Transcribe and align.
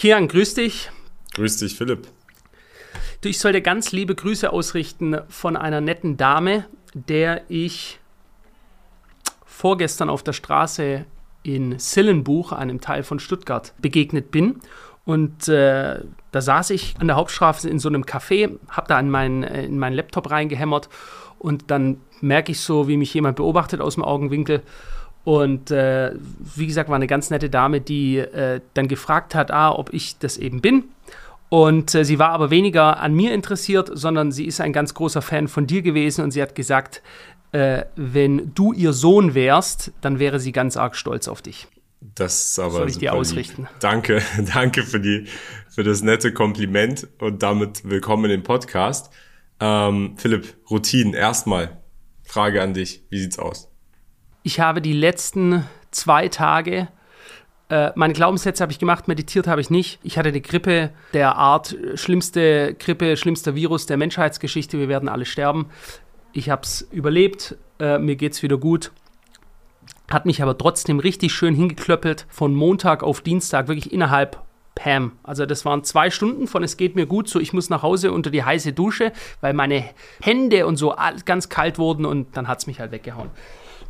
Kian, 0.00 0.28
grüß 0.28 0.54
dich. 0.54 0.90
Grüß 1.34 1.58
dich, 1.58 1.76
Philipp. 1.76 2.08
Du, 3.20 3.28
ich 3.28 3.38
soll 3.38 3.52
dir 3.52 3.60
ganz 3.60 3.92
liebe 3.92 4.14
Grüße 4.14 4.50
ausrichten 4.50 5.18
von 5.28 5.58
einer 5.58 5.82
netten 5.82 6.16
Dame, 6.16 6.64
der 6.94 7.42
ich 7.48 8.00
vorgestern 9.44 10.08
auf 10.08 10.22
der 10.22 10.32
Straße 10.32 11.04
in 11.42 11.78
Sillenbuch, 11.78 12.52
einem 12.52 12.80
Teil 12.80 13.02
von 13.02 13.18
Stuttgart, 13.18 13.74
begegnet 13.76 14.30
bin. 14.30 14.60
Und 15.04 15.48
äh, 15.48 16.00
da 16.32 16.40
saß 16.40 16.70
ich 16.70 16.94
an 16.98 17.08
der 17.08 17.16
Hauptstraße 17.16 17.68
in 17.68 17.78
so 17.78 17.90
einem 17.90 18.04
Café, 18.04 18.58
habe 18.70 18.88
da 18.88 18.98
in, 18.98 19.10
mein, 19.10 19.42
äh, 19.42 19.66
in 19.66 19.78
meinen 19.78 19.96
Laptop 19.96 20.30
reingehämmert 20.30 20.88
und 21.38 21.70
dann 21.70 22.00
merke 22.22 22.52
ich 22.52 22.60
so, 22.60 22.88
wie 22.88 22.96
mich 22.96 23.12
jemand 23.12 23.36
beobachtet 23.36 23.82
aus 23.82 23.96
dem 23.96 24.04
Augenwinkel. 24.04 24.62
Und 25.24 25.70
äh, 25.70 26.12
wie 26.56 26.66
gesagt, 26.66 26.88
war 26.88 26.96
eine 26.96 27.06
ganz 27.06 27.30
nette 27.30 27.50
Dame, 27.50 27.80
die 27.80 28.18
äh, 28.18 28.60
dann 28.74 28.88
gefragt 28.88 29.34
hat, 29.34 29.50
ah, 29.50 29.72
ob 29.72 29.92
ich 29.92 30.18
das 30.18 30.38
eben 30.38 30.60
bin. 30.60 30.84
Und 31.50 31.94
äh, 31.94 32.04
sie 32.04 32.18
war 32.18 32.30
aber 32.30 32.50
weniger 32.50 33.00
an 33.00 33.12
mir 33.12 33.34
interessiert, 33.34 33.90
sondern 33.92 34.32
sie 34.32 34.46
ist 34.46 34.60
ein 34.60 34.72
ganz 34.72 34.94
großer 34.94 35.20
Fan 35.20 35.48
von 35.48 35.66
dir 35.66 35.82
gewesen 35.82 36.22
und 36.24 36.30
sie 36.30 36.40
hat 36.40 36.54
gesagt, 36.54 37.02
äh, 37.52 37.84
wenn 37.96 38.54
du 38.54 38.72
ihr 38.72 38.92
Sohn 38.92 39.34
wärst, 39.34 39.92
dann 40.00 40.18
wäre 40.20 40.38
sie 40.38 40.52
ganz 40.52 40.76
arg 40.76 40.96
stolz 40.96 41.28
auf 41.28 41.42
dich. 41.42 41.66
Das 42.00 42.50
ist 42.50 42.58
aber 42.58 42.78
Soll 42.78 42.88
ich 42.88 42.98
dir 42.98 43.12
ausrichten? 43.12 43.62
Lieb. 43.62 43.80
Danke, 43.80 44.22
danke 44.54 44.84
für, 44.84 45.00
die, 45.00 45.26
für 45.68 45.82
das 45.82 46.02
nette 46.02 46.32
Kompliment 46.32 47.08
und 47.18 47.42
damit 47.42 47.88
willkommen 47.88 48.30
den 48.30 48.42
Podcast. 48.42 49.12
Ähm, 49.58 50.14
Philipp, 50.16 50.56
Routinen, 50.70 51.12
erstmal 51.12 51.82
Frage 52.22 52.62
an 52.62 52.72
dich, 52.72 53.04
wie 53.10 53.18
sieht's 53.18 53.38
aus? 53.38 53.69
Ich 54.42 54.60
habe 54.60 54.80
die 54.80 54.92
letzten 54.92 55.66
zwei 55.90 56.28
Tage 56.28 56.88
äh, 57.70 57.92
meine 57.94 58.12
Glaubenssätze 58.12 58.62
habe 58.62 58.72
ich 58.72 58.78
gemacht, 58.78 59.06
meditiert 59.06 59.46
habe 59.46 59.60
ich 59.60 59.70
nicht. 59.70 60.00
Ich 60.02 60.18
hatte 60.18 60.28
eine 60.30 60.40
Grippe 60.40 60.90
der 61.14 61.36
Art, 61.36 61.76
schlimmste 61.94 62.74
Grippe, 62.74 63.16
schlimmster 63.16 63.54
Virus 63.54 63.86
der 63.86 63.96
Menschheitsgeschichte. 63.96 64.78
Wir 64.78 64.88
werden 64.88 65.08
alle 65.08 65.24
sterben. 65.24 65.66
Ich 66.32 66.50
habe 66.50 66.62
es 66.62 66.82
überlebt, 66.90 67.56
äh, 67.78 67.98
mir 67.98 68.20
es 68.20 68.42
wieder 68.42 68.58
gut. 68.58 68.90
Hat 70.10 70.26
mich 70.26 70.42
aber 70.42 70.58
trotzdem 70.58 70.98
richtig 70.98 71.32
schön 71.32 71.54
hingeklöppelt 71.54 72.26
von 72.28 72.54
Montag 72.54 73.04
auf 73.04 73.20
Dienstag, 73.20 73.68
wirklich 73.68 73.92
innerhalb 73.92 74.42
Pam. 74.74 75.12
Also 75.22 75.46
das 75.46 75.64
waren 75.64 75.84
zwei 75.84 76.10
Stunden 76.10 76.48
von 76.48 76.64
es 76.64 76.76
geht 76.76 76.96
mir 76.96 77.06
gut, 77.06 77.28
so 77.28 77.38
ich 77.38 77.52
muss 77.52 77.70
nach 77.70 77.82
Hause 77.82 78.10
unter 78.12 78.30
die 78.30 78.42
heiße 78.42 78.72
Dusche, 78.72 79.12
weil 79.40 79.52
meine 79.52 79.84
Hände 80.20 80.66
und 80.66 80.76
so 80.76 80.94
ganz 81.24 81.48
kalt 81.48 81.78
wurden 81.78 82.04
und 82.04 82.36
dann 82.36 82.48
hat 82.48 82.58
es 82.58 82.66
mich 82.66 82.80
halt 82.80 82.90
weggehauen. 82.90 83.30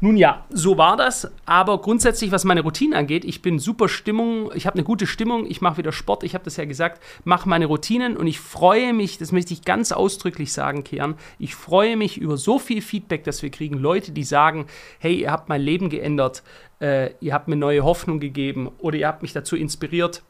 Nun 0.03 0.17
ja, 0.17 0.47
so 0.49 0.79
war 0.79 0.97
das. 0.97 1.31
Aber 1.45 1.81
grundsätzlich, 1.81 2.33
was 2.33 2.45
meine 2.45 2.63
Routine 2.63 2.97
angeht, 2.97 3.25
ich 3.25 3.43
bin 3.43 3.59
super 3.59 3.89
Stimmung, 3.89 4.51
ich 4.55 4.67
habe 4.67 4.75
eine 4.75 4.85
gute 4.85 5.07
Stimmung, 5.07 5.45
ich 5.47 5.61
mache 5.61 5.77
wieder 5.77 5.93
Sport, 5.93 6.25
ich 6.25 6.35
habe 6.35 6.45
das 6.45 6.57
ja 6.57 6.65
gesagt, 6.65 7.03
mache 7.25 7.49
meine 7.49 7.67
Routinen 7.67 8.17
und 8.17 8.27
ich 8.27 8.41
freue 8.41 8.95
mich, 8.95 9.19
das 9.19 9.31
möchte 9.31 9.53
ich 9.53 9.63
ganz 9.63 9.93
ausdrücklich 9.93 10.55
sagen, 10.55 10.85
Kian, 10.85 11.17
ich 11.39 11.55
freue 11.55 11.99
mich 11.99 12.17
über 12.17 12.39
so 12.39 12.59
viel 12.59 12.81
Feedback, 12.81 13.25
das 13.25 13.43
wir 13.43 13.51
kriegen. 13.51 13.79
Leute, 13.79 14.13
die 14.13 14.25
sagen, 14.25 14.67
hey, 14.99 15.21
ihr 15.21 15.31
habt 15.31 15.51
mein 15.51 15.61
Leben 15.61 15.91
geändert, 15.91 16.43
äh, 16.81 17.11
ihr 17.21 17.35
habt 17.35 17.49
mir 17.49 17.57
neue 17.57 17.85
Hoffnung 17.85 18.21
gegeben 18.21 18.71
oder 18.79 18.97
ihr 18.97 19.07
habt 19.07 19.21
mich 19.21 19.35
dazu 19.35 19.55
inspiriert, 19.55 20.23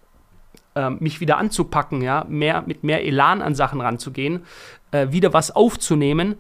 äh, 0.75 0.91
mich 0.91 1.21
wieder 1.21 1.39
anzupacken, 1.39 2.03
ja, 2.03 2.27
mehr, 2.29 2.65
mit 2.67 2.83
mehr 2.83 3.05
Elan 3.05 3.41
an 3.41 3.55
Sachen 3.55 3.81
ranzugehen, 3.81 4.43
äh, 4.91 5.09
wieder 5.11 5.33
was 5.33 5.55
aufzunehmen. 5.55 6.37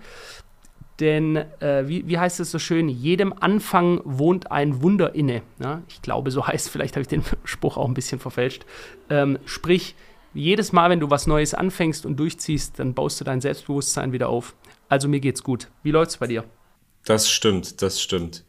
Denn, 1.00 1.36
äh, 1.36 1.88
wie, 1.88 2.06
wie 2.06 2.18
heißt 2.18 2.40
es 2.40 2.50
so 2.50 2.58
schön, 2.58 2.88
jedem 2.88 3.32
Anfang 3.32 4.00
wohnt 4.04 4.52
ein 4.52 4.82
Wunder 4.82 5.14
inne. 5.14 5.42
Ja? 5.58 5.82
Ich 5.88 6.02
glaube, 6.02 6.30
so 6.30 6.46
heißt 6.46 6.68
vielleicht 6.68 6.94
habe 6.94 7.02
ich 7.02 7.08
den 7.08 7.24
Spruch 7.44 7.76
auch 7.76 7.88
ein 7.88 7.94
bisschen 7.94 8.20
verfälscht. 8.20 8.66
Ähm, 9.08 9.38
sprich, 9.46 9.94
jedes 10.34 10.72
Mal, 10.72 10.90
wenn 10.90 11.00
du 11.00 11.10
was 11.10 11.26
Neues 11.26 11.54
anfängst 11.54 12.06
und 12.06 12.16
durchziehst, 12.16 12.78
dann 12.78 12.94
baust 12.94 13.20
du 13.20 13.24
dein 13.24 13.40
Selbstbewusstsein 13.40 14.12
wieder 14.12 14.28
auf. 14.28 14.54
Also 14.88 15.08
mir 15.08 15.20
geht's 15.20 15.42
gut. 15.42 15.68
Wie 15.82 15.90
läuft's 15.90 16.18
bei 16.18 16.26
dir? 16.26 16.44
Das 17.04 17.28
stimmt, 17.30 17.82
das 17.82 18.00
stimmt. 18.00 18.44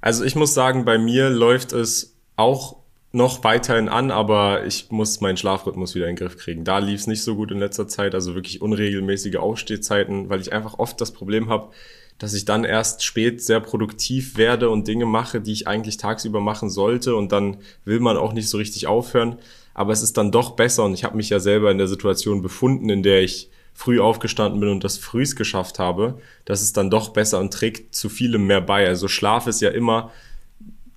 Also 0.00 0.24
ich 0.24 0.36
muss 0.36 0.52
sagen, 0.52 0.84
bei 0.84 0.98
mir 0.98 1.30
läuft 1.30 1.72
es 1.72 2.16
auch 2.36 2.83
noch 3.14 3.44
weiterhin 3.44 3.88
an, 3.88 4.10
aber 4.10 4.66
ich 4.66 4.90
muss 4.90 5.20
meinen 5.20 5.36
Schlafrhythmus 5.36 5.94
wieder 5.94 6.08
in 6.08 6.16
den 6.16 6.26
Griff 6.26 6.36
kriegen. 6.36 6.64
Da 6.64 6.78
lief 6.78 7.00
es 7.00 7.06
nicht 7.06 7.22
so 7.22 7.36
gut 7.36 7.50
in 7.52 7.58
letzter 7.58 7.86
Zeit, 7.86 8.14
also 8.14 8.34
wirklich 8.34 8.60
unregelmäßige 8.60 9.36
Aufstehzeiten, 9.36 10.28
weil 10.28 10.40
ich 10.40 10.52
einfach 10.52 10.78
oft 10.78 11.00
das 11.00 11.12
Problem 11.12 11.48
habe, 11.48 11.70
dass 12.18 12.34
ich 12.34 12.44
dann 12.44 12.64
erst 12.64 13.04
spät 13.04 13.42
sehr 13.42 13.60
produktiv 13.60 14.36
werde 14.36 14.70
und 14.70 14.88
Dinge 14.88 15.06
mache, 15.06 15.40
die 15.40 15.52
ich 15.52 15.66
eigentlich 15.66 15.96
tagsüber 15.96 16.40
machen 16.40 16.70
sollte 16.70 17.16
und 17.16 17.32
dann 17.32 17.58
will 17.84 18.00
man 18.00 18.16
auch 18.16 18.32
nicht 18.32 18.48
so 18.48 18.58
richtig 18.58 18.86
aufhören. 18.86 19.36
Aber 19.74 19.92
es 19.92 20.02
ist 20.02 20.16
dann 20.16 20.30
doch 20.30 20.52
besser 20.52 20.84
und 20.84 20.94
ich 20.94 21.04
habe 21.04 21.16
mich 21.16 21.30
ja 21.30 21.40
selber 21.40 21.70
in 21.70 21.78
der 21.78 21.88
Situation 21.88 22.42
befunden, 22.42 22.88
in 22.90 23.02
der 23.02 23.22
ich 23.22 23.48
früh 23.74 24.00
aufgestanden 24.00 24.60
bin 24.60 24.68
und 24.68 24.84
das 24.84 24.98
frühs 24.98 25.34
geschafft 25.34 25.80
habe, 25.80 26.18
dass 26.44 26.62
es 26.62 26.72
dann 26.72 26.90
doch 26.90 27.08
besser 27.08 27.40
und 27.40 27.52
trägt 27.52 27.94
zu 27.94 28.08
vielem 28.08 28.46
mehr 28.46 28.60
bei. 28.60 28.86
Also 28.86 29.08
Schlaf 29.08 29.48
ist 29.48 29.60
ja 29.60 29.70
immer 29.70 30.12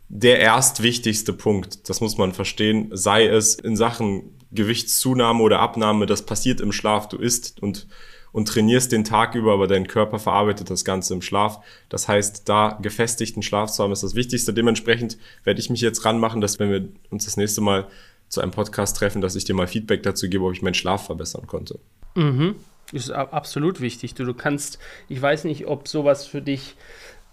der 0.10 0.42
erstwichtigste 0.42 1.34
Punkt. 1.34 1.90
Das 1.90 2.02
muss 2.02 2.18
man 2.18 2.34
verstehen. 2.34 2.90
Sei 2.94 3.28
es 3.28 3.56
in 3.56 3.76
Sachen 3.76 4.38
Gewichtszunahme 4.52 5.44
oder 5.44 5.60
Abnahme, 5.60 6.06
das 6.06 6.26
passiert 6.26 6.62
im 6.62 6.72
Schlaf. 6.72 7.10
Du 7.10 7.18
isst 7.18 7.62
und, 7.62 7.88
und 8.32 8.48
trainierst 8.48 8.92
den 8.92 9.04
Tag 9.04 9.36
über, 9.36 9.54
aber 9.54 9.68
dein 9.68 9.88
Körper 9.88 10.20
verarbeitet 10.20 10.70
das 10.70 10.86
Ganze 10.86 11.14
im 11.14 11.22
Schlaf. 11.22 11.60
Das 11.90 12.08
heißt, 12.08 12.48
da 12.48 12.78
gefestigten 12.82 13.44
Schlaf 13.44 13.72
zu 13.72 13.84
haben, 13.84 13.92
ist 13.92 14.04
das 14.04 14.16
Wichtigste. 14.16 14.54
Dementsprechend 14.54 15.18
werde 15.44 15.60
ich 15.60 15.70
mich 15.70 15.82
jetzt 15.82 16.06
ranmachen, 16.06 16.40
dass 16.40 16.60
wenn 16.60 16.72
wir 16.72 16.88
uns 17.10 17.26
das 17.26 17.36
nächste 17.36 17.62
Mal 17.62 17.88
zu 18.30 18.42
einem 18.42 18.52
Podcast 18.52 18.98
treffen, 18.98 19.22
dass 19.22 19.36
ich 19.36 19.46
dir 19.46 19.54
mal 19.54 19.68
Feedback 19.68 20.04
dazu 20.04 20.30
gebe, 20.30 20.46
ob 20.46 20.54
ich 20.54 20.62
meinen 20.62 20.74
Schlaf 20.74 21.06
verbessern 21.06 21.48
konnte. 21.48 21.80
Mhm. 22.16 22.56
Ist 22.94 23.12
absolut 23.12 23.82
wichtig. 23.82 24.16
Du, 24.16 24.24
du 24.24 24.34
kannst, 24.34 24.80
ich 25.10 25.22
weiß 25.22 25.44
nicht, 25.44 25.68
ob 25.68 25.90
sowas 25.90 26.26
für 26.26 26.42
dich 26.42 26.76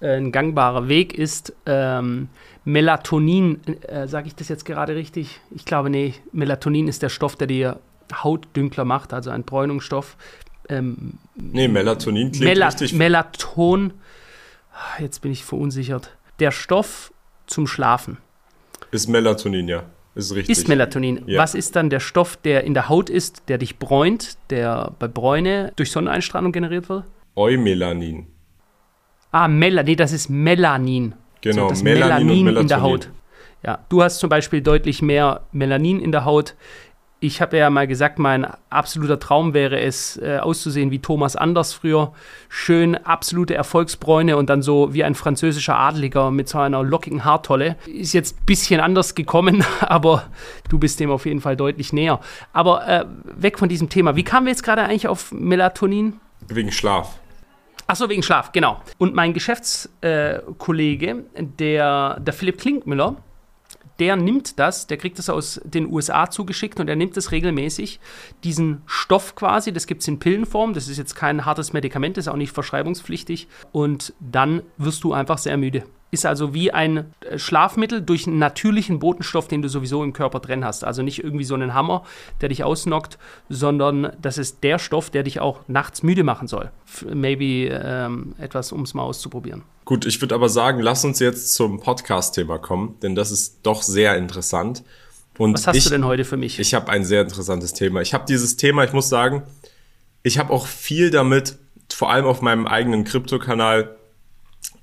äh, 0.00 0.16
ein 0.16 0.32
gangbarer 0.32 0.88
Weg 0.88 1.14
ist. 1.14 1.54
Ähm, 1.66 2.28
Melatonin, 2.64 3.60
äh, 3.82 4.06
sage 4.08 4.28
ich 4.28 4.34
das 4.34 4.48
jetzt 4.48 4.64
gerade 4.64 4.94
richtig? 4.94 5.40
Ich 5.50 5.64
glaube, 5.64 5.90
nee, 5.90 6.14
Melatonin 6.32 6.88
ist 6.88 7.02
der 7.02 7.08
Stoff, 7.08 7.36
der 7.36 7.46
dir 7.46 7.80
Haut 8.22 8.46
dünkler 8.56 8.84
macht, 8.84 9.12
also 9.12 9.30
ein 9.30 9.44
Bräunungsstoff. 9.44 10.16
Ähm, 10.68 11.14
nee, 11.34 11.68
Melatonin 11.68 12.32
klingt 12.32 12.44
Mela 12.44 12.68
richtig. 12.68 12.92
Melaton, 12.94 13.92
jetzt 14.98 15.20
bin 15.20 15.32
ich 15.32 15.44
verunsichert. 15.44 16.16
Der 16.38 16.50
Stoff 16.50 17.12
zum 17.46 17.66
Schlafen. 17.66 18.18
Ist 18.90 19.08
Melatonin, 19.08 19.68
ja. 19.68 19.84
Ist 20.14 20.34
richtig. 20.34 20.56
Ist 20.56 20.68
Melatonin. 20.68 21.22
Ja. 21.26 21.40
Was 21.40 21.54
ist 21.54 21.76
dann 21.76 21.90
der 21.90 22.00
Stoff, 22.00 22.36
der 22.36 22.64
in 22.64 22.74
der 22.74 22.88
Haut 22.88 23.10
ist, 23.10 23.42
der 23.48 23.58
dich 23.58 23.78
bräunt, 23.78 24.38
der 24.50 24.92
bei 24.98 25.08
Bräune 25.08 25.72
durch 25.76 25.90
Sonneneinstrahlung 25.90 26.52
generiert 26.52 26.88
wird? 26.88 27.04
Eumelanin. 27.34 28.28
Ah, 29.34 29.48
Melanin, 29.48 29.90
nee, 29.90 29.96
das 29.96 30.12
ist 30.12 30.28
Melanin. 30.30 31.12
Genau, 31.40 31.62
so, 31.62 31.68
das 31.70 31.82
Melanin, 31.82 32.44
Melanin 32.44 32.56
in 32.56 32.68
der 32.68 32.82
Haut. 32.82 33.10
Ja, 33.64 33.80
du 33.88 34.00
hast 34.00 34.20
zum 34.20 34.30
Beispiel 34.30 34.62
deutlich 34.62 35.02
mehr 35.02 35.40
Melanin 35.50 35.98
in 35.98 36.12
der 36.12 36.24
Haut. 36.24 36.54
Ich 37.18 37.40
habe 37.40 37.56
ja 37.56 37.68
mal 37.68 37.88
gesagt, 37.88 38.20
mein 38.20 38.46
absoluter 38.70 39.18
Traum 39.18 39.52
wäre 39.52 39.80
es, 39.80 40.18
äh, 40.18 40.38
auszusehen 40.38 40.92
wie 40.92 41.00
Thomas 41.00 41.34
Anders 41.34 41.72
früher. 41.72 42.12
Schön, 42.48 42.94
absolute 42.94 43.56
Erfolgsbräune 43.56 44.36
und 44.36 44.50
dann 44.50 44.62
so 44.62 44.94
wie 44.94 45.02
ein 45.02 45.16
französischer 45.16 45.76
Adeliger 45.76 46.30
mit 46.30 46.48
so 46.48 46.58
einer 46.58 46.84
lockigen 46.84 47.24
Haartolle. 47.24 47.74
Ist 47.86 48.12
jetzt 48.12 48.38
ein 48.38 48.46
bisschen 48.46 48.78
anders 48.78 49.16
gekommen, 49.16 49.64
aber 49.80 50.26
du 50.68 50.78
bist 50.78 51.00
dem 51.00 51.10
auf 51.10 51.26
jeden 51.26 51.40
Fall 51.40 51.56
deutlich 51.56 51.92
näher. 51.92 52.20
Aber 52.52 52.86
äh, 52.86 53.04
weg 53.34 53.58
von 53.58 53.68
diesem 53.68 53.88
Thema. 53.88 54.14
Wie 54.14 54.22
kamen 54.22 54.46
wir 54.46 54.52
jetzt 54.52 54.62
gerade 54.62 54.84
eigentlich 54.84 55.08
auf 55.08 55.32
Melatonin? 55.32 56.20
Wegen 56.46 56.70
Schlaf. 56.70 57.18
Achso, 57.86 58.08
wegen 58.08 58.22
Schlaf, 58.22 58.52
genau. 58.52 58.80
Und 58.98 59.14
mein 59.14 59.34
Geschäftskollege, 59.34 61.24
der, 61.58 62.20
der 62.20 62.32
Philipp 62.32 62.58
Klinkmüller, 62.58 63.16
der 63.98 64.16
nimmt 64.16 64.58
das, 64.58 64.86
der 64.86 64.96
kriegt 64.96 65.18
das 65.18 65.28
aus 65.28 65.60
den 65.64 65.92
USA 65.92 66.28
zugeschickt 66.30 66.80
und 66.80 66.88
er 66.88 66.96
nimmt 66.96 67.16
das 67.16 67.30
regelmäßig, 67.30 68.00
diesen 68.42 68.82
Stoff 68.86 69.34
quasi, 69.36 69.72
das 69.72 69.86
gibt 69.86 70.02
es 70.02 70.08
in 70.08 70.18
Pillenform, 70.18 70.74
das 70.74 70.88
ist 70.88 70.98
jetzt 70.98 71.14
kein 71.14 71.44
hartes 71.44 71.72
Medikament, 71.72 72.16
das 72.16 72.26
ist 72.26 72.32
auch 72.32 72.36
nicht 72.36 72.52
verschreibungspflichtig 72.52 73.48
und 73.72 74.14
dann 74.18 74.62
wirst 74.78 75.04
du 75.04 75.12
einfach 75.12 75.38
sehr 75.38 75.56
müde 75.56 75.84
ist 76.14 76.24
also 76.24 76.54
wie 76.54 76.72
ein 76.72 77.12
äh, 77.20 77.38
Schlafmittel 77.38 78.00
durch 78.00 78.26
einen 78.26 78.38
natürlichen 78.38 78.98
Botenstoff, 78.98 79.48
den 79.48 79.60
du 79.60 79.68
sowieso 79.68 80.02
im 80.02 80.12
Körper 80.12 80.40
drin 80.40 80.64
hast. 80.64 80.84
Also 80.84 81.02
nicht 81.02 81.22
irgendwie 81.22 81.44
so 81.44 81.54
einen 81.54 81.74
Hammer, 81.74 82.04
der 82.40 82.48
dich 82.48 82.64
ausnockt, 82.64 83.18
sondern 83.50 84.12
das 84.20 84.38
ist 84.38 84.64
der 84.64 84.78
Stoff, 84.78 85.10
der 85.10 85.22
dich 85.22 85.40
auch 85.40 85.60
nachts 85.68 86.02
müde 86.02 86.24
machen 86.24 86.48
soll. 86.48 86.70
Maybe 87.12 87.68
ähm, 87.70 88.34
etwas, 88.38 88.72
um 88.72 88.82
es 88.82 88.94
mal 88.94 89.02
auszuprobieren. 89.02 89.62
Gut, 89.84 90.06
ich 90.06 90.20
würde 90.22 90.34
aber 90.34 90.48
sagen, 90.48 90.80
lass 90.80 91.04
uns 91.04 91.18
jetzt 91.18 91.54
zum 91.54 91.80
Podcast-Thema 91.80 92.58
kommen, 92.58 92.96
denn 93.02 93.14
das 93.14 93.30
ist 93.30 93.58
doch 93.64 93.82
sehr 93.82 94.16
interessant. 94.16 94.82
Und 95.36 95.54
Was 95.54 95.66
hast 95.66 95.76
ich, 95.76 95.84
du 95.84 95.90
denn 95.90 96.06
heute 96.06 96.24
für 96.24 96.36
mich? 96.36 96.58
Ich 96.58 96.74
habe 96.74 96.90
ein 96.90 97.04
sehr 97.04 97.22
interessantes 97.22 97.74
Thema. 97.74 98.00
Ich 98.00 98.14
habe 98.14 98.24
dieses 98.26 98.56
Thema, 98.56 98.84
ich 98.84 98.92
muss 98.92 99.08
sagen, 99.08 99.42
ich 100.22 100.38
habe 100.38 100.52
auch 100.52 100.66
viel 100.66 101.10
damit, 101.10 101.58
vor 101.92 102.10
allem 102.10 102.24
auf 102.24 102.40
meinem 102.40 102.66
eigenen 102.66 103.04
Krypto-Kanal, 103.04 103.96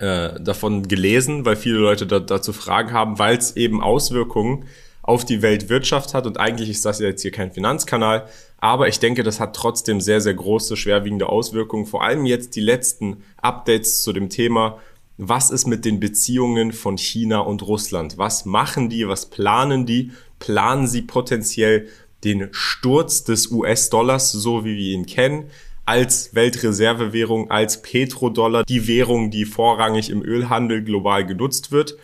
äh, 0.02 0.42
davon 0.42 0.88
gelesen, 0.88 1.46
weil 1.46 1.56
viele 1.56 1.78
Leute 1.78 2.08
da, 2.08 2.20
dazu 2.20 2.54
Fragen 2.54 2.92
haben, 2.92 3.20
weil 3.20 3.38
es 3.38 3.56
eben 3.56 3.82
Auswirkungen 3.82 4.66
auf 5.04 5.26
die 5.26 5.44
Weltwirtschaft 5.44 6.16
hat. 6.16 6.26
Und 6.26 6.40
eigentlich 6.40 6.70
ist 6.70 6.86
das 6.86 7.00
jetzt 7.00 7.22
hier 7.22 7.32
kein 7.32 7.52
Finanzkanal, 7.52 8.28
aber 8.58 8.88
ich 8.88 9.00
denke, 9.00 9.22
das 9.22 9.40
hat 9.40 9.56
trotzdem 9.56 10.02
sehr, 10.02 10.20
sehr 10.20 10.34
große, 10.34 10.76
schwerwiegende 10.76 11.30
Auswirkungen. 11.30 11.86
Vor 11.86 12.04
allem 12.04 12.26
jetzt 12.26 12.56
die 12.56 12.62
letzten 12.62 13.24
Updates 13.42 14.02
zu 14.04 14.12
dem 14.12 14.30
Thema, 14.30 14.80
was 15.18 15.52
ist 15.52 15.68
mit 15.68 15.86
den 15.86 16.00
Beziehungen 16.00 16.72
von 16.72 16.98
China 16.98 17.40
und 17.40 17.62
Russland? 17.62 18.18
Was 18.18 18.46
machen 18.46 18.90
die? 18.90 19.08
Was 19.08 19.28
planen 19.30 19.86
die? 19.86 20.12
Planen 20.40 20.88
sie 20.88 21.04
potenziell 21.04 21.88
den 22.24 22.50
Sturz 22.52 23.24
des 23.24 23.52
US-Dollars, 23.52 24.32
so 24.32 24.66
wie 24.66 24.78
wir 24.78 24.94
ihn 24.94 25.06
kennen? 25.06 25.52
Als 25.92 26.34
Weltreservewährung, 26.34 27.52
als 27.52 27.82
Petrodollar, 27.82 28.64
die 28.64 28.88
Währung, 28.88 29.30
die 29.30 29.44
vorrangig 29.44 30.10
im 30.10 30.24
Ölhandel 30.24 30.86
global 30.86 31.26
genutzt 31.26 31.74
wird. 31.74 31.98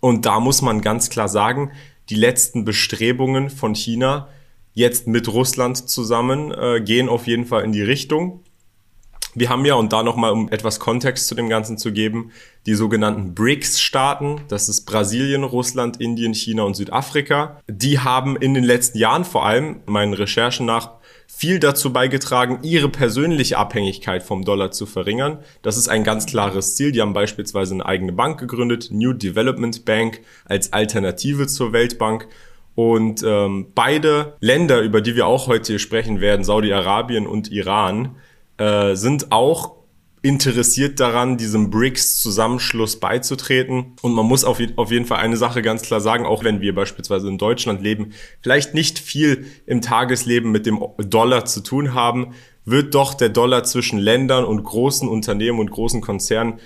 Und 0.00 0.26
da 0.26 0.38
muss 0.38 0.60
man 0.60 0.82
ganz 0.82 1.08
klar 1.08 1.30
sagen, 1.30 1.70
die 2.10 2.14
letzten 2.14 2.66
Bestrebungen 2.66 3.48
von 3.48 3.74
China 3.74 4.28
jetzt 4.74 5.06
mit 5.06 5.32
Russland 5.32 5.88
zusammen 5.88 6.52
äh, 6.52 6.82
gehen 6.82 7.08
auf 7.08 7.26
jeden 7.26 7.46
Fall 7.46 7.64
in 7.64 7.72
die 7.72 7.80
Richtung. 7.80 8.40
Wir 9.34 9.48
haben 9.48 9.64
ja, 9.64 9.74
und 9.74 9.92
da 9.94 10.02
nochmal, 10.02 10.32
um 10.32 10.50
etwas 10.50 10.78
Kontext 10.78 11.26
zu 11.26 11.34
dem 11.34 11.48
Ganzen 11.48 11.78
zu 11.78 11.90
geben, 11.90 12.32
die 12.66 12.74
sogenannten 12.74 13.34
BRICS-Staaten, 13.34 14.42
das 14.48 14.68
ist 14.68 14.84
Brasilien, 14.84 15.42
Russland, 15.42 16.00
Indien, 16.00 16.34
China 16.34 16.64
und 16.64 16.74
Südafrika. 16.74 17.58
Die 17.66 17.98
haben 17.98 18.36
in 18.36 18.52
den 18.52 18.64
letzten 18.64 18.98
Jahren 18.98 19.24
vor 19.24 19.46
allem, 19.46 19.80
meinen 19.86 20.12
Recherchen 20.12 20.66
nach, 20.66 20.90
viel 21.26 21.58
dazu 21.58 21.94
beigetragen, 21.94 22.58
ihre 22.62 22.90
persönliche 22.90 23.56
Abhängigkeit 23.56 24.22
vom 24.22 24.44
Dollar 24.44 24.70
zu 24.70 24.84
verringern. 24.84 25.38
Das 25.62 25.78
ist 25.78 25.88
ein 25.88 26.04
ganz 26.04 26.26
klares 26.26 26.76
Ziel. 26.76 26.92
Die 26.92 27.00
haben 27.00 27.14
beispielsweise 27.14 27.72
eine 27.72 27.86
eigene 27.86 28.12
Bank 28.12 28.38
gegründet, 28.38 28.88
New 28.90 29.14
Development 29.14 29.86
Bank, 29.86 30.20
als 30.44 30.74
Alternative 30.74 31.46
zur 31.46 31.72
Weltbank. 31.72 32.28
Und 32.74 33.22
ähm, 33.26 33.68
beide 33.74 34.34
Länder, 34.40 34.82
über 34.82 35.00
die 35.00 35.16
wir 35.16 35.26
auch 35.26 35.46
heute 35.46 35.78
sprechen 35.78 36.20
werden, 36.20 36.44
Saudi-Arabien 36.44 37.26
und 37.26 37.50
Iran, 37.50 38.16
äh, 38.58 38.94
sind 38.94 39.32
auch 39.32 39.82
interessiert 40.22 41.00
daran, 41.00 41.36
diesem 41.36 41.70
BRICS-Zusammenschluss 41.70 43.00
beizutreten. 43.00 43.96
Und 44.02 44.14
man 44.14 44.24
muss 44.24 44.44
auf, 44.44 44.60
auf 44.76 44.90
jeden 44.92 45.04
Fall 45.04 45.18
eine 45.18 45.36
Sache 45.36 45.62
ganz 45.62 45.82
klar 45.82 46.00
sagen, 46.00 46.24
auch 46.24 46.44
wenn 46.44 46.60
wir 46.60 46.74
beispielsweise 46.74 47.28
in 47.28 47.38
Deutschland 47.38 47.82
leben, 47.82 48.12
vielleicht 48.40 48.72
nicht 48.72 49.00
viel 49.00 49.46
im 49.66 49.80
Tagesleben 49.80 50.52
mit 50.52 50.64
dem 50.64 50.80
Dollar 50.98 51.44
zu 51.44 51.60
tun 51.60 51.92
haben, 51.92 52.34
wird 52.64 52.94
doch 52.94 53.14
der 53.14 53.30
Dollar 53.30 53.64
zwischen 53.64 53.98
Ländern 53.98 54.44
und 54.44 54.62
großen 54.62 55.08
Unternehmen 55.08 55.58
und 55.58 55.72
großen 55.72 56.00
Konzernen 56.00 56.60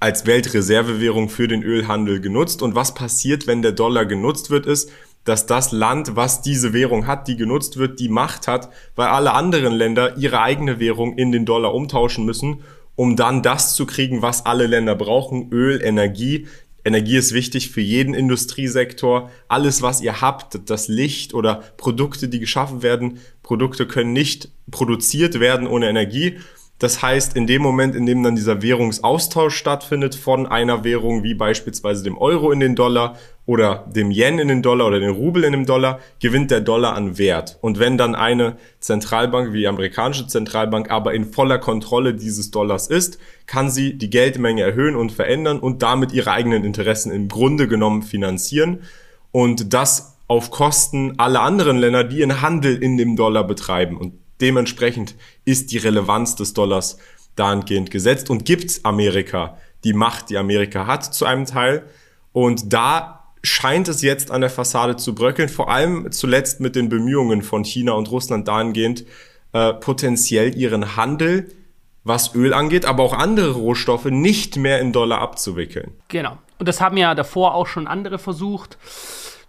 als 0.00 0.26
Weltreservewährung 0.26 1.30
für 1.30 1.48
den 1.48 1.62
Ölhandel 1.62 2.20
genutzt. 2.20 2.60
Und 2.60 2.74
was 2.74 2.94
passiert, 2.94 3.46
wenn 3.46 3.62
der 3.62 3.72
Dollar 3.72 4.04
genutzt 4.04 4.50
wird, 4.50 4.66
ist, 4.66 4.90
dass 5.28 5.44
das 5.44 5.72
Land, 5.72 6.16
was 6.16 6.40
diese 6.40 6.72
Währung 6.72 7.06
hat, 7.06 7.28
die 7.28 7.36
genutzt 7.36 7.76
wird, 7.76 8.00
die 8.00 8.08
Macht 8.08 8.48
hat, 8.48 8.70
weil 8.96 9.08
alle 9.08 9.34
anderen 9.34 9.74
Länder 9.74 10.16
ihre 10.16 10.40
eigene 10.40 10.80
Währung 10.80 11.18
in 11.18 11.32
den 11.32 11.44
Dollar 11.44 11.74
umtauschen 11.74 12.24
müssen, 12.24 12.62
um 12.96 13.14
dann 13.14 13.42
das 13.42 13.74
zu 13.74 13.84
kriegen, 13.84 14.22
was 14.22 14.46
alle 14.46 14.66
Länder 14.66 14.94
brauchen, 14.94 15.50
Öl, 15.52 15.80
Energie. 15.82 16.46
Energie 16.84 17.16
ist 17.16 17.32
wichtig 17.32 17.70
für 17.70 17.82
jeden 17.82 18.14
Industriesektor. 18.14 19.30
Alles, 19.48 19.82
was 19.82 20.00
ihr 20.00 20.22
habt, 20.22 20.70
das 20.70 20.88
Licht 20.88 21.34
oder 21.34 21.62
Produkte, 21.76 22.28
die 22.28 22.40
geschaffen 22.40 22.82
werden, 22.82 23.18
Produkte 23.42 23.86
können 23.86 24.14
nicht 24.14 24.48
produziert 24.70 25.38
werden 25.40 25.66
ohne 25.66 25.90
Energie. 25.90 26.38
Das 26.78 27.02
heißt, 27.02 27.34
in 27.34 27.48
dem 27.48 27.60
Moment, 27.60 27.96
in 27.96 28.06
dem 28.06 28.22
dann 28.22 28.36
dieser 28.36 28.62
Währungsaustausch 28.62 29.56
stattfindet 29.56 30.14
von 30.14 30.46
einer 30.46 30.84
Währung 30.84 31.24
wie 31.24 31.34
beispielsweise 31.34 32.04
dem 32.04 32.16
Euro 32.16 32.52
in 32.52 32.60
den 32.60 32.76
Dollar 32.76 33.16
oder 33.46 33.84
dem 33.88 34.12
Yen 34.12 34.38
in 34.38 34.46
den 34.46 34.62
Dollar 34.62 34.86
oder 34.86 35.00
den 35.00 35.10
Rubel 35.10 35.42
in 35.42 35.54
den 35.54 35.66
Dollar, 35.66 35.98
gewinnt 36.20 36.52
der 36.52 36.60
Dollar 36.60 36.94
an 36.94 37.18
Wert. 37.18 37.58
Und 37.62 37.80
wenn 37.80 37.98
dann 37.98 38.14
eine 38.14 38.58
Zentralbank 38.78 39.52
wie 39.52 39.60
die 39.60 39.66
amerikanische 39.66 40.28
Zentralbank 40.28 40.88
aber 40.88 41.14
in 41.14 41.24
voller 41.24 41.58
Kontrolle 41.58 42.14
dieses 42.14 42.52
Dollars 42.52 42.86
ist, 42.86 43.18
kann 43.46 43.70
sie 43.70 43.98
die 43.98 44.10
Geldmenge 44.10 44.62
erhöhen 44.62 44.94
und 44.94 45.10
verändern 45.10 45.58
und 45.58 45.82
damit 45.82 46.12
ihre 46.12 46.30
eigenen 46.30 46.62
Interessen 46.62 47.10
im 47.10 47.26
Grunde 47.26 47.66
genommen 47.66 48.02
finanzieren. 48.02 48.82
Und 49.32 49.74
das 49.74 50.16
auf 50.28 50.52
Kosten 50.52 51.18
aller 51.18 51.42
anderen 51.42 51.78
Länder, 51.78 52.04
die 52.04 52.18
ihren 52.18 52.40
Handel 52.40 52.80
in 52.80 52.98
dem 52.98 53.16
Dollar 53.16 53.44
betreiben. 53.44 53.96
Und 53.96 54.12
Dementsprechend 54.40 55.16
ist 55.48 55.72
die 55.72 55.78
Relevanz 55.78 56.36
des 56.36 56.52
Dollars 56.52 56.98
dahingehend 57.36 57.90
gesetzt 57.90 58.30
und 58.30 58.44
gibt 58.44 58.80
Amerika 58.84 59.56
die 59.84 59.92
Macht, 59.92 60.30
die 60.30 60.36
Amerika 60.36 60.86
hat, 60.86 61.14
zu 61.14 61.24
einem 61.24 61.46
Teil. 61.46 61.84
Und 62.32 62.72
da 62.72 63.32
scheint 63.42 63.88
es 63.88 64.02
jetzt 64.02 64.30
an 64.30 64.40
der 64.40 64.50
Fassade 64.50 64.96
zu 64.96 65.14
bröckeln, 65.14 65.48
vor 65.48 65.70
allem 65.70 66.10
zuletzt 66.12 66.60
mit 66.60 66.76
den 66.76 66.88
Bemühungen 66.88 67.42
von 67.42 67.64
China 67.64 67.92
und 67.92 68.10
Russland 68.10 68.48
dahingehend, 68.48 69.04
äh, 69.52 69.72
potenziell 69.72 70.56
ihren 70.56 70.96
Handel, 70.96 71.54
was 72.04 72.34
Öl 72.34 72.52
angeht, 72.52 72.84
aber 72.84 73.02
auch 73.02 73.14
andere 73.14 73.52
Rohstoffe, 73.52 74.06
nicht 74.06 74.56
mehr 74.56 74.80
in 74.80 74.92
Dollar 74.92 75.20
abzuwickeln. 75.20 75.92
Genau. 76.08 76.38
Und 76.58 76.68
das 76.68 76.80
haben 76.80 76.96
ja 76.96 77.14
davor 77.14 77.54
auch 77.54 77.66
schon 77.66 77.86
andere 77.86 78.18
versucht. 78.18 78.76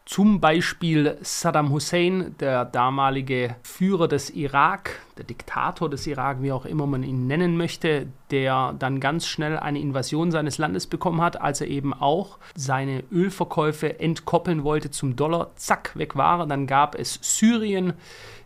Zum 0.09 0.39
Beispiel 0.39 1.19
Saddam 1.21 1.69
Hussein, 1.69 2.33
der 2.39 2.65
damalige 2.65 3.55
Führer 3.61 4.07
des 4.07 4.31
Irak, 4.31 5.03
der 5.19 5.25
Diktator 5.25 5.87
des 5.87 6.07
Irak, 6.07 6.41
wie 6.41 6.51
auch 6.51 6.65
immer 6.65 6.87
man 6.87 7.03
ihn 7.03 7.27
nennen 7.27 7.55
möchte, 7.55 8.07
der 8.31 8.73
dann 8.79 9.01
ganz 9.01 9.27
schnell 9.27 9.59
eine 9.59 9.79
Invasion 9.79 10.31
seines 10.31 10.57
Landes 10.57 10.87
bekommen 10.87 11.21
hat, 11.21 11.39
als 11.39 11.61
er 11.61 11.67
eben 11.67 11.93
auch 11.93 12.39
seine 12.55 13.03
Ölverkäufe 13.11 13.99
entkoppeln 13.99 14.63
wollte 14.63 14.89
zum 14.89 15.15
Dollar, 15.15 15.51
zack, 15.57 15.91
weg 15.95 16.15
war. 16.15 16.47
Dann 16.47 16.65
gab 16.65 16.95
es 16.95 17.19
Syrien, 17.21 17.93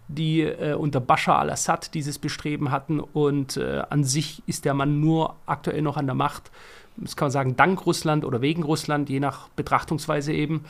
die 0.09 0.41
äh, 0.41 0.73
unter 0.73 0.99
Bashar 0.99 1.39
al-Assad 1.39 1.93
dieses 1.93 2.19
Bestreben 2.19 2.71
hatten 2.71 2.99
und 2.99 3.55
äh, 3.55 3.83
an 3.89 4.03
sich 4.03 4.43
ist 4.47 4.65
der 4.65 4.73
Mann 4.73 4.99
nur 4.99 5.37
aktuell 5.45 5.81
noch 5.81 5.95
an 5.95 6.07
der 6.07 6.15
Macht. 6.15 6.51
Das 6.97 7.15
kann 7.15 7.27
man 7.27 7.31
sagen, 7.31 7.55
dank 7.55 7.85
Russland 7.85 8.23
oder 8.23 8.41
wegen 8.41 8.63
Russland, 8.63 9.09
je 9.09 9.19
nach 9.19 9.47
Betrachtungsweise 9.55 10.31
eben 10.31 10.65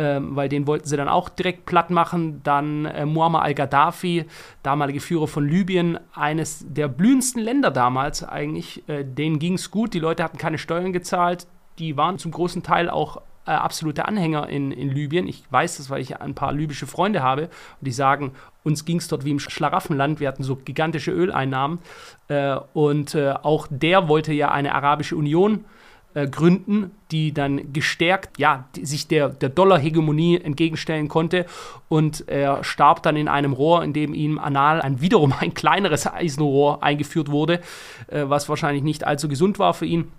ähm, 0.00 0.34
weil 0.34 0.48
den 0.48 0.66
wollten 0.66 0.88
sie 0.88 0.96
dann 0.96 1.10
auch 1.10 1.28
direkt 1.28 1.66
platt 1.66 1.90
machen. 1.90 2.40
Dann 2.42 2.86
äh, 2.86 3.04
Muammar 3.04 3.42
al-Gaddafi, 3.42 4.24
damalige 4.62 4.98
Führer 4.98 5.28
von 5.28 5.46
Libyen, 5.46 6.00
eines 6.14 6.64
der 6.66 6.88
blühendsten 6.88 7.42
Länder 7.42 7.70
damals 7.70 8.24
eigentlich. 8.24 8.88
Äh, 8.88 9.04
denen 9.04 9.38
ging 9.38 9.54
es 9.54 9.70
gut, 9.70 9.92
die 9.92 9.98
Leute 9.98 10.24
hatten 10.24 10.38
keine 10.38 10.56
Steuern 10.56 10.94
gezahlt, 10.94 11.46
die 11.78 11.98
waren 11.98 12.18
zum 12.18 12.30
großen 12.30 12.62
Teil 12.62 12.88
auch 12.88 13.20
äh, 13.44 13.50
absolute 13.50 14.06
Anhänger 14.06 14.48
in, 14.48 14.72
in 14.72 14.88
Libyen. 14.88 15.28
Ich 15.28 15.44
weiß 15.50 15.76
das, 15.76 15.90
weil 15.90 16.00
ich 16.00 16.18
ein 16.18 16.34
paar 16.34 16.54
libysche 16.54 16.86
Freunde 16.86 17.22
habe 17.22 17.42
und 17.42 17.50
die 17.82 17.92
sagen, 17.92 18.32
uns 18.64 18.86
ging 18.86 18.96
es 18.96 19.08
dort 19.08 19.26
wie 19.26 19.32
im 19.32 19.38
Schlaraffenland, 19.38 20.18
wir 20.18 20.28
hatten 20.28 20.44
so 20.44 20.56
gigantische 20.56 21.10
Öleinnahmen. 21.10 21.80
Äh, 22.28 22.56
und 22.72 23.14
äh, 23.14 23.34
auch 23.42 23.66
der 23.68 24.08
wollte 24.08 24.32
ja 24.32 24.50
eine 24.50 24.74
arabische 24.74 25.14
Union 25.14 25.66
äh, 26.14 26.26
gründen, 26.26 26.90
die 27.10 27.32
dann 27.32 27.72
gestärkt, 27.72 28.38
ja, 28.38 28.68
sich 28.80 29.06
der, 29.06 29.28
der 29.28 29.48
Dollar-Hegemonie 29.48 30.40
entgegenstellen 30.40 31.08
konnte. 31.08 31.46
Und 31.88 32.28
er 32.28 32.64
starb 32.64 33.02
dann 33.02 33.16
in 33.16 33.28
einem 33.28 33.52
Rohr, 33.52 33.84
in 33.84 33.92
dem 33.92 34.14
ihm 34.14 34.38
anal 34.38 34.80
ein 34.80 35.00
wiederum 35.00 35.32
ein 35.38 35.54
kleineres 35.54 36.06
Eisenrohr 36.06 36.82
eingeführt 36.82 37.30
wurde, 37.30 37.60
äh, 38.08 38.24
was 38.26 38.48
wahrscheinlich 38.48 38.82
nicht 38.82 39.06
allzu 39.06 39.28
gesund 39.28 39.58
war 39.58 39.74
für 39.74 39.86
ihn. 39.86 40.10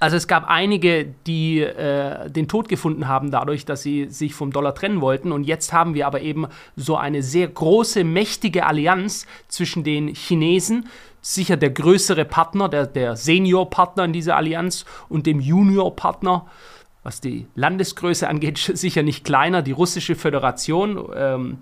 Also 0.00 0.16
es 0.16 0.26
gab 0.26 0.48
einige, 0.48 1.14
die 1.26 1.60
äh, 1.60 2.28
den 2.28 2.48
Tod 2.48 2.68
gefunden 2.68 3.08
haben 3.08 3.30
dadurch, 3.30 3.64
dass 3.64 3.82
sie 3.82 4.08
sich 4.08 4.34
vom 4.34 4.50
Dollar 4.50 4.74
trennen 4.74 5.00
wollten. 5.00 5.32
Und 5.32 5.44
jetzt 5.44 5.72
haben 5.72 5.94
wir 5.94 6.06
aber 6.06 6.20
eben 6.20 6.46
so 6.74 6.96
eine 6.96 7.22
sehr 7.22 7.48
große, 7.48 8.04
mächtige 8.04 8.66
Allianz 8.66 9.26
zwischen 9.48 9.84
den 9.84 10.08
Chinesen, 10.08 10.88
sicher 11.26 11.56
der 11.56 11.70
größere 11.70 12.24
Partner, 12.24 12.68
der, 12.68 12.86
der 12.86 13.16
Senior-Partner 13.16 14.04
in 14.04 14.12
dieser 14.12 14.36
Allianz 14.36 14.84
und 15.08 15.26
dem 15.26 15.40
Junior-Partner, 15.40 16.46
was 17.02 17.20
die 17.20 17.48
Landesgröße 17.56 18.28
angeht, 18.28 18.58
sicher 18.74 19.02
nicht 19.02 19.24
kleiner, 19.24 19.62
die 19.62 19.72
russische 19.72 20.14
Föderation. 20.14 21.04
Ähm, 21.16 21.58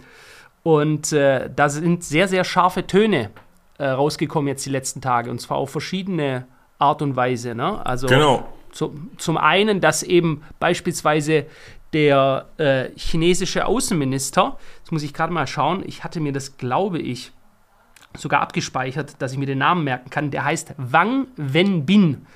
und 0.63 1.13
äh, 1.13 1.49
da 1.55 1.71
sind 1.71 2.05
sehr, 2.05 2.29
sehr 2.29 2.45
scharfe 2.45 2.87
Töne 2.87 3.31
äh, 3.79 3.87
rausgekommen 3.87 4.49
jetzt 4.49 4.67
die 4.67 4.71
letzten 4.71 5.01
Tage 5.01 5.31
und 5.31 5.41
zwar 5.41 5.57
auf 5.57 5.71
verschiedene 5.71 6.47
Art 6.79 7.01
und 7.01 7.17
Weise. 7.17 7.55
Ne? 7.55 7.85
Also 7.87 8.07
genau. 8.07 8.47
zu, 8.71 8.95
zum 9.17 9.39
einen, 9.39 9.81
dass 9.81 10.03
eben 10.03 10.43
beispielsweise 10.61 11.47
der 11.95 12.51
äh, 12.59 12.91
chinesische 12.97 13.65
Außenminister, 13.65 14.59
jetzt 14.79 14.93
muss 14.93 15.03
ich 15.03 15.15
gerade 15.15 15.33
mal 15.33 15.47
schauen, 15.47 15.83
ich 15.87 16.05
hatte 16.05 16.21
mir 16.21 16.33
das, 16.33 16.59
glaube 16.59 16.99
ich, 16.99 17.33
sogar 18.17 18.41
abgespeichert, 18.41 19.17
dass 19.21 19.33
ich 19.33 19.39
mir 19.39 19.47
den 19.47 19.59
Namen 19.59 19.85
merken 19.85 20.11
kann. 20.11 20.31
Der 20.31 20.45
heißt 20.45 20.75
Wang 20.77 21.27
Wenbin 21.37 22.27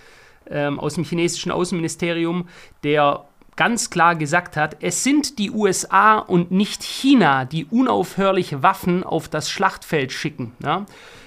ähm, 0.51 0.79
aus 0.79 0.95
dem 0.95 1.05
chinesischen 1.05 1.53
Außenministerium, 1.53 2.49
der 2.85 3.25
ganz 3.57 3.91
klar 3.91 4.15
gesagt 4.15 4.57
hat, 4.57 4.77
es 4.81 5.03
sind 5.03 5.39
die 5.39 5.51
USA 5.51 6.19
und 6.19 6.53
nicht 6.53 6.83
China, 6.85 7.45
die 7.45 7.65
unaufhörlich 7.65 8.63
Waffen 8.63 9.03
auf 9.03 9.29
das 9.29 9.51
Schlachtfeld 9.51 10.13
schicken. 10.13 10.53
Ja? 10.63 10.87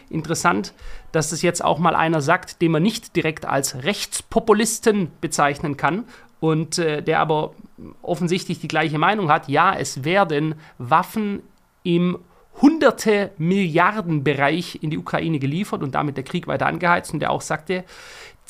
Interessant, 0.09 0.73
dass 1.11 1.29
das 1.29 1.41
jetzt 1.41 1.63
auch 1.63 1.77
mal 1.77 1.95
einer 1.95 2.21
sagt, 2.21 2.61
den 2.61 2.71
man 2.71 2.83
nicht 2.83 3.15
direkt 3.17 3.45
als 3.45 3.83
Rechtspopulisten 3.83 5.11
bezeichnen 5.19 5.75
kann 5.75 6.05
und 6.39 6.77
äh, 6.77 7.01
der 7.01 7.19
aber 7.19 7.53
offensichtlich 8.01 8.59
die 8.59 8.67
gleiche 8.69 8.97
Meinung 8.97 9.29
hat. 9.29 9.49
Ja, 9.49 9.75
es 9.75 10.05
werden 10.05 10.55
Waffen 10.77 11.43
im 11.83 12.17
hunderte 12.59 13.31
Milliarden 13.37 14.23
Bereich 14.23 14.79
in 14.81 14.89
die 14.89 14.97
Ukraine 14.97 15.39
geliefert 15.39 15.83
und 15.83 15.95
damit 15.95 16.17
der 16.17 16.23
Krieg 16.23 16.47
weiter 16.47 16.67
angeheizt. 16.67 17.13
Und 17.13 17.19
der 17.19 17.31
auch 17.31 17.41
sagte, 17.41 17.83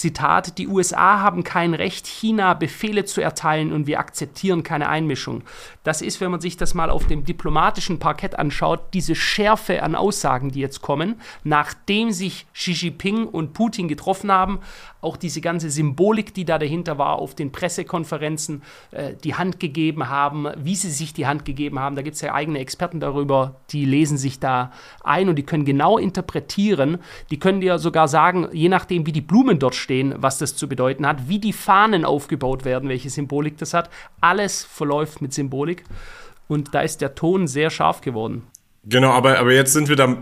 Zitat, 0.01 0.58
die 0.58 0.67
USA 0.67 1.20
haben 1.20 1.43
kein 1.43 1.75
Recht, 1.75 2.08
China 2.08 2.55
Befehle 2.55 3.05
zu 3.05 3.22
erteilen 3.22 3.72
und 3.72 3.86
wir 3.86 4.00
akzeptieren 4.00 4.63
keine 4.63 4.89
Einmischung. 4.89 5.43
Das 5.84 6.01
ist, 6.01 6.20
wenn 6.20 6.31
man 6.31 6.41
sich 6.41 6.58
das 6.58 6.74
mal 6.74 6.89
auf 6.89 7.05
dem 7.05 7.24
diplomatischen 7.24 8.00
Parkett 8.00 8.38
anschaut, 8.38 8.81
diese 8.93 9.13
Schärfe 9.13 9.84
an 9.84 9.93
Aussagen, 9.93 10.50
die 10.50 10.60
jetzt 10.60 10.81
kommen, 10.81 11.22
nachdem 11.43 12.12
sich 12.12 12.48
Xi 12.53 12.72
Jinping 12.72 13.27
und 13.27 13.53
Putin 13.53 13.88
getroffen 13.88 14.31
haben, 14.31 14.60
auch 15.01 15.17
diese 15.17 15.41
ganze 15.41 15.70
Symbolik, 15.70 16.34
die 16.34 16.46
da 16.46 16.60
dahinter 16.60 16.98
war, 16.98 17.17
auf 17.17 17.36
den 17.36 17.51
Pressekonferenzen 17.51 18.62
äh, 18.91 19.13
die 19.24 19.36
Hand 19.36 19.60
gegeben 19.60 20.10
haben, 20.10 20.48
wie 20.58 20.75
sie 20.75 20.91
sich 20.91 21.13
die 21.13 21.25
Hand 21.25 21.46
gegeben 21.46 21.79
haben. 21.79 21.96
Da 21.96 22.01
gibt 22.01 22.15
es 22.15 22.22
ja 22.22 22.34
eigene 22.34 22.60
Experten 22.60 23.00
darüber, 23.00 23.55
die 23.72 23.86
lesen 23.86 24.17
sich 24.17 24.39
da 24.39 24.72
ein 25.03 25.29
und 25.29 25.36
die 25.36 25.43
können 25.43 25.65
genau 25.65 25.98
interpretieren. 25.98 27.00
Die 27.29 27.39
können 27.39 27.62
dir 27.62 27.79
sogar 27.79 28.08
sagen, 28.08 28.48
je 28.51 28.70
nachdem, 28.70 29.05
wie 29.05 29.12
die 29.12 29.22
Blumen 29.22 29.60
dort 29.60 29.75
stehen, 29.75 29.90
was 30.17 30.38
das 30.38 30.55
zu 30.55 30.67
bedeuten 30.67 31.05
hat, 31.05 31.27
wie 31.27 31.39
die 31.39 31.53
Fahnen 31.53 32.05
aufgebaut 32.05 32.65
werden, 32.65 32.89
welche 32.89 33.10
Symbolik 33.10 33.57
das 33.57 33.74
hat. 33.74 33.89
Alles 34.21 34.63
verläuft 34.63 35.21
mit 35.21 35.33
Symbolik. 35.33 35.83
Und 36.48 36.74
da 36.74 36.81
ist 36.81 37.01
der 37.01 37.15
Ton 37.15 37.48
sehr 37.48 37.69
scharf 37.69 38.01
geworden. 38.01 38.43
Genau, 38.83 39.12
aber, 39.12 39.39
aber 39.39 39.53
jetzt 39.53 39.74
sind 39.74 39.89
wir 39.89 39.95
da 39.95 40.17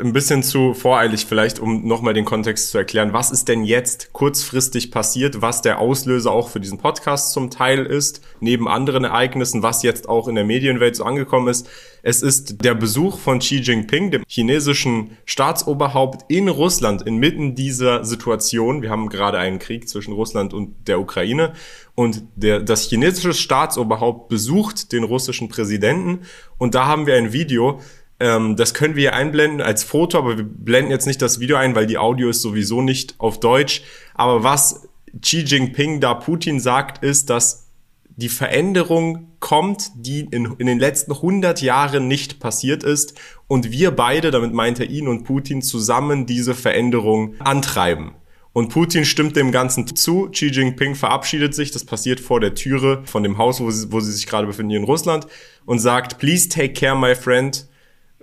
ein 0.00 0.12
bisschen 0.12 0.42
zu 0.42 0.74
voreilig 0.74 1.26
vielleicht, 1.26 1.58
um 1.58 1.86
nochmal 1.86 2.14
den 2.14 2.24
Kontext 2.24 2.70
zu 2.70 2.78
erklären. 2.78 3.12
Was 3.12 3.30
ist 3.30 3.48
denn 3.48 3.64
jetzt 3.64 4.12
kurzfristig 4.12 4.90
passiert, 4.90 5.40
was 5.42 5.62
der 5.62 5.78
Auslöser 5.78 6.32
auch 6.32 6.48
für 6.48 6.60
diesen 6.60 6.78
Podcast 6.78 7.32
zum 7.32 7.50
Teil 7.50 7.86
ist, 7.86 8.20
neben 8.40 8.68
anderen 8.68 9.04
Ereignissen, 9.04 9.62
was 9.62 9.82
jetzt 9.82 10.08
auch 10.08 10.28
in 10.28 10.34
der 10.34 10.44
Medienwelt 10.44 10.96
so 10.96 11.04
angekommen 11.04 11.48
ist. 11.48 11.68
Es 12.02 12.22
ist 12.22 12.64
der 12.64 12.74
Besuch 12.74 13.18
von 13.18 13.40
Xi 13.40 13.56
Jinping, 13.56 14.10
dem 14.10 14.24
chinesischen 14.26 15.16
Staatsoberhaupt 15.24 16.30
in 16.30 16.48
Russland, 16.48 17.02
inmitten 17.02 17.54
dieser 17.54 18.04
Situation. 18.04 18.82
Wir 18.82 18.90
haben 18.90 19.08
gerade 19.08 19.38
einen 19.38 19.58
Krieg 19.58 19.88
zwischen 19.88 20.12
Russland 20.12 20.54
und 20.54 20.88
der 20.88 21.00
Ukraine. 21.00 21.52
Und 21.94 22.22
der, 22.36 22.60
das 22.60 22.88
chinesische 22.88 23.34
Staatsoberhaupt 23.34 24.28
besucht 24.28 24.92
den 24.92 25.04
russischen 25.04 25.48
Präsidenten. 25.48 26.20
Und 26.56 26.74
da 26.74 26.86
haben 26.86 27.06
wir 27.06 27.16
ein 27.16 27.32
Video, 27.32 27.80
ähm, 28.20 28.56
das 28.56 28.74
können 28.74 28.96
wir 28.96 29.14
einblenden 29.14 29.60
als 29.60 29.84
Foto, 29.84 30.18
aber 30.18 30.36
wir 30.36 30.44
blenden 30.44 30.90
jetzt 30.90 31.06
nicht 31.06 31.22
das 31.22 31.40
Video 31.40 31.56
ein, 31.56 31.74
weil 31.74 31.86
die 31.86 31.98
Audio 31.98 32.30
ist 32.30 32.42
sowieso 32.42 32.82
nicht 32.82 33.14
auf 33.18 33.40
Deutsch. 33.40 33.82
Aber 34.14 34.42
was 34.42 34.88
Xi 35.20 35.40
Jinping 35.40 36.00
da 36.00 36.14
Putin 36.14 36.60
sagt, 36.60 37.04
ist, 37.04 37.30
dass 37.30 37.68
die 38.16 38.28
Veränderung 38.28 39.28
kommt, 39.38 39.92
die 39.94 40.26
in, 40.32 40.56
in 40.58 40.66
den 40.66 40.80
letzten 40.80 41.12
100 41.12 41.62
Jahren 41.62 42.08
nicht 42.08 42.40
passiert 42.40 42.82
ist 42.82 43.14
und 43.46 43.70
wir 43.70 43.92
beide, 43.92 44.32
damit 44.32 44.52
meint 44.52 44.80
er 44.80 44.90
ihn 44.90 45.06
und 45.06 45.22
Putin, 45.22 45.62
zusammen 45.62 46.26
diese 46.26 46.54
Veränderung 46.54 47.34
antreiben. 47.38 48.16
Und 48.52 48.70
Putin 48.70 49.04
stimmt 49.04 49.36
dem 49.36 49.52
Ganzen 49.52 49.86
zu. 49.94 50.30
Xi 50.30 50.46
Jinping 50.46 50.96
verabschiedet 50.96 51.54
sich. 51.54 51.70
Das 51.70 51.84
passiert 51.84 52.18
vor 52.18 52.40
der 52.40 52.54
Türe 52.54 53.02
von 53.04 53.22
dem 53.22 53.38
Haus, 53.38 53.60
wo 53.60 53.70
sie, 53.70 53.92
wo 53.92 54.00
sie 54.00 54.10
sich 54.10 54.26
gerade 54.26 54.48
befinden, 54.48 54.72
in 54.72 54.82
Russland. 54.82 55.28
Und 55.64 55.78
sagt, 55.78 56.18
please 56.18 56.48
take 56.48 56.72
care, 56.72 56.96
my 56.96 57.14
friend. 57.14 57.68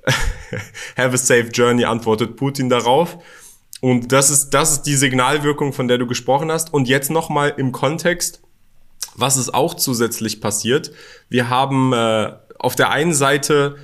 Have 0.97 1.13
a 1.13 1.17
safe 1.17 1.49
journey, 1.53 1.85
antwortet 1.85 2.35
Putin 2.35 2.69
darauf. 2.69 3.17
Und 3.81 4.11
das 4.11 4.29
ist, 4.29 4.51
das 4.51 4.71
ist 4.71 4.81
die 4.83 4.95
Signalwirkung, 4.95 5.73
von 5.73 5.87
der 5.87 5.97
du 5.97 6.07
gesprochen 6.07 6.51
hast. 6.51 6.73
Und 6.73 6.87
jetzt 6.87 7.11
nochmal 7.11 7.53
im 7.57 7.71
Kontext, 7.71 8.41
was 9.15 9.37
ist 9.37 9.53
auch 9.53 9.73
zusätzlich 9.73 10.41
passiert. 10.41 10.91
Wir 11.29 11.49
haben 11.49 11.93
äh, 11.93 12.33
auf 12.59 12.75
der 12.75 12.89
einen 12.91 13.13
Seite 13.13 13.75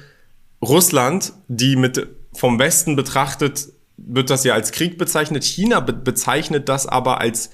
Russland, 0.62 1.34
die 1.48 1.76
mit 1.76 2.08
vom 2.34 2.60
Westen 2.60 2.96
betrachtet, 2.96 3.70
wird 3.98 4.30
das 4.30 4.44
ja 4.44 4.54
als 4.54 4.72
Krieg 4.72 4.98
bezeichnet. 4.98 5.44
China 5.44 5.80
be 5.80 5.94
bezeichnet 5.94 6.70
das 6.70 6.88
aber 6.88 7.20
als 7.20 7.52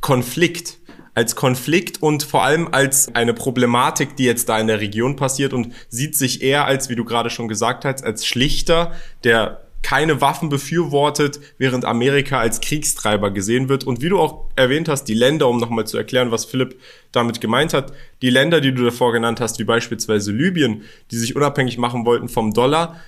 Konflikt 0.00 0.78
als 1.16 1.34
Konflikt 1.34 2.02
und 2.02 2.22
vor 2.22 2.44
allem 2.44 2.68
als 2.72 3.12
eine 3.14 3.32
Problematik, 3.32 4.16
die 4.16 4.24
jetzt 4.24 4.50
da 4.50 4.60
in 4.60 4.66
der 4.66 4.80
Region 4.80 5.16
passiert 5.16 5.54
und 5.54 5.72
sieht 5.88 6.14
sich 6.14 6.42
eher 6.42 6.66
als, 6.66 6.90
wie 6.90 6.94
du 6.94 7.06
gerade 7.06 7.30
schon 7.30 7.48
gesagt 7.48 7.86
hast, 7.86 8.04
als 8.04 8.26
Schlichter, 8.26 8.92
der 9.24 9.62
keine 9.80 10.20
Waffen 10.20 10.50
befürwortet, 10.50 11.40
während 11.56 11.86
Amerika 11.86 12.38
als 12.38 12.60
Kriegstreiber 12.60 13.30
gesehen 13.30 13.70
wird. 13.70 13.84
Und 13.84 14.02
wie 14.02 14.10
du 14.10 14.18
auch 14.18 14.44
erwähnt 14.56 14.90
hast, 14.90 15.04
die 15.04 15.14
Länder, 15.14 15.48
um 15.48 15.58
nochmal 15.58 15.86
zu 15.86 15.96
erklären, 15.96 16.32
was 16.32 16.44
Philipp 16.44 16.78
damit 17.12 17.40
gemeint 17.40 17.72
hat, 17.72 17.94
die 18.20 18.30
Länder, 18.30 18.60
die 18.60 18.74
du 18.74 18.84
davor 18.84 19.12
genannt 19.12 19.40
hast, 19.40 19.58
wie 19.58 19.64
beispielsweise 19.64 20.32
Libyen, 20.32 20.82
die 21.10 21.16
sich 21.16 21.34
unabhängig 21.34 21.78
machen 21.78 22.04
wollten 22.04 22.28
vom 22.28 22.52
Dollar, 22.52 23.00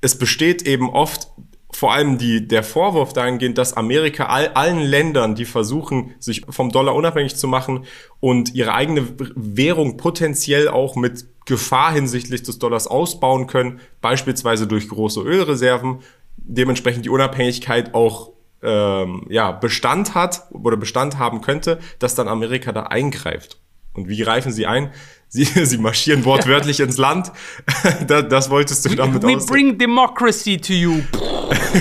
es 0.00 0.16
besteht 0.16 0.62
eben 0.62 0.88
oft 0.88 1.28
vor 1.74 1.92
allem 1.92 2.18
die, 2.18 2.46
der 2.46 2.62
Vorwurf 2.62 3.12
dahingehend, 3.12 3.58
dass 3.58 3.76
Amerika 3.76 4.26
all, 4.26 4.48
allen 4.48 4.78
Ländern, 4.78 5.34
die 5.34 5.44
versuchen, 5.44 6.14
sich 6.18 6.42
vom 6.48 6.70
Dollar 6.70 6.94
unabhängig 6.94 7.36
zu 7.36 7.48
machen 7.48 7.84
und 8.20 8.54
ihre 8.54 8.74
eigene 8.74 9.06
Währung 9.34 9.96
potenziell 9.96 10.68
auch 10.68 10.94
mit 10.94 11.26
Gefahr 11.46 11.92
hinsichtlich 11.92 12.42
des 12.42 12.58
Dollars 12.58 12.86
ausbauen 12.86 13.46
können, 13.46 13.80
beispielsweise 14.00 14.66
durch 14.66 14.88
große 14.88 15.20
Ölreserven, 15.20 15.98
dementsprechend 16.36 17.04
die 17.04 17.10
Unabhängigkeit 17.10 17.94
auch 17.94 18.30
ähm, 18.62 19.26
ja, 19.28 19.52
Bestand 19.52 20.14
hat 20.14 20.46
oder 20.52 20.76
Bestand 20.76 21.18
haben 21.18 21.40
könnte, 21.40 21.80
dass 21.98 22.14
dann 22.14 22.28
Amerika 22.28 22.72
da 22.72 22.84
eingreift. 22.84 23.58
Und 23.94 24.08
wie 24.08 24.18
greifen 24.18 24.52
sie 24.52 24.66
ein? 24.66 24.90
Sie, 25.34 25.44
sie 25.64 25.78
marschieren 25.78 26.24
wortwörtlich 26.24 26.78
ins 26.78 26.96
Land. 26.96 27.32
das, 28.06 28.28
das 28.28 28.50
wolltest 28.50 28.84
du 28.84 28.94
damit 28.94 29.24
We, 29.24 29.36
we 29.36 29.44
bring 29.44 29.76
democracy 29.76 30.58
to 30.58 30.72
you. 30.72 31.02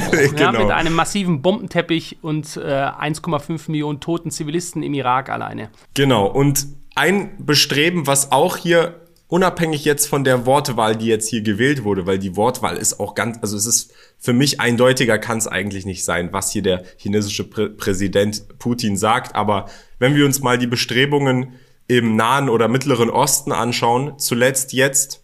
genau. 0.10 0.36
ja, 0.38 0.51
mit 0.51 0.72
einem 0.72 0.93
massiven 0.93 1.43
Bombenteppich 1.43 2.17
und 2.24 2.57
äh, 2.57 2.62
1,5 2.62 3.69
Millionen 3.69 4.00
toten 4.00 4.31
Zivilisten 4.31 4.81
im 4.81 4.95
Irak 4.95 5.29
alleine. 5.29 5.69
Genau. 5.93 6.25
Und 6.25 6.65
ein 6.95 7.45
Bestreben, 7.45 8.07
was 8.07 8.31
auch 8.31 8.57
hier 8.57 9.00
unabhängig 9.27 9.86
jetzt 9.86 10.07
von 10.07 10.24
der 10.24 10.48
Wortwahl, 10.48 10.95
die 10.95 11.05
jetzt 11.05 11.29
hier 11.29 11.41
gewählt 11.41 11.83
wurde, 11.83 12.07
weil 12.07 12.17
die 12.17 12.36
Wortwahl 12.36 12.77
ist 12.77 13.00
auch 13.00 13.13
ganz, 13.13 13.38
also 13.41 13.55
es 13.55 13.67
ist 13.67 13.93
für 14.17 14.33
mich 14.33 14.62
eindeutiger 14.62 15.19
kann 15.19 15.38
es 15.38 15.48
eigentlich 15.48 15.86
nicht 15.86 16.03
sein, 16.03 16.29
was 16.31 16.51
hier 16.51 16.63
der 16.63 16.86
chinesische 16.98 17.43
Prä 17.43 17.69
Präsident 17.69 18.57
Putin 18.57 18.98
sagt. 18.98 19.36
Aber 19.36 19.69
wenn 20.00 20.15
wir 20.15 20.25
uns 20.25 20.41
mal 20.41 20.57
die 20.57 20.67
Bestrebungen 20.67 21.53
im 21.87 22.15
Nahen 22.15 22.49
oder 22.49 22.67
Mittleren 22.67 23.09
Osten 23.09 23.51
anschauen, 23.51 24.17
zuletzt 24.17 24.73
jetzt 24.73 25.23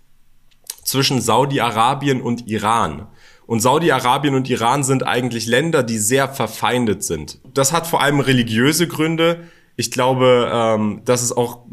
zwischen 0.84 1.22
Saudi-Arabien 1.22 2.22
und 2.22 2.48
Iran. 2.48 3.08
Und 3.46 3.62
Saudi-Arabien 3.62 4.36
und 4.36 4.50
Iran 4.50 4.84
sind 4.84 5.06
eigentlich 5.06 5.48
Länder, 5.48 5.84
die 5.84 5.98
sehr 5.98 6.30
verfeindet 6.30 7.04
sind. 7.04 7.40
Das 7.54 7.74
hat 7.74 7.88
vor 7.88 8.02
allem 8.02 8.20
religiöse 8.20 8.88
Gründe. 8.88 9.46
Ich 9.76 9.90
glaube, 9.92 10.50
ähm, 10.54 11.02
das 11.06 11.24
ist 11.24 11.36
auch 11.36 11.66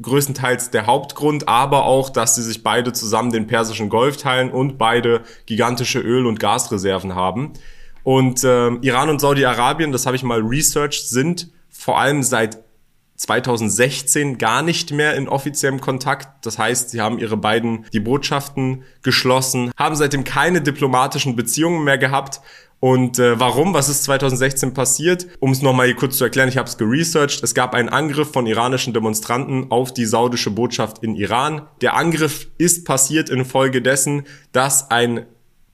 größtenteils 0.00 0.70
der 0.70 0.86
Hauptgrund, 0.86 1.48
aber 1.48 1.84
auch, 1.84 2.10
dass 2.10 2.34
sie 2.34 2.42
sich 2.42 2.62
beide 2.62 2.92
zusammen 2.92 3.32
den 3.32 3.46
Persischen 3.46 3.88
Golf 3.88 4.18
teilen 4.18 4.50
und 4.50 4.76
beide 4.76 5.22
gigantische 5.46 6.00
Öl- 6.00 6.26
und 6.26 6.38
Gasreserven 6.38 7.14
haben. 7.14 7.54
Und 8.02 8.44
äh, 8.44 8.68
Iran 8.82 9.08
und 9.08 9.20
Saudi-Arabien, 9.20 9.92
das 9.92 10.06
habe 10.06 10.16
ich 10.16 10.22
mal 10.22 10.40
researched, 10.40 11.08
sind 11.08 11.48
vor 11.70 11.98
allem 11.98 12.22
seit 12.22 12.58
2016 13.16 14.38
gar 14.38 14.62
nicht 14.62 14.92
mehr 14.92 15.14
in 15.14 15.28
offiziellem 15.28 15.80
Kontakt. 15.80 16.44
Das 16.44 16.58
heißt, 16.58 16.90
sie 16.90 17.00
haben 17.00 17.18
ihre 17.18 17.36
beiden 17.36 17.86
die 17.92 18.00
Botschaften 18.00 18.84
geschlossen, 19.02 19.72
haben 19.76 19.96
seitdem 19.96 20.24
keine 20.24 20.60
diplomatischen 20.60 21.36
Beziehungen 21.36 21.84
mehr 21.84 21.98
gehabt. 21.98 22.40
Und 22.78 23.18
äh, 23.18 23.40
warum? 23.40 23.72
Was 23.72 23.88
ist 23.88 24.04
2016 24.04 24.74
passiert? 24.74 25.26
Um 25.40 25.50
es 25.50 25.62
nochmal 25.62 25.86
hier 25.86 25.96
kurz 25.96 26.18
zu 26.18 26.24
erklären, 26.24 26.48
ich 26.48 26.58
habe 26.58 26.68
es 26.68 26.76
geresearched. 26.76 27.42
Es 27.42 27.54
gab 27.54 27.74
einen 27.74 27.88
Angriff 27.88 28.30
von 28.32 28.46
iranischen 28.46 28.92
Demonstranten 28.92 29.70
auf 29.70 29.94
die 29.94 30.04
saudische 30.04 30.50
Botschaft 30.50 31.02
in 31.02 31.16
Iran. 31.16 31.62
Der 31.80 31.96
Angriff 31.96 32.48
ist 32.58 32.84
passiert 32.84 33.30
infolgedessen, 33.30 34.24
dass 34.52 34.90
ein 34.90 35.24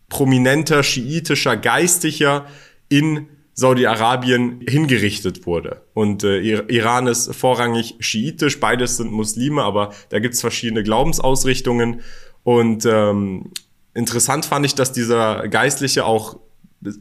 prominenter 0.08 0.82
schiitischer 0.82 1.56
Geistlicher 1.56 2.46
in 2.88 3.26
Saudi-Arabien 3.54 4.60
hingerichtet 4.66 5.46
wurde. 5.46 5.82
Und 5.94 6.24
äh, 6.24 6.38
Iran 6.40 7.06
ist 7.06 7.34
vorrangig 7.34 7.96
schiitisch, 8.00 8.60
beides 8.60 8.96
sind 8.96 9.12
Muslime, 9.12 9.62
aber 9.62 9.92
da 10.08 10.20
gibt's 10.20 10.40
verschiedene 10.40 10.82
Glaubensausrichtungen. 10.82 12.00
Und 12.44 12.86
ähm, 12.86 13.52
interessant 13.94 14.46
fand 14.46 14.64
ich, 14.64 14.74
dass 14.74 14.92
dieser 14.92 15.48
Geistliche 15.48 16.04
auch 16.04 16.38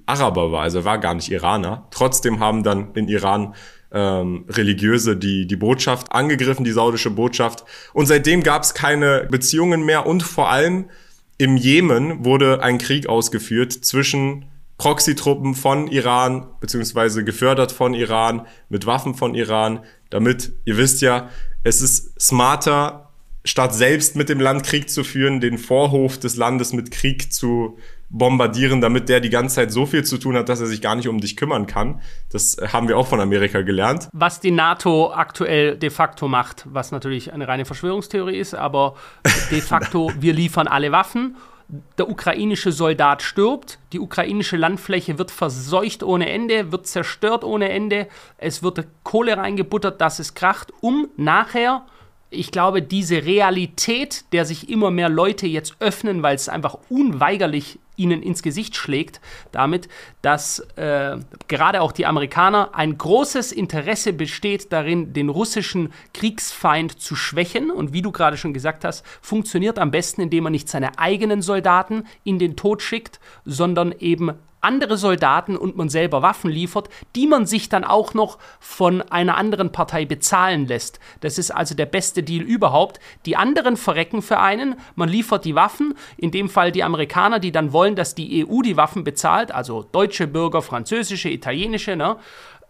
Araber 0.05 0.51
war, 0.51 0.62
also 0.62 0.79
er 0.79 0.86
war 0.86 1.00
gar 1.00 1.15
nicht 1.15 1.31
Iraner. 1.31 1.88
Trotzdem 1.91 2.39
haben 2.39 2.63
dann 2.63 2.93
in 2.93 3.08
Iran 3.08 3.55
ähm, 3.91 4.46
Religiöse 4.50 5.17
die, 5.17 5.48
die 5.48 5.55
Botschaft 5.55 6.12
angegriffen, 6.12 6.63
die 6.63 6.72
saudische 6.72 7.10
Botschaft. 7.10 7.65
Und 7.93 8.05
seitdem 8.05 8.43
gab's 8.43 8.74
keine 8.74 9.27
Beziehungen 9.29 9.84
mehr 9.84 10.05
und 10.05 10.24
vor 10.24 10.50
allem 10.50 10.89
im 11.38 11.58
Jemen 11.58 12.24
wurde 12.24 12.62
ein 12.62 12.77
Krieg 12.77 13.08
ausgeführt 13.08 13.74
zwischen 13.74 14.46
Proxy-Truppen 14.82 15.54
von 15.54 15.86
Iran, 15.86 16.48
beziehungsweise 16.60 17.24
gefördert 17.24 17.72
von 17.72 17.94
Iran, 17.94 18.48
mit 18.68 18.88
Waffen 18.88 19.14
von 19.14 19.36
Iran, 19.36 19.82
damit, 20.10 20.54
ihr 20.66 20.76
wisst 20.76 21.04
ja, 21.04 21.30
es 21.64 21.84
ist 21.84 22.20
smarter, 22.20 23.12
statt 23.46 23.76
selbst 23.76 24.16
mit 24.16 24.28
dem 24.28 24.40
Land 24.40 24.64
Krieg 24.64 24.90
zu 24.90 25.04
führen, 25.04 25.40
den 25.40 25.60
Vorhof 25.60 26.18
des 26.18 26.36
Landes 26.36 26.74
mit 26.74 26.90
Krieg 26.90 27.32
zu 27.32 27.78
bombardieren, 28.10 28.82
damit 28.82 29.08
der 29.08 29.20
die 29.20 29.30
ganze 29.30 29.58
Zeit 29.58 29.72
so 29.72 29.86
viel 29.86 30.04
zu 30.04 30.18
tun 30.18 30.36
hat, 30.36 30.50
dass 30.50 30.60
er 30.60 30.66
sich 30.66 30.82
gar 30.82 30.96
nicht 30.96 31.08
um 31.08 31.22
dich 31.22 31.38
kümmern 31.38 31.68
kann. 31.68 32.02
Das 32.32 32.58
haben 32.74 32.88
wir 32.88 32.98
auch 32.98 33.06
von 33.06 33.22
Amerika 33.22 33.62
gelernt. 33.62 34.10
Was 34.14 34.40
die 34.40 34.50
NATO 34.50 35.14
aktuell 35.14 35.78
de 35.78 35.92
facto 35.92 36.28
macht, 36.28 36.66
was 36.66 36.92
natürlich 36.92 37.32
eine 37.34 37.48
reine 37.48 37.66
Verschwörungstheorie 37.66 38.38
ist, 38.38 38.56
aber 38.56 38.96
de 39.52 39.62
facto, 39.62 40.12
wir 40.20 40.34
liefern 40.34 40.68
alle 40.68 40.92
Waffen. 40.92 41.36
Der 41.98 42.10
ukrainische 42.10 42.72
Soldat 42.72 43.22
stirbt, 43.22 43.80
die 43.94 44.00
ukrainische 44.00 44.58
Landfläche 44.58 45.18
wird 45.18 45.32
verseucht 45.32 46.04
ohne 46.04 46.30
Ende, 46.30 46.72
wird 46.72 46.86
zerstört 46.86 47.44
ohne 47.44 47.70
Ende, 47.70 48.08
es 48.38 48.62
wird 48.62 48.86
Kohle 49.04 49.38
reingebuttert, 49.38 50.01
dass 50.01 50.20
es 50.20 50.34
kracht, 50.34 50.74
um 50.82 51.08
nachher 51.16 51.86
ich 52.34 52.51
glaube, 52.51 52.82
diese 52.82 53.25
Realität, 53.25 54.24
der 54.32 54.46
sich 54.46 54.70
immer 54.70 54.90
mehr 54.90 55.10
Leute 55.10 55.48
jetzt 55.48 55.75
öffnen, 55.82 56.24
weil 56.24 56.36
es 56.36 56.48
einfach 56.48 56.78
unweigerlich 56.90 57.78
ihnen 58.01 58.22
ins 58.24 58.41
Gesicht 58.41 58.75
schlägt, 58.75 59.22
damit, 59.51 59.88
dass 60.22 60.60
äh, 60.75 61.17
gerade 61.48 61.81
auch 61.81 61.91
die 61.91 62.05
Amerikaner 62.05 62.72
ein 62.74 62.98
großes 62.98 63.51
Interesse 63.51 64.13
besteht 64.13 64.72
darin, 64.74 65.13
den 65.13 65.29
russischen 65.29 65.93
Kriegsfeind 66.13 67.00
zu 67.00 67.15
schwächen. 67.15 67.72
Und 67.72 67.93
wie 67.93 68.01
du 68.01 68.12
gerade 68.12 68.38
schon 68.38 68.53
gesagt 68.53 68.84
hast, 68.84 69.05
funktioniert 69.22 69.79
am 69.79 69.91
besten, 69.91 70.22
indem 70.22 70.46
man 70.46 70.51
nicht 70.51 70.70
seine 70.70 70.98
eigenen 70.98 71.41
Soldaten 71.41 72.03
in 72.24 72.39
den 72.39 72.55
Tod 72.55 72.81
schickt, 72.81 73.20
sondern 73.46 73.93
eben 74.00 74.34
andere 74.62 74.98
Soldaten 74.98 75.58
und 75.58 75.75
man 75.75 75.89
selber 75.89 76.22
Waffen 76.22 76.50
liefert, 76.51 76.89
die 77.15 77.27
man 77.27 77.46
sich 77.46 77.70
dann 77.70 77.84
auch 77.84 78.13
noch 78.13 78.38
von 78.60 79.01
einer 79.01 79.38
anderen 79.38 79.72
Partei 79.72 80.06
bezahlen 80.06 80.68
lässt. 80.68 81.00
Das 81.20 81.38
ist 81.38 81.51
also 81.51 81.75
der 81.75 81.88
beste 81.88 82.24
Deal 82.24 82.44
überhaupt. 82.44 83.00
Die 83.25 83.36
anderen 83.36 83.75
verrecken 83.75 84.22
für 84.22 84.39
einen, 84.39 84.75
man 84.96 85.10
liefert 85.10 85.46
die 85.46 85.56
Waffen, 85.56 85.96
in 86.18 86.32
dem 86.32 86.50
Fall 86.50 86.72
die 86.72 86.84
Amerikaner, 86.84 87.39
die 87.39 87.51
dann 87.51 87.74
wollen, 87.74 87.96
dass 87.96 88.15
die 88.15 88.46
EU 88.46 88.62
die 88.62 88.77
Waffen 88.77 89.03
bezahlt, 89.03 89.51
also 89.51 89.84
deutsche 89.91 90.27
Bürger, 90.27 90.62
französische, 90.62 91.30
italienische, 91.30 91.96
ne? 91.96 92.18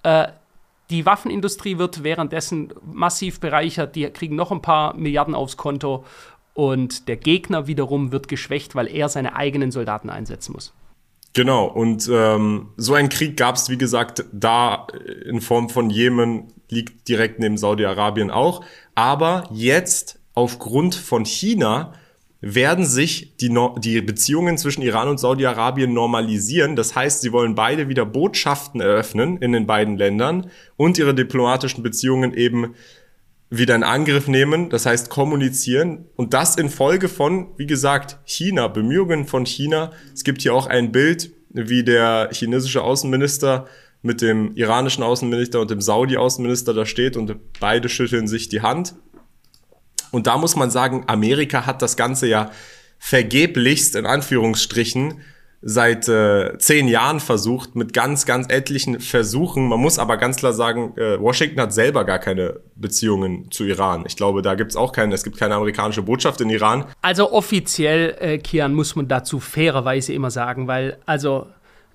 Äh, 0.04 0.28
die 0.90 1.06
Waffenindustrie 1.06 1.78
wird 1.78 2.04
währenddessen 2.04 2.74
massiv 2.84 3.40
bereichert, 3.40 3.96
die 3.96 4.10
kriegen 4.10 4.36
noch 4.36 4.52
ein 4.52 4.62
paar 4.62 4.94
Milliarden 4.94 5.36
aufs 5.36 5.56
Konto 5.56 6.04
und 6.54 7.08
der 7.08 7.16
Gegner 7.16 7.68
wiederum 7.68 8.12
wird 8.12 8.28
geschwächt, 8.28 8.76
weil 8.76 8.88
er 8.88 9.08
seine 9.08 9.36
eigenen 9.36 9.72
Soldaten 9.72 10.10
einsetzen 10.10 10.52
muss. 10.52 10.74
Genau, 11.34 11.66
und 11.66 12.10
ähm, 12.12 12.70
so 12.76 12.94
ein 12.94 13.08
Krieg 13.08 13.38
gab 13.38 13.56
es, 13.56 13.70
wie 13.70 13.78
gesagt, 13.78 14.26
da 14.34 14.88
in 15.26 15.40
Form 15.40 15.70
von 15.70 15.90
Jemen, 15.90 16.52
liegt 16.70 17.08
direkt 17.08 17.40
neben 17.40 17.58
Saudi-Arabien 17.58 18.32
auch. 18.32 18.64
Aber 18.96 19.46
jetzt, 19.52 20.20
aufgrund 20.34 20.96
von 20.96 21.26
China, 21.26 21.94
werden 22.42 22.86
sich 22.86 23.38
die, 23.38 23.50
no 23.50 23.76
die 23.78 24.02
Beziehungen 24.02 24.58
zwischen 24.58 24.82
Iran 24.82 25.08
und 25.08 25.20
Saudi-Arabien 25.20 25.94
normalisieren. 25.94 26.76
Das 26.76 26.96
heißt, 26.96 27.22
sie 27.22 27.32
wollen 27.32 27.56
beide 27.56 27.88
wieder 27.88 28.06
Botschaften 28.06 28.82
eröffnen 28.82 29.38
in 29.38 29.52
den 29.52 29.68
beiden 29.68 29.96
Ländern 29.96 30.50
und 30.76 30.98
ihre 30.98 31.14
diplomatischen 31.14 31.84
Beziehungen 31.84 32.34
eben 32.34 32.74
wieder 33.52 33.76
in 33.76 33.84
Angriff 33.84 34.30
nehmen, 34.30 34.70
das 34.70 34.86
heißt 34.86 35.10
kommunizieren 35.10 36.06
und 36.16 36.34
das 36.34 36.56
in 36.56 36.70
Folge 36.70 37.10
von, 37.10 37.50
wie 37.58 37.68
gesagt, 37.68 38.18
China, 38.24 38.70
Bemühungen 38.70 39.28
von 39.28 39.46
China. 39.46 39.92
Es 40.14 40.24
gibt 40.24 40.42
hier 40.42 40.56
auch 40.56 40.68
ein 40.68 40.94
Bild, 40.94 41.32
wie 41.50 41.84
der 41.84 42.30
chinesische 42.32 42.82
Außenminister 42.82 43.68
mit 44.02 44.22
dem 44.22 44.56
iranischen 44.56 45.04
Außenminister 45.04 45.60
und 45.60 45.70
dem 45.70 45.82
Saudi-Außenminister 45.82 46.74
da 46.74 46.86
steht 46.86 47.18
und 47.18 47.36
beide 47.60 47.90
schütteln 47.90 48.28
sich 48.28 48.48
die 48.48 48.62
Hand. 48.62 48.96
Und 50.12 50.28
da 50.28 50.38
muss 50.38 50.56
man 50.56 50.72
sagen, 50.72 51.04
Amerika 51.08 51.66
hat 51.66 51.82
das 51.82 51.98
Ganze 51.98 52.28
ja 52.28 52.52
vergeblichst 53.00 53.96
in 53.98 54.06
Anführungsstrichen 54.06 55.22
seit 55.62 56.08
äh, 56.08 56.58
zehn 56.58 56.88
Jahren 56.88 57.20
versucht, 57.20 57.76
mit 57.76 57.94
ganz, 57.94 58.26
ganz 58.26 58.48
etlichen 58.50 59.00
Versuchen. 59.00 59.68
Man 59.68 59.80
muss 59.80 60.00
aber 60.00 60.18
ganz 60.18 60.38
klar 60.38 60.54
sagen, 60.54 60.94
äh, 60.98 61.20
Washington 61.20 61.62
hat 61.62 61.74
selber 61.74 62.04
gar 62.04 62.20
keine 62.20 62.60
Beziehungen 62.76 63.52
zu 63.52 63.64
Iran. 63.66 64.04
Ich 64.08 64.16
glaube, 64.16 64.42
da 64.42 64.56
gibt 64.56 64.72
es 64.72 64.78
auch 64.78 64.92
keine, 64.92 65.14
es 65.14 65.24
gibt 65.24 65.38
keine 65.38 65.56
amerikanische 65.56 66.02
Botschaft 66.02 66.42
in 66.42 66.50
Iran. 66.50 66.86
Also 67.02 67.32
offiziell, 67.32 68.18
äh, 68.20 68.38
Kian, 68.40 68.74
muss 68.74 68.96
man 68.96 69.08
dazu 69.08 69.40
fairerweise 69.40 70.14
immer 70.14 70.32
sagen, 70.32 70.68
weil 70.68 70.98
also 71.06 71.48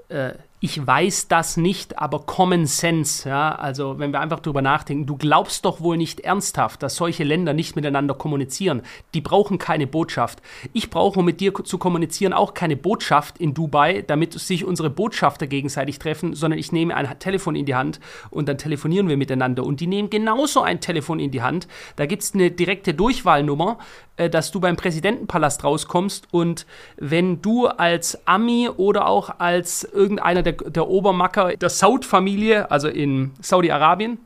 äh, 0.09 0.31
ich 0.61 0.85
weiß 0.87 1.29
das 1.29 1.59
nicht, 1.59 1.99
aber 1.99 2.21
Common 2.21 2.65
Sense, 2.65 3.29
ja, 3.29 3.55
also 3.55 3.99
wenn 3.99 4.13
wir 4.13 4.21
einfach 4.21 4.41
drüber 4.41 4.63
nachdenken, 4.63 5.05
du 5.05 5.17
glaubst 5.17 5.67
doch 5.67 5.81
wohl 5.81 5.99
nicht 5.99 6.21
ernsthaft, 6.21 6.83
dass 6.83 6.97
solche 6.97 7.25
Länder 7.25 7.53
nicht 7.53 7.77
miteinander 7.77 8.15
kommunizieren. 8.15 8.81
Die 9.13 9.21
brauchen 9.21 9.59
keine 9.59 9.87
Botschaft. 9.87 10.41
Ich 10.73 10.89
brauche, 10.89 11.19
um 11.19 11.27
mit 11.27 11.41
dir 11.41 11.53
zu 11.55 11.77
kommunizieren, 11.77 12.33
auch 12.33 12.55
keine 12.55 12.77
Botschaft 12.77 13.37
in 13.39 13.53
Dubai, 13.53 14.03
damit 14.07 14.33
sich 14.33 14.65
unsere 14.65 14.89
Botschafter 14.89 15.47
gegenseitig 15.47 15.99
treffen, 15.99 16.35
sondern 16.35 16.59
ich 16.59 16.73
nehme 16.73 16.95
ein 16.95 17.19
Telefon 17.19 17.55
in 17.55 17.67
die 17.67 17.75
Hand 17.75 18.01
und 18.31 18.49
dann 18.49 18.57
telefonieren 18.57 19.09
wir 19.09 19.19
miteinander. 19.19 19.63
Und 19.63 19.81
die 19.81 19.87
nehmen 19.87 20.09
genauso 20.09 20.63
ein 20.63 20.81
Telefon 20.81 21.21
in 21.21 21.31
die 21.31 21.43
Hand. 21.43 21.69
Da 21.97 22.07
gibt 22.07 22.23
es 22.23 22.33
eine 22.33 22.51
direkte 22.51 22.95
Durchwahlnummer, 22.95 23.79
dass 24.17 24.51
du 24.51 24.61
beim 24.61 24.77
Präsidentenpalast 24.77 25.63
rauskommst 25.63 26.29
und 26.31 26.67
wenn 26.97 27.43
du 27.43 27.67
als 27.67 28.27
Ami 28.27 28.69
oder 28.69 29.07
auch 29.07 29.39
als 29.39 29.85
irgendeiner 29.85 30.43
der, 30.43 30.55
der 30.55 30.89
Obermacker 30.89 31.57
der 31.57 31.69
Saud-Familie, 31.69 32.71
also 32.71 32.89
in 32.89 33.33
Saudi-Arabien, 33.41 34.19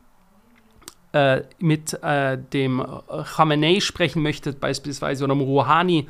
äh, 1.12 1.42
mit 1.59 2.00
äh, 2.05 2.38
dem 2.53 2.85
Khamenei 3.35 3.81
sprechen 3.81 4.22
möchtest, 4.22 4.61
beispielsweise, 4.61 5.24
oder 5.24 5.35
Rouhani 5.35 6.07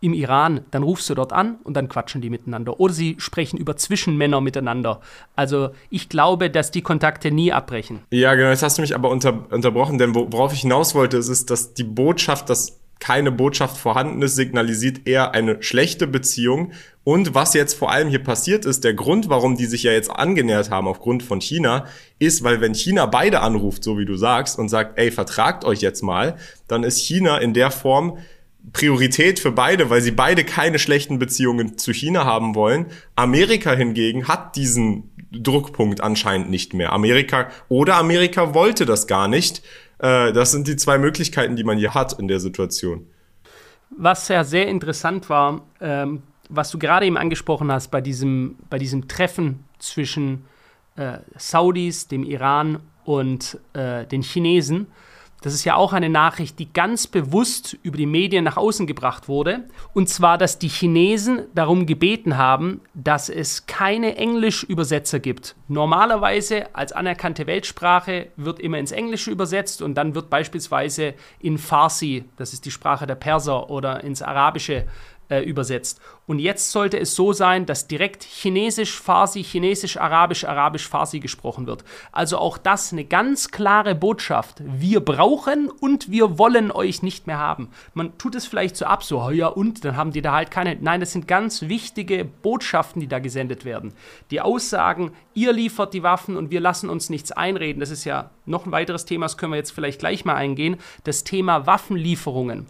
im 0.00 0.12
Iran, 0.12 0.60
dann 0.70 0.82
rufst 0.82 1.08
du 1.10 1.14
dort 1.14 1.32
an 1.32 1.56
und 1.64 1.74
dann 1.74 1.88
quatschen 1.88 2.20
die 2.20 2.30
miteinander. 2.30 2.78
Oder 2.78 2.92
sie 2.92 3.16
sprechen 3.18 3.56
über 3.56 3.76
Zwischenmänner 3.76 4.40
miteinander. 4.40 5.00
Also 5.34 5.70
ich 5.90 6.08
glaube, 6.08 6.50
dass 6.50 6.70
die 6.70 6.82
Kontakte 6.82 7.30
nie 7.30 7.52
abbrechen. 7.52 8.00
Ja, 8.10 8.34
genau, 8.34 8.50
jetzt 8.50 8.62
hast 8.62 8.78
du 8.78 8.82
mich 8.82 8.94
aber 8.94 9.10
unter, 9.10 9.50
unterbrochen, 9.50 9.98
denn 9.98 10.14
worauf 10.14 10.52
ich 10.52 10.60
hinaus 10.60 10.94
wollte, 10.94 11.16
ist, 11.16 11.28
ist, 11.28 11.50
dass 11.50 11.74
die 11.74 11.84
Botschaft, 11.84 12.50
dass 12.50 12.78
keine 12.98 13.30
Botschaft 13.30 13.76
vorhanden 13.76 14.22
ist, 14.22 14.36
signalisiert 14.36 15.06
eher 15.06 15.32
eine 15.32 15.62
schlechte 15.62 16.06
Beziehung. 16.06 16.72
Und 17.04 17.34
was 17.34 17.54
jetzt 17.54 17.74
vor 17.74 17.90
allem 17.92 18.08
hier 18.08 18.22
passiert 18.22 18.64
ist, 18.64 18.82
der 18.82 18.94
Grund, 18.94 19.28
warum 19.28 19.56
die 19.56 19.66
sich 19.66 19.84
ja 19.84 19.92
jetzt 19.92 20.10
angenähert 20.10 20.70
haben 20.70 20.88
aufgrund 20.88 21.22
von 21.22 21.40
China, 21.40 21.86
ist, 22.18 22.42
weil 22.42 22.60
wenn 22.60 22.74
China 22.74 23.06
beide 23.06 23.40
anruft, 23.40 23.84
so 23.84 23.98
wie 23.98 24.06
du 24.06 24.16
sagst, 24.16 24.58
und 24.58 24.68
sagt, 24.68 24.98
ey, 24.98 25.10
vertragt 25.10 25.64
euch 25.64 25.82
jetzt 25.82 26.02
mal, 26.02 26.36
dann 26.66 26.82
ist 26.82 26.98
China 26.98 27.38
in 27.38 27.54
der 27.54 27.70
Form 27.70 28.18
Priorität 28.72 29.38
für 29.38 29.52
beide, 29.52 29.90
weil 29.90 30.00
sie 30.00 30.10
beide 30.10 30.42
keine 30.42 30.78
schlechten 30.78 31.18
Beziehungen 31.18 31.78
zu 31.78 31.92
China 31.92 32.24
haben 32.24 32.54
wollen. 32.54 32.86
Amerika 33.14 33.72
hingegen 33.72 34.26
hat 34.26 34.56
diesen 34.56 35.10
Druckpunkt 35.30 36.00
anscheinend 36.00 36.50
nicht 36.50 36.74
mehr. 36.74 36.92
Amerika 36.92 37.48
oder 37.68 37.96
Amerika 37.96 38.54
wollte 38.54 38.86
das 38.86 39.06
gar 39.06 39.28
nicht 39.28 39.62
äh, 39.98 40.32
das 40.32 40.52
sind 40.52 40.66
die 40.68 40.76
zwei 40.76 40.98
Möglichkeiten, 40.98 41.56
die 41.56 41.64
man 41.64 41.78
hier 41.78 41.94
hat 41.94 42.18
in 42.18 42.28
der 42.28 42.40
Situation. 42.40 43.06
Was 43.90 44.28
ja 44.28 44.44
sehr 44.44 44.68
interessant 44.68 45.30
war, 45.30 45.62
ähm, 45.80 46.22
was 46.48 46.70
du 46.70 46.78
gerade 46.78 47.06
eben 47.06 47.16
angesprochen 47.16 47.72
hast 47.72 47.88
bei 47.88 48.00
diesem, 48.00 48.56
bei 48.68 48.78
diesem 48.78 49.08
Treffen 49.08 49.64
zwischen 49.78 50.44
äh, 50.96 51.18
Saudis, 51.36 52.08
dem 52.08 52.24
Iran 52.24 52.80
und 53.04 53.58
äh, 53.72 54.06
den 54.06 54.22
Chinesen, 54.22 54.86
das 55.42 55.54
ist 55.54 55.64
ja 55.64 55.76
auch 55.76 55.92
eine 55.92 56.08
Nachricht, 56.08 56.58
die 56.58 56.72
ganz 56.72 57.06
bewusst 57.06 57.76
über 57.82 57.96
die 57.96 58.06
Medien 58.06 58.44
nach 58.44 58.56
außen 58.56 58.86
gebracht 58.86 59.28
wurde. 59.28 59.64
Und 59.94 60.08
zwar, 60.08 60.38
dass 60.38 60.58
die 60.58 60.68
Chinesen 60.68 61.42
darum 61.54 61.86
gebeten 61.86 62.36
haben, 62.36 62.80
dass 62.94 63.28
es 63.28 63.66
keine 63.66 64.16
Englischübersetzer 64.16 65.20
gibt. 65.20 65.54
Normalerweise 65.68 66.74
als 66.74 66.92
anerkannte 66.92 67.46
Weltsprache 67.46 68.28
wird 68.36 68.60
immer 68.60 68.78
ins 68.78 68.92
Englische 68.92 69.30
übersetzt 69.30 69.82
und 69.82 69.94
dann 69.94 70.14
wird 70.14 70.30
beispielsweise 70.30 71.14
in 71.38 71.58
Farsi, 71.58 72.24
das 72.36 72.52
ist 72.52 72.64
die 72.64 72.70
Sprache 72.70 73.06
der 73.06 73.14
Perser, 73.14 73.70
oder 73.70 74.02
ins 74.02 74.22
Arabische 74.22 74.86
äh, 75.28 75.40
übersetzt. 75.40 76.00
Und 76.26 76.40
jetzt 76.40 76.72
sollte 76.72 76.98
es 76.98 77.14
so 77.14 77.32
sein, 77.32 77.66
dass 77.66 77.86
direkt 77.86 78.24
Chinesisch, 78.24 79.00
Farsi, 79.00 79.44
Chinesisch, 79.44 79.96
Arabisch, 79.96 80.44
Arabisch, 80.44 80.88
Farsi 80.88 81.20
gesprochen 81.20 81.66
wird. 81.66 81.84
Also 82.10 82.38
auch 82.38 82.58
das 82.58 82.92
eine 82.92 83.04
ganz 83.04 83.50
klare 83.50 83.94
Botschaft. 83.94 84.62
Wir 84.64 85.00
brauchen 85.00 85.68
und 85.68 86.10
wir 86.10 86.38
wollen 86.38 86.72
euch 86.72 87.02
nicht 87.02 87.26
mehr 87.26 87.38
haben. 87.38 87.68
Man 87.94 88.18
tut 88.18 88.34
es 88.34 88.46
vielleicht 88.46 88.76
so 88.76 88.86
ab, 88.86 89.04
so, 89.04 89.30
ja 89.30 89.46
und, 89.46 89.84
dann 89.84 89.96
haben 89.96 90.12
die 90.12 90.22
da 90.22 90.32
halt 90.32 90.50
keine. 90.50 90.76
Nein, 90.80 91.00
das 91.00 91.12
sind 91.12 91.28
ganz 91.28 91.62
wichtige 91.62 92.24
Botschaften, 92.24 93.00
die 93.00 93.08
da 93.08 93.18
gesendet 93.18 93.64
werden. 93.64 93.92
Die 94.30 94.40
Aussagen, 94.40 95.12
ihr 95.34 95.52
liefert 95.52 95.94
die 95.94 96.02
Waffen 96.02 96.36
und 96.36 96.50
wir 96.50 96.60
lassen 96.60 96.90
uns 96.90 97.10
nichts 97.10 97.32
einreden, 97.32 97.80
das 97.80 97.90
ist 97.90 98.04
ja 98.04 98.30
noch 98.46 98.66
ein 98.66 98.72
weiteres 98.72 99.04
Thema, 99.04 99.26
das 99.26 99.36
können 99.36 99.52
wir 99.52 99.58
jetzt 99.58 99.72
vielleicht 99.72 100.00
gleich 100.00 100.24
mal 100.24 100.34
eingehen. 100.34 100.76
Das 101.04 101.24
Thema 101.24 101.66
Waffenlieferungen 101.66 102.66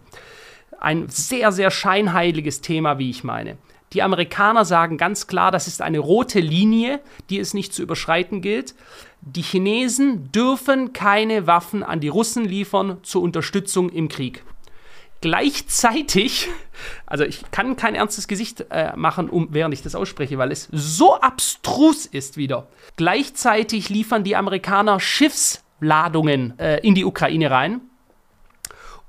ein 0.79 1.07
sehr, 1.09 1.51
sehr 1.51 1.71
scheinheiliges 1.71 2.61
Thema, 2.61 2.99
wie 2.99 3.09
ich 3.09 3.23
meine. 3.23 3.57
Die 3.93 4.03
Amerikaner 4.03 4.65
sagen 4.65 4.97
ganz 4.97 5.27
klar, 5.27 5.51
das 5.51 5.67
ist 5.67 5.81
eine 5.81 5.99
rote 5.99 6.39
Linie, 6.39 6.99
die 7.29 7.39
es 7.39 7.53
nicht 7.53 7.73
zu 7.73 7.81
überschreiten 7.81 8.41
gilt. 8.41 8.75
Die 9.21 9.41
Chinesen 9.41 10.31
dürfen 10.31 10.93
keine 10.93 11.47
Waffen 11.47 11.83
an 11.83 12.01
die 12.01 12.09
Russen 12.09 12.45
liefern 12.45 12.97
zur 13.03 13.21
Unterstützung 13.21 13.89
im 13.89 14.09
Krieg. 14.09 14.43
Gleichzeitig, 15.21 16.49
also 17.05 17.23
ich 17.23 17.49
kann 17.51 17.77
kein 17.77 17.95
ernstes 17.95 18.27
Gesicht 18.27 18.65
äh, 18.69 18.95
machen, 18.95 19.29
um, 19.29 19.47
während 19.51 19.73
ich 19.73 19.81
das 19.81 19.95
ausspreche, 19.95 20.37
weil 20.37 20.51
es 20.51 20.67
so 20.71 21.15
abstrus 21.15 22.05
ist 22.05 22.35
wieder. 22.35 22.67
Gleichzeitig 22.97 23.89
liefern 23.89 24.25
die 24.25 24.35
Amerikaner 24.35 24.99
Schiffsladungen 24.99 26.59
äh, 26.59 26.79
in 26.79 26.93
die 26.93 27.05
Ukraine 27.05 27.49
rein 27.51 27.81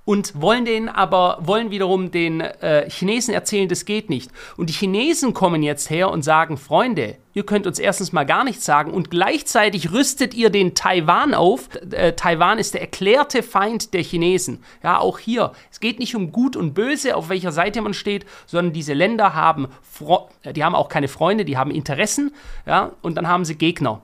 und 0.08 0.40
wollen 0.40 0.64
den 0.64 0.88
aber, 0.88 1.36
wollen 1.42 1.70
wiederum 1.70 2.10
den 2.10 2.40
äh, 2.40 2.88
Chinesen 2.88 3.34
erzählen, 3.34 3.68
das 3.68 3.84
geht 3.84 4.08
nicht. 4.08 4.30
Und 4.56 4.70
die 4.70 4.72
Chinesen 4.72 5.34
kommen 5.34 5.62
jetzt 5.62 5.90
her 5.90 6.10
und 6.10 6.22
sagen, 6.22 6.56
Freunde, 6.56 7.18
ihr 7.34 7.44
könnt 7.44 7.66
uns 7.66 7.78
erstens 7.78 8.10
mal 8.10 8.24
gar 8.24 8.42
nichts 8.42 8.64
sagen 8.64 8.90
und 8.90 9.10
gleichzeitig 9.10 9.92
rüstet 9.92 10.32
ihr 10.32 10.48
den 10.48 10.74
Taiwan 10.74 11.34
auf. 11.34 11.68
Äh, 11.90 12.14
Taiwan 12.14 12.58
ist 12.58 12.72
der 12.72 12.80
erklärte 12.80 13.42
Feind 13.42 13.92
der 13.92 14.02
Chinesen. 14.02 14.64
Ja, 14.82 14.98
auch 14.98 15.18
hier. 15.18 15.52
Es 15.70 15.78
geht 15.78 15.98
nicht 15.98 16.16
um 16.16 16.32
Gut 16.32 16.56
und 16.56 16.72
Böse, 16.72 17.14
auf 17.14 17.28
welcher 17.28 17.52
Seite 17.52 17.82
man 17.82 17.92
steht, 17.92 18.24
sondern 18.46 18.72
diese 18.72 18.94
Länder 18.94 19.34
haben, 19.34 19.68
Fro 19.82 20.30
die 20.56 20.64
haben 20.64 20.74
auch 20.74 20.88
keine 20.88 21.08
Freunde, 21.08 21.44
die 21.44 21.58
haben 21.58 21.70
Interessen, 21.70 22.32
ja, 22.64 22.92
und 23.02 23.16
dann 23.16 23.28
haben 23.28 23.44
sie 23.44 23.56
Gegner. 23.56 24.00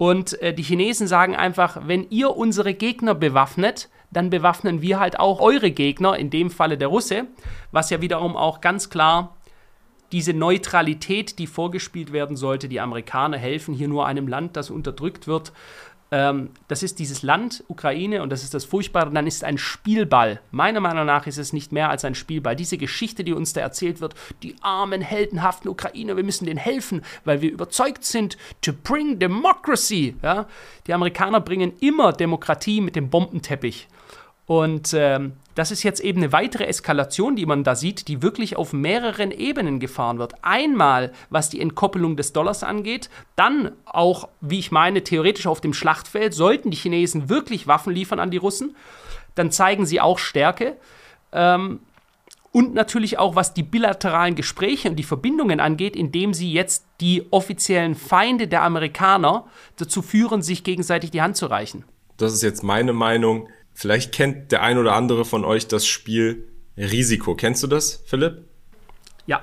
Und 0.00 0.40
äh, 0.40 0.54
die 0.54 0.62
Chinesen 0.62 1.06
sagen 1.06 1.36
einfach, 1.36 1.82
wenn 1.84 2.08
ihr 2.08 2.34
unsere 2.34 2.72
Gegner 2.72 3.14
bewaffnet, 3.14 3.90
dann 4.10 4.30
bewaffnen 4.30 4.80
wir 4.80 4.98
halt 4.98 5.20
auch 5.20 5.40
eure 5.40 5.70
Gegner, 5.72 6.16
in 6.16 6.30
dem 6.30 6.50
Falle 6.50 6.78
der 6.78 6.88
Russe, 6.88 7.26
was 7.70 7.90
ja 7.90 8.00
wiederum 8.00 8.34
auch 8.34 8.62
ganz 8.62 8.88
klar 8.88 9.36
diese 10.10 10.32
Neutralität, 10.32 11.38
die 11.38 11.46
vorgespielt 11.46 12.14
werden 12.14 12.34
sollte, 12.34 12.66
die 12.66 12.80
Amerikaner 12.80 13.36
helfen 13.36 13.74
hier 13.74 13.88
nur 13.88 14.06
einem 14.06 14.26
Land, 14.26 14.56
das 14.56 14.70
unterdrückt 14.70 15.26
wird. 15.26 15.52
Ähm, 16.12 16.50
das 16.66 16.82
ist 16.82 16.98
dieses 16.98 17.22
Land, 17.22 17.62
Ukraine, 17.68 18.22
und 18.22 18.30
das 18.30 18.42
ist 18.42 18.52
das 18.52 18.64
Furchtbare, 18.64 19.10
dann 19.10 19.26
ist 19.26 19.44
ein 19.44 19.58
Spielball. 19.58 20.40
Meiner 20.50 20.80
Meinung 20.80 21.06
nach 21.06 21.26
ist 21.26 21.38
es 21.38 21.52
nicht 21.52 21.70
mehr 21.70 21.88
als 21.88 22.04
ein 22.04 22.16
Spielball. 22.16 22.56
Diese 22.56 22.78
Geschichte, 22.78 23.22
die 23.22 23.32
uns 23.32 23.52
da 23.52 23.60
erzählt 23.60 24.00
wird, 24.00 24.14
die 24.42 24.56
armen, 24.60 25.02
heldenhaften 25.02 25.70
Ukrainer, 25.70 26.16
wir 26.16 26.24
müssen 26.24 26.46
denen 26.46 26.58
helfen, 26.58 27.02
weil 27.24 27.42
wir 27.42 27.52
überzeugt 27.52 28.04
sind, 28.04 28.36
to 28.60 28.72
bring 28.72 29.18
democracy. 29.20 30.16
Ja? 30.22 30.46
Die 30.86 30.94
Amerikaner 30.94 31.40
bringen 31.40 31.74
immer 31.80 32.12
Demokratie 32.12 32.80
mit 32.80 32.96
dem 32.96 33.08
Bombenteppich. 33.08 33.86
Und 34.46 34.92
ähm, 34.94 35.34
das 35.60 35.70
ist 35.70 35.82
jetzt 35.82 36.00
eben 36.00 36.22
eine 36.22 36.32
weitere 36.32 36.64
Eskalation, 36.64 37.36
die 37.36 37.44
man 37.44 37.64
da 37.64 37.74
sieht, 37.74 38.08
die 38.08 38.22
wirklich 38.22 38.56
auf 38.56 38.72
mehreren 38.72 39.30
Ebenen 39.30 39.78
gefahren 39.78 40.18
wird. 40.18 40.32
Einmal, 40.40 41.12
was 41.28 41.50
die 41.50 41.60
Entkoppelung 41.60 42.16
des 42.16 42.32
Dollars 42.32 42.62
angeht, 42.62 43.10
dann 43.36 43.72
auch, 43.84 44.30
wie 44.40 44.58
ich 44.58 44.72
meine, 44.72 45.04
theoretisch 45.04 45.46
auf 45.46 45.60
dem 45.60 45.74
Schlachtfeld, 45.74 46.32
sollten 46.32 46.70
die 46.70 46.78
Chinesen 46.78 47.28
wirklich 47.28 47.66
Waffen 47.66 47.92
liefern 47.92 48.20
an 48.20 48.30
die 48.30 48.38
Russen, 48.38 48.74
dann 49.34 49.50
zeigen 49.50 49.84
sie 49.84 50.00
auch 50.00 50.18
Stärke. 50.18 50.78
Ähm, 51.30 51.80
und 52.52 52.72
natürlich 52.72 53.18
auch, 53.18 53.36
was 53.36 53.52
die 53.52 53.62
bilateralen 53.62 54.36
Gespräche 54.36 54.88
und 54.88 54.96
die 54.96 55.02
Verbindungen 55.02 55.60
angeht, 55.60 55.94
indem 55.94 56.32
sie 56.32 56.50
jetzt 56.50 56.86
die 57.02 57.26
offiziellen 57.30 57.96
Feinde 57.96 58.48
der 58.48 58.62
Amerikaner 58.62 59.44
dazu 59.76 60.00
führen, 60.00 60.40
sich 60.40 60.64
gegenseitig 60.64 61.10
die 61.10 61.20
Hand 61.20 61.36
zu 61.36 61.44
reichen. 61.44 61.84
Das 62.16 62.32
ist 62.32 62.42
jetzt 62.42 62.62
meine 62.62 62.94
Meinung 62.94 63.48
Vielleicht 63.74 64.12
kennt 64.12 64.52
der 64.52 64.62
ein 64.62 64.78
oder 64.78 64.94
andere 64.94 65.24
von 65.24 65.44
euch 65.44 65.68
das 65.68 65.86
Spiel 65.86 66.48
Risiko. 66.76 67.34
Kennst 67.34 67.62
du 67.62 67.66
das, 67.66 68.02
Philipp? 68.06 68.44
Ja. 69.26 69.42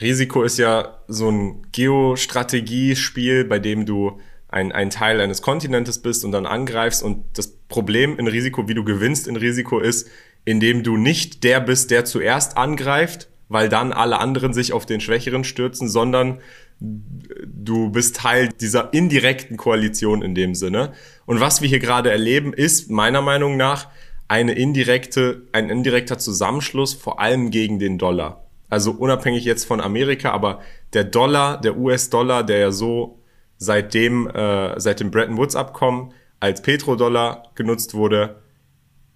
Risiko 0.00 0.42
ist 0.42 0.58
ja 0.58 0.98
so 1.08 1.30
ein 1.30 1.66
Geostrategiespiel, 1.72 3.44
bei 3.44 3.58
dem 3.58 3.86
du 3.86 4.20
ein, 4.48 4.72
ein 4.72 4.90
Teil 4.90 5.20
eines 5.20 5.42
Kontinentes 5.42 6.00
bist 6.00 6.24
und 6.24 6.32
dann 6.32 6.46
angreifst. 6.46 7.02
Und 7.02 7.24
das 7.34 7.56
Problem 7.68 8.18
in 8.18 8.26
Risiko, 8.26 8.68
wie 8.68 8.74
du 8.74 8.84
gewinnst 8.84 9.26
in 9.26 9.36
Risiko, 9.36 9.78
ist, 9.78 10.08
indem 10.44 10.82
du 10.82 10.96
nicht 10.96 11.44
der 11.44 11.60
bist, 11.60 11.90
der 11.90 12.04
zuerst 12.04 12.56
angreift, 12.56 13.28
weil 13.48 13.68
dann 13.68 13.92
alle 13.92 14.18
anderen 14.18 14.52
sich 14.52 14.72
auf 14.72 14.86
den 14.86 15.00
Schwächeren 15.00 15.44
stürzen, 15.44 15.88
sondern 15.88 16.40
du 16.82 17.90
bist 17.90 18.16
Teil 18.16 18.48
dieser 18.60 18.92
indirekten 18.92 19.56
Koalition 19.56 20.22
in 20.22 20.34
dem 20.34 20.54
Sinne. 20.54 20.92
Und 21.26 21.40
was 21.40 21.62
wir 21.62 21.68
hier 21.68 21.78
gerade 21.78 22.10
erleben, 22.10 22.52
ist 22.52 22.90
meiner 22.90 23.22
Meinung 23.22 23.56
nach 23.56 23.88
eine 24.28 24.52
indirekte, 24.52 25.42
ein 25.52 25.70
indirekter 25.70 26.18
Zusammenschluss, 26.18 26.94
vor 26.94 27.20
allem 27.20 27.50
gegen 27.50 27.78
den 27.78 27.98
Dollar. 27.98 28.46
Also 28.68 28.92
unabhängig 28.92 29.44
jetzt 29.44 29.64
von 29.64 29.80
Amerika, 29.80 30.30
aber 30.30 30.60
der 30.94 31.04
Dollar, 31.04 31.60
der 31.60 31.76
US-Dollar, 31.76 32.42
der 32.42 32.58
ja 32.58 32.70
so 32.72 33.18
seitdem, 33.58 34.28
äh, 34.28 34.80
seit 34.80 35.00
dem 35.00 35.10
Bretton 35.10 35.36
Woods-Abkommen 35.36 36.12
als 36.40 36.62
Petrodollar 36.62 37.52
genutzt 37.54 37.94
wurde, 37.94 38.42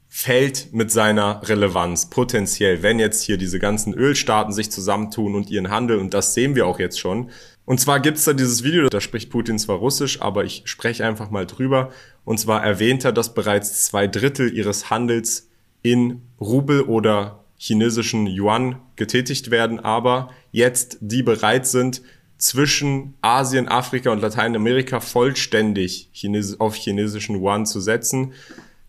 fällt 0.09 0.72
mit 0.72 0.90
seiner 0.92 1.40
Relevanz 1.48 2.11
potenziell, 2.11 2.83
wenn 2.83 2.98
jetzt 2.98 3.22
hier 3.22 3.38
diese 3.38 3.59
ganzen 3.59 3.92
Ölstaaten 3.92 4.52
sich 4.52 4.70
zusammentun 4.70 5.35
und 5.35 5.50
ihren 5.50 5.70
Handel, 5.70 5.98
und 5.98 6.14
das 6.14 6.35
sehen 6.35 6.55
wir 6.55 6.66
auch 6.66 6.79
jetzt 6.79 7.00
schon, 7.00 7.31
und 7.66 7.81
zwar 7.81 7.98
gibt's 7.98 8.24
da 8.24 8.33
dieses 8.33 8.62
Video, 8.62 8.88
da 8.88 9.00
spricht 9.00 9.29
Putin 9.29 9.59
zwar 9.59 9.76
Russisch, 9.76 10.22
aber 10.22 10.44
ich 10.44 10.62
spreche 10.66 11.05
einfach 11.05 11.31
mal 11.31 11.46
drüber. 11.46 11.90
Und 12.24 12.38
zwar 12.38 12.64
erwähnt 12.64 13.05
er, 13.05 13.12
dass 13.12 13.35
bereits 13.35 13.85
zwei 13.85 14.07
Drittel 14.07 14.57
ihres 14.57 14.88
Handels 14.88 15.48
in 15.83 16.22
Rubel 16.40 16.83
oder 16.83 17.44
chinesischen 17.59 18.29
Yuan 18.29 18.76
getätigt 18.94 19.50
werden, 19.50 19.81
aber 19.81 20.31
jetzt 20.52 20.98
die 21.00 21.24
bereit 21.24 21.66
sind, 21.66 22.02
zwischen 22.38 23.14
Asien, 23.22 23.66
Afrika 23.66 24.11
und 24.11 24.20
Lateinamerika 24.20 25.00
vollständig 25.00 26.11
Chines 26.12 26.61
auf 26.61 26.74
chinesischen 26.74 27.37
Yuan 27.37 27.66
zu 27.66 27.81
setzen. 27.81 28.35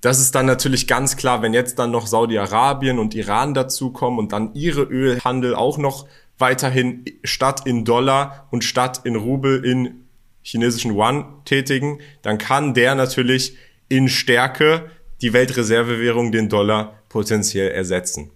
Das 0.01 0.19
ist 0.19 0.35
dann 0.35 0.45
natürlich 0.45 0.85
ganz 0.85 1.17
klar, 1.17 1.41
wenn 1.41 1.53
jetzt 1.53 1.79
dann 1.79 1.91
noch 1.91 2.05
Saudi-Arabien 2.05 2.99
und 2.99 3.15
Iran 3.15 3.53
dazukommen 3.53 4.19
und 4.19 4.33
dann 4.33 4.53
ihre 4.53 4.83
Ölhandel 4.83 5.55
auch 5.55 5.77
noch 5.77 6.05
weiterhin 6.37 7.05
statt 7.23 7.65
in 7.65 7.85
Dollar 7.85 8.47
und 8.51 8.63
statt 8.63 9.01
in 9.03 9.15
Rubel 9.15 9.63
in 9.63 10.05
chinesischen 10.43 10.91
Yuan 10.91 11.25
tätigen, 11.45 11.99
dann 12.21 12.37
kann 12.37 12.73
der 12.73 12.95
natürlich 12.95 13.57
in 13.89 14.07
Stärke 14.07 14.89
die 15.21 15.33
Weltreservewährung 15.33 16.31
den 16.31 16.49
Dollar 16.49 16.99
potenziell 17.09 17.71
ersetzen. 17.71 18.31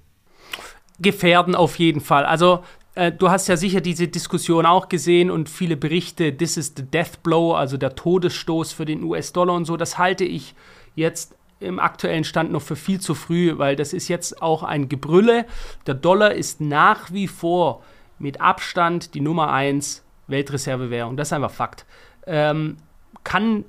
Gefährden 0.99 1.55
auf 1.55 1.79
jeden 1.79 2.01
Fall. 2.01 2.25
Also 2.25 2.63
äh, 2.95 3.11
du 3.11 3.29
hast 3.29 3.47
ja 3.47 3.57
sicher 3.57 3.81
diese 3.81 4.07
Diskussion 4.07 4.65
auch 4.65 4.89
gesehen 4.89 5.31
und 5.31 5.49
viele 5.49 5.77
Berichte, 5.77 6.35
this 6.35 6.57
is 6.57 6.73
the 6.75 6.83
death 6.83 7.23
blow, 7.23 7.53
also 7.53 7.77
der 7.77 7.95
Todesstoß 7.95 8.73
für 8.73 8.85
den 8.85 9.03
US-Dollar 9.03 9.53
und 9.53 9.65
so. 9.65 9.77
Das 9.77 9.97
halte 9.97 10.25
ich 10.25 10.55
jetzt 10.95 11.35
im 11.62 11.80
aktuellen 11.80 12.24
Stand 12.24 12.52
noch 12.52 12.62
für 12.62 12.76
viel 12.76 13.00
zu 13.00 13.15
früh, 13.15 13.58
weil 13.58 13.76
das 13.76 13.93
ist 13.93 14.08
jetzt 14.08 14.41
auch 14.41 14.63
ein 14.63 14.89
Gebrülle. 14.89 15.45
Der 15.88 15.93
Dollar 15.93 16.34
ist 16.34 16.62
nach 16.62 17.12
wie 17.12 17.28
vor 17.28 17.84
mit 18.19 18.41
Abstand 18.41 19.13
die 19.13 19.21
Nummer 19.21 19.52
1 19.52 20.04
Weltreservewährung. 20.28 21.17
Das 21.17 21.30
ist 21.30 21.34
einfach 21.34 21.52
Fakt. 21.52 21.86
Ähm, 22.26 22.78
kann 23.24 23.65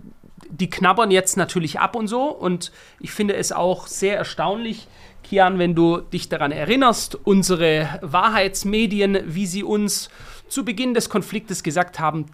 die 0.49 0.71
knabbern 0.71 1.11
jetzt 1.11 1.37
natürlich 1.37 1.81
ab 1.81 1.97
und 1.97 2.09
so 2.09 2.25
und 2.25 2.73
ich 3.01 3.13
finde 3.13 3.35
es 3.37 3.53
auch 3.53 3.87
sehr 3.87 4.17
erstaunlich, 4.17 4.89
Kian, 5.23 5.59
wenn 5.59 5.75
du 5.75 5.99
dich 5.99 6.29
daran 6.29 6.53
erinnerst, 6.53 7.15
unsere 7.25 7.89
Wahrheitsmedien, 8.03 9.21
wie 9.27 9.47
sie 9.47 9.63
uns 9.63 10.11
zu 10.49 10.65
Beginn 10.65 10.95
des 10.95 11.09
Konfliktes 11.09 11.63
gesagt 11.63 12.01
haben, 12.01 12.27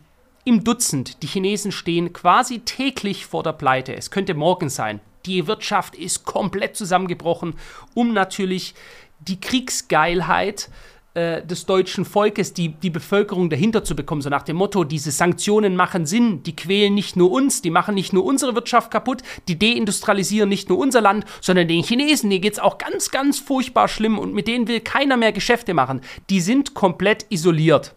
im 0.44 0.64
Dutzend. 0.64 1.22
Die 1.22 1.26
Chinesen 1.26 1.70
stehen 1.70 2.12
quasi 2.12 2.60
täglich 2.60 3.26
vor 3.26 3.42
der 3.42 3.52
Pleite. 3.52 3.94
Es 3.94 4.10
könnte 4.10 4.34
morgen 4.34 4.70
sein. 4.70 5.00
Die 5.28 5.46
Wirtschaft 5.46 5.94
ist 5.94 6.24
komplett 6.24 6.74
zusammengebrochen, 6.74 7.54
um 7.94 8.14
natürlich 8.14 8.74
die 9.20 9.38
Kriegsgeilheit 9.38 10.70
äh, 11.12 11.44
des 11.44 11.66
deutschen 11.66 12.06
Volkes, 12.06 12.54
die, 12.54 12.70
die 12.70 12.88
Bevölkerung 12.88 13.50
dahinter 13.50 13.84
zu 13.84 13.94
bekommen, 13.94 14.22
so 14.22 14.30
nach 14.30 14.42
dem 14.42 14.56
Motto, 14.56 14.84
diese 14.84 15.10
Sanktionen 15.10 15.76
machen 15.76 16.06
Sinn, 16.06 16.42
die 16.44 16.56
quälen 16.56 16.94
nicht 16.94 17.14
nur 17.14 17.30
uns, 17.30 17.60
die 17.60 17.70
machen 17.70 17.94
nicht 17.94 18.14
nur 18.14 18.24
unsere 18.24 18.54
Wirtschaft 18.54 18.90
kaputt, 18.90 19.22
die 19.48 19.58
deindustrialisieren 19.58 20.48
nicht 20.48 20.70
nur 20.70 20.78
unser 20.78 21.02
Land, 21.02 21.26
sondern 21.42 21.68
den 21.68 21.82
Chinesen, 21.82 22.30
denen 22.30 22.40
geht 22.40 22.54
es 22.54 22.58
auch 22.58 22.78
ganz, 22.78 23.10
ganz 23.10 23.38
furchtbar 23.38 23.88
schlimm 23.88 24.18
und 24.18 24.32
mit 24.32 24.48
denen 24.48 24.66
will 24.66 24.80
keiner 24.80 25.18
mehr 25.18 25.32
Geschäfte 25.32 25.74
machen. 25.74 26.00
Die 26.30 26.40
sind 26.40 26.72
komplett 26.72 27.26
isoliert. 27.28 27.94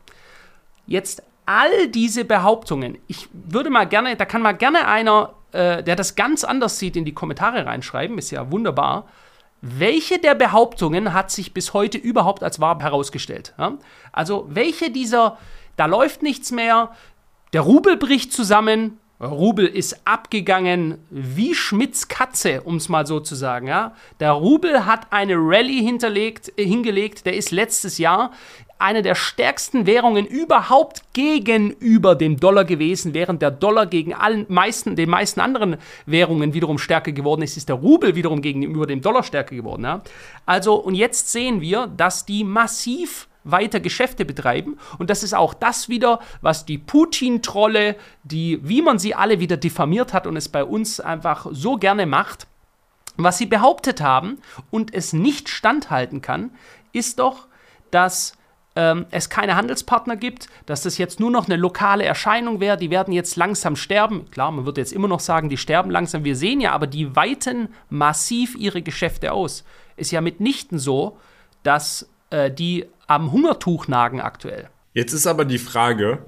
Jetzt 0.86 1.24
all 1.46 1.88
diese 1.88 2.26
Behauptungen, 2.26 2.98
ich 3.08 3.30
würde 3.32 3.70
mal 3.70 3.86
gerne, 3.86 4.18
da 4.18 4.26
kann 4.26 4.42
mal 4.42 4.54
gerne 4.54 4.88
einer 4.88 5.34
äh, 5.52 5.84
der 5.84 5.96
das 5.96 6.16
ganz 6.16 6.44
anders 6.44 6.80
sieht, 6.80 6.96
in 6.96 7.06
die 7.06 7.14
Kommentare 7.14 7.66
reinschreiben. 7.66 8.18
Ist 8.18 8.32
ja 8.32 8.52
wunderbar. 8.52 9.08
Welche 9.62 10.18
der 10.18 10.34
Behauptungen 10.34 11.14
hat 11.14 11.30
sich 11.30 11.54
bis 11.54 11.74
heute 11.74 11.98
überhaupt 11.98 12.44
als 12.44 12.60
wahr 12.60 12.80
herausgestellt? 12.80 13.54
Ja? 13.58 13.74
Also, 14.12 14.48
welche 14.50 14.92
dieser, 14.92 15.38
da 15.78 15.86
läuft 15.86 16.24
nichts 16.24 16.52
mehr, 16.52 16.92
der 17.54 17.62
Rubel 17.62 17.98
bricht 17.98 18.34
zusammen, 18.34 18.98
Rubel 19.22 19.68
ist 19.68 20.02
abgegangen 20.06 20.98
wie 21.12 21.54
Schmidts 21.54 22.08
Katze, 22.08 22.62
um 22.62 22.78
es 22.78 22.90
mal 22.90 23.06
so 23.06 23.20
zu 23.20 23.36
sagen. 23.36 23.68
Ja? 23.68 23.94
Der 24.20 24.32
Rubel 24.32 24.86
hat 24.86 25.08
eine 25.12 25.36
Rallye 25.36 25.82
hinterlegt, 25.84 26.52
äh, 26.58 26.66
hingelegt, 26.66 27.26
der 27.26 27.36
ist 27.36 27.52
letztes 27.52 27.98
Jahr 27.98 28.32
eine 28.80 29.04
der 29.04 29.14
stärksten 29.14 29.86
Währungen 29.86 30.26
überhaupt 30.26 31.04
gegenüber 31.14 32.16
dem 32.16 32.40
Dollar 32.40 32.66
gewesen, 32.66 33.14
während 33.14 33.44
der 33.44 33.52
Dollar 33.52 33.86
gegen 33.86 34.16
allen 34.16 34.48
meisten, 34.50 34.96
den 34.96 35.10
meisten 35.10 35.40
anderen 35.40 35.78
Währungen 36.08 36.56
wiederum 36.56 36.80
stärker 36.80 37.12
geworden 37.12 37.44
ist, 37.44 37.58
ist 37.58 37.70
der 37.70 37.76
Rubel 37.76 38.16
wiederum 38.16 38.42
gegenüber 38.42 38.88
dem 38.88 39.02
Dollar 39.02 39.22
stärker 39.22 39.56
geworden. 39.56 39.84
Ja? 39.84 40.02
Also, 40.48 40.76
und 40.76 40.96
jetzt 40.96 41.32
sehen 41.32 41.62
wir, 41.62 41.88
dass 41.96 42.26
die 42.26 42.44
massiv 42.44 43.28
weiter 43.44 43.80
Geschäfte 43.80 44.26
betreiben. 44.26 44.78
Und 44.98 45.10
das 45.10 45.24
ist 45.24 45.34
auch 45.34 45.54
das 45.54 45.90
wieder, 45.90 46.20
was 46.42 46.66
die 46.66 46.78
Putin-Trolle, 46.78 47.96
die, 48.24 48.60
wie 48.64 48.82
man 48.82 49.00
sie 49.00 49.16
alle 49.16 49.40
wieder 49.40 49.58
diffamiert 49.58 50.14
hat 50.14 50.28
und 50.28 50.38
es 50.38 50.50
bei 50.50 50.64
uns 50.64 51.00
einfach 51.00 51.48
so 51.52 51.78
gerne 51.78 52.06
macht, 52.06 52.48
was 53.18 53.38
sie 53.38 53.46
behauptet 53.46 54.02
haben 54.02 54.40
und 54.70 54.94
es 54.94 55.14
nicht 55.14 55.50
standhalten 55.50 56.22
kann, 56.22 56.52
ist 56.94 57.20
doch, 57.20 57.48
dass 57.92 58.34
ähm, 58.76 59.06
es 59.12 59.30
keine 59.30 59.56
Handelspartner 59.56 60.16
gibt, 60.16 60.48
dass 60.66 60.84
das 60.84 60.98
jetzt 60.98 61.20
nur 61.20 61.32
noch 61.32 61.46
eine 61.46 61.58
lokale 61.58 62.06
Erscheinung 62.06 62.60
wäre, 62.60 62.78
die 62.78 62.90
werden 62.90 63.14
jetzt 63.14 63.36
langsam 63.36 63.76
sterben. 63.76 64.30
Klar, 64.32 64.52
man 64.52 64.66
würde 64.66 64.80
jetzt 64.80 64.94
immer 64.94 65.10
noch 65.10 65.20
sagen, 65.20 65.50
die 65.50 65.58
sterben 65.58 65.92
langsam. 65.92 66.24
Wir 66.24 66.36
sehen 66.36 66.62
ja 66.62 66.72
aber, 66.72 66.88
die 66.88 67.16
weiten 67.16 67.70
massiv 67.90 68.56
ihre 68.56 68.82
Geschäfte 68.82 69.34
aus. 69.34 69.66
Ist 69.98 70.12
ja 70.12 70.22
mitnichten 70.22 70.80
so, 70.80 71.18
dass 71.64 72.10
äh, 72.32 72.52
die 72.52 72.86
am 73.08 73.32
Hungertuch 73.32 73.88
nagen 73.88 74.22
aktuell. 74.22 74.70
Jetzt 74.94 75.14
ist 75.14 75.28
aber 75.28 75.46
die 75.46 75.60
Frage, 75.60 76.26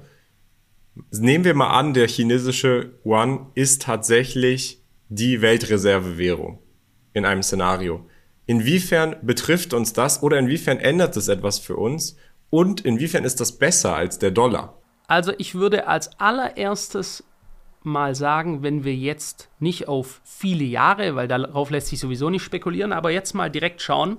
nehmen 1.10 1.44
wir 1.44 1.54
mal 1.54 1.78
an, 1.78 1.94
der 1.94 2.08
chinesische 2.08 2.92
Yuan 3.04 3.46
ist 3.54 3.82
tatsächlich 3.82 4.80
die 5.08 5.42
Weltreservewährung 5.42 6.58
in 7.12 7.24
einem 7.24 7.42
Szenario. 7.42 8.08
Inwiefern 8.46 9.16
betrifft 9.22 9.72
uns 9.74 9.92
das 9.92 10.22
oder 10.22 10.38
inwiefern 10.38 10.78
ändert 10.78 11.16
es 11.16 11.28
etwas 11.28 11.58
für 11.58 11.76
uns 11.76 12.16
und 12.50 12.82
inwiefern 12.82 13.24
ist 13.24 13.40
das 13.40 13.52
besser 13.52 13.96
als 13.96 14.18
der 14.18 14.30
Dollar? 14.30 14.78
Also 15.06 15.32
ich 15.38 15.54
würde 15.54 15.86
als 15.86 16.18
allererstes 16.18 17.24
mal 17.82 18.14
sagen, 18.14 18.62
wenn 18.62 18.84
wir 18.84 18.94
jetzt 18.94 19.48
nicht 19.58 19.88
auf 19.88 20.20
viele 20.24 20.64
Jahre, 20.64 21.16
weil 21.16 21.28
darauf 21.28 21.70
lässt 21.70 21.88
sich 21.88 22.00
sowieso 22.00 22.30
nicht 22.30 22.42
spekulieren, 22.42 22.92
aber 22.92 23.10
jetzt 23.10 23.34
mal 23.34 23.50
direkt 23.50 23.82
schauen. 23.82 24.18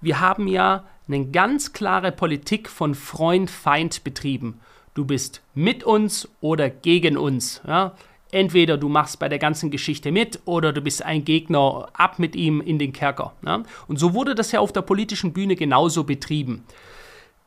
Wir 0.00 0.20
haben 0.20 0.46
ja 0.46 0.84
eine 1.08 1.26
ganz 1.26 1.72
klare 1.72 2.12
Politik 2.12 2.68
von 2.68 2.94
Freund-Feind 2.94 4.04
betrieben. 4.04 4.60
Du 4.94 5.04
bist 5.04 5.42
mit 5.54 5.84
uns 5.84 6.28
oder 6.40 6.70
gegen 6.70 7.16
uns. 7.16 7.62
Ja? 7.66 7.94
Entweder 8.30 8.76
du 8.76 8.88
machst 8.88 9.18
bei 9.18 9.28
der 9.28 9.38
ganzen 9.38 9.70
Geschichte 9.70 10.12
mit 10.12 10.40
oder 10.44 10.72
du 10.72 10.80
bist 10.80 11.04
ein 11.04 11.24
Gegner, 11.24 11.88
ab 11.94 12.18
mit 12.18 12.36
ihm 12.36 12.60
in 12.60 12.78
den 12.78 12.92
Kerker. 12.92 13.32
Ja? 13.44 13.62
Und 13.86 13.98
so 13.98 14.14
wurde 14.14 14.34
das 14.34 14.52
ja 14.52 14.60
auf 14.60 14.72
der 14.72 14.82
politischen 14.82 15.32
Bühne 15.32 15.56
genauso 15.56 16.04
betrieben. 16.04 16.64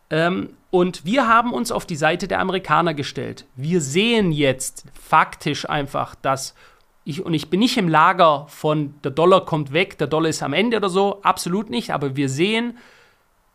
Ähm, 0.09 0.49
und 0.71 1.05
wir 1.05 1.27
haben 1.27 1.53
uns 1.53 1.71
auf 1.71 1.85
die 1.85 1.95
Seite 1.95 2.27
der 2.27 2.39
Amerikaner 2.39 2.93
gestellt. 2.93 3.45
Wir 3.55 3.81
sehen 3.81 4.31
jetzt 4.31 4.85
faktisch 4.93 5.69
einfach, 5.69 6.15
dass 6.15 6.55
ich, 7.03 7.25
und 7.25 7.33
ich 7.33 7.49
bin 7.49 7.59
nicht 7.59 7.77
im 7.77 7.89
Lager 7.89 8.45
von 8.47 8.93
der 9.03 9.11
Dollar 9.11 9.45
kommt 9.45 9.73
weg, 9.73 9.97
der 9.97 10.07
Dollar 10.07 10.29
ist 10.29 10.43
am 10.43 10.53
Ende 10.53 10.77
oder 10.77 10.89
so, 10.89 11.21
absolut 11.23 11.69
nicht, 11.69 11.91
aber 11.91 12.15
wir 12.15 12.29
sehen, 12.29 12.77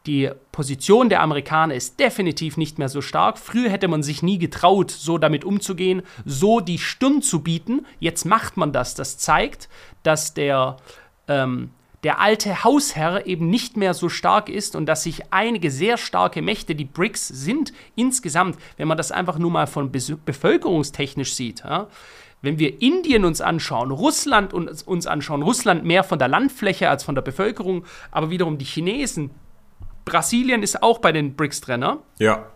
die 0.06 0.30
Position 0.52 1.08
der 1.08 1.20
Amerikaner 1.20 1.74
ist 1.74 1.98
definitiv 1.98 2.56
nicht 2.56 2.78
mehr 2.78 2.88
so 2.88 3.00
stark. 3.00 3.38
Früher 3.38 3.70
hätte 3.70 3.88
man 3.88 4.02
sich 4.02 4.22
nie 4.22 4.38
getraut, 4.38 4.90
so 4.90 5.18
damit 5.18 5.44
umzugehen, 5.44 6.02
so 6.24 6.60
die 6.60 6.78
Stirn 6.78 7.22
zu 7.22 7.42
bieten. 7.42 7.84
Jetzt 7.98 8.24
macht 8.24 8.56
man 8.56 8.72
das. 8.72 8.94
Das 8.94 9.18
zeigt, 9.18 9.68
dass 10.04 10.32
der, 10.32 10.76
ähm, 11.26 11.70
der 12.04 12.20
alte 12.20 12.62
Hausherr 12.62 13.26
eben 13.26 13.50
nicht 13.50 13.76
mehr 13.76 13.94
so 13.94 14.08
stark 14.08 14.48
ist 14.48 14.76
und 14.76 14.86
dass 14.86 15.02
sich 15.02 15.32
einige 15.32 15.72
sehr 15.72 15.96
starke 15.96 16.40
Mächte, 16.40 16.76
die 16.76 16.84
BRICS 16.84 17.26
sind, 17.26 17.72
insgesamt, 17.96 18.58
wenn 18.76 18.86
man 18.86 18.96
das 18.96 19.10
einfach 19.10 19.38
nur 19.38 19.50
mal 19.50 19.66
von 19.66 19.90
bevölkerungstechnisch 19.90 21.34
sieht, 21.34 21.64
ja, 21.64 21.88
wenn 22.42 22.58
wir 22.58 22.80
Indien 22.80 23.24
uns 23.24 23.40
anschauen, 23.40 23.90
Russland 23.90 24.52
uns 24.52 25.06
anschauen, 25.06 25.42
Russland 25.42 25.84
mehr 25.84 26.04
von 26.04 26.18
der 26.18 26.28
Landfläche 26.28 26.88
als 26.88 27.04
von 27.04 27.14
der 27.14 27.22
Bevölkerung, 27.22 27.84
aber 28.10 28.30
wiederum 28.30 28.58
die 28.58 28.64
Chinesen, 28.64 29.30
Brasilien 30.04 30.62
ist 30.62 30.82
auch 30.82 30.98
bei 30.98 31.12
den 31.12 31.34
BRICS 31.34 31.60
drin, 31.60 31.80
ne? 31.80 31.98
Ja. 32.18 32.46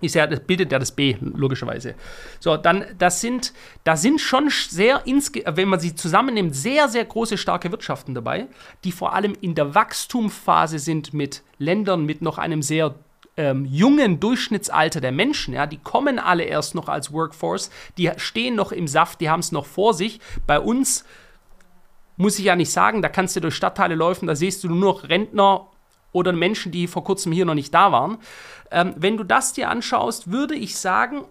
Ist 0.00 0.16
ja, 0.16 0.26
das 0.26 0.40
bildet 0.40 0.72
ja 0.72 0.78
das 0.78 0.92
B, 0.92 1.16
logischerweise. 1.20 1.94
So, 2.40 2.56
dann, 2.56 2.84
das 2.98 3.20
sind, 3.20 3.52
da 3.84 3.96
sind 3.96 4.20
schon 4.20 4.50
sehr, 4.50 5.02
wenn 5.04 5.68
man 5.68 5.80
sie 5.80 5.94
zusammennimmt, 5.94 6.54
sehr, 6.54 6.88
sehr 6.88 7.04
große, 7.04 7.38
starke 7.38 7.70
Wirtschaften 7.70 8.14
dabei, 8.14 8.48
die 8.82 8.92
vor 8.92 9.14
allem 9.14 9.34
in 9.40 9.54
der 9.54 9.74
Wachstumsphase 9.74 10.78
sind 10.78 11.14
mit 11.14 11.42
Ländern 11.58 12.04
mit 12.04 12.22
noch 12.22 12.38
einem 12.38 12.60
sehr 12.60 12.96
ähm, 13.36 13.64
jungen 13.64 14.20
Durchschnittsalter 14.20 15.00
der 15.00 15.12
Menschen, 15.12 15.54
ja, 15.54 15.66
die 15.66 15.78
kommen 15.78 16.18
alle 16.18 16.44
erst 16.44 16.74
noch 16.74 16.88
als 16.88 17.12
Workforce, 17.12 17.70
die 17.98 18.10
stehen 18.16 18.54
noch 18.54 18.72
im 18.72 18.86
Saft, 18.86 19.20
die 19.20 19.30
haben 19.30 19.40
es 19.40 19.52
noch 19.52 19.66
vor 19.66 19.94
sich. 19.94 20.20
Bei 20.46 20.60
uns 20.60 21.04
muss 22.16 22.38
ich 22.38 22.44
ja 22.44 22.56
nicht 22.56 22.70
sagen, 22.70 23.02
da 23.02 23.08
kannst 23.08 23.34
du 23.36 23.40
durch 23.40 23.54
Stadtteile 23.54 23.96
laufen, 23.96 24.26
da 24.26 24.36
siehst 24.36 24.62
du 24.62 24.68
nur 24.68 24.78
noch 24.94 25.08
Rentner 25.08 25.66
oder 26.12 26.32
Menschen, 26.32 26.70
die 26.70 26.86
vor 26.86 27.02
kurzem 27.02 27.32
hier 27.32 27.44
noch 27.44 27.54
nicht 27.54 27.74
da 27.74 27.90
waren. 27.90 28.18
Ähm, 28.70 28.94
wenn 28.96 29.16
du 29.16 29.24
das 29.24 29.52
dir 29.52 29.68
anschaust, 29.68 30.30
würde 30.30 30.54
ich 30.54 30.76
sagen, 30.78 31.24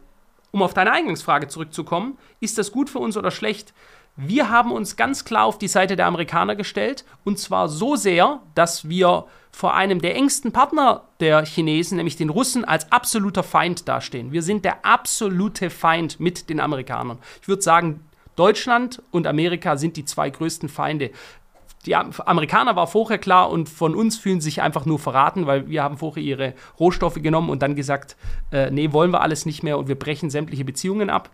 um 0.51 0.61
auf 0.61 0.73
deine 0.73 0.91
Eingangsfrage 0.91 1.47
zurückzukommen, 1.47 2.17
ist 2.39 2.57
das 2.57 2.71
gut 2.71 2.89
für 2.89 2.99
uns 2.99 3.17
oder 3.17 3.31
schlecht? 3.31 3.73
Wir 4.15 4.49
haben 4.49 4.71
uns 4.71 4.95
ganz 4.95 5.25
klar 5.25 5.45
auf 5.45 5.57
die 5.57 5.67
Seite 5.67 5.95
der 5.95 6.05
Amerikaner 6.05 6.55
gestellt 6.55 7.03
und 7.23 7.39
zwar 7.39 7.67
so 7.67 7.95
sehr, 7.95 8.41
dass 8.53 8.87
wir 8.87 9.25
vor 9.51 9.73
einem 9.73 10.01
der 10.01 10.15
engsten 10.15 10.51
Partner 10.51 11.03
der 11.19 11.45
Chinesen, 11.45 11.97
nämlich 11.97 12.15
den 12.15 12.29
Russen, 12.29 12.63
als 12.63 12.91
absoluter 12.91 13.43
Feind 13.43 13.87
dastehen. 13.87 14.31
Wir 14.31 14.43
sind 14.43 14.65
der 14.65 14.85
absolute 14.85 15.69
Feind 15.69 16.19
mit 16.19 16.49
den 16.49 16.59
Amerikanern. 16.59 17.17
Ich 17.41 17.47
würde 17.47 17.61
sagen, 17.61 18.01
Deutschland 18.35 19.01
und 19.11 19.27
Amerika 19.27 19.77
sind 19.77 19.97
die 19.97 20.05
zwei 20.05 20.29
größten 20.29 20.69
Feinde 20.69 21.11
die 21.85 21.95
Amerikaner 21.95 22.75
war 22.75 22.87
vorher 22.87 23.17
klar 23.17 23.49
und 23.49 23.67
von 23.67 23.95
uns 23.95 24.17
fühlen 24.17 24.41
sich 24.41 24.61
einfach 24.61 24.85
nur 24.85 24.99
verraten, 24.99 25.47
weil 25.47 25.67
wir 25.67 25.83
haben 25.83 25.97
vorher 25.97 26.23
ihre 26.23 26.53
Rohstoffe 26.79 27.21
genommen 27.21 27.49
und 27.49 27.61
dann 27.61 27.75
gesagt, 27.75 28.15
äh, 28.51 28.71
nee, 28.71 28.93
wollen 28.93 29.11
wir 29.11 29.21
alles 29.21 29.45
nicht 29.45 29.63
mehr 29.63 29.77
und 29.77 29.87
wir 29.87 29.99
brechen 29.99 30.29
sämtliche 30.29 30.63
Beziehungen 30.63 31.09
ab. 31.09 31.29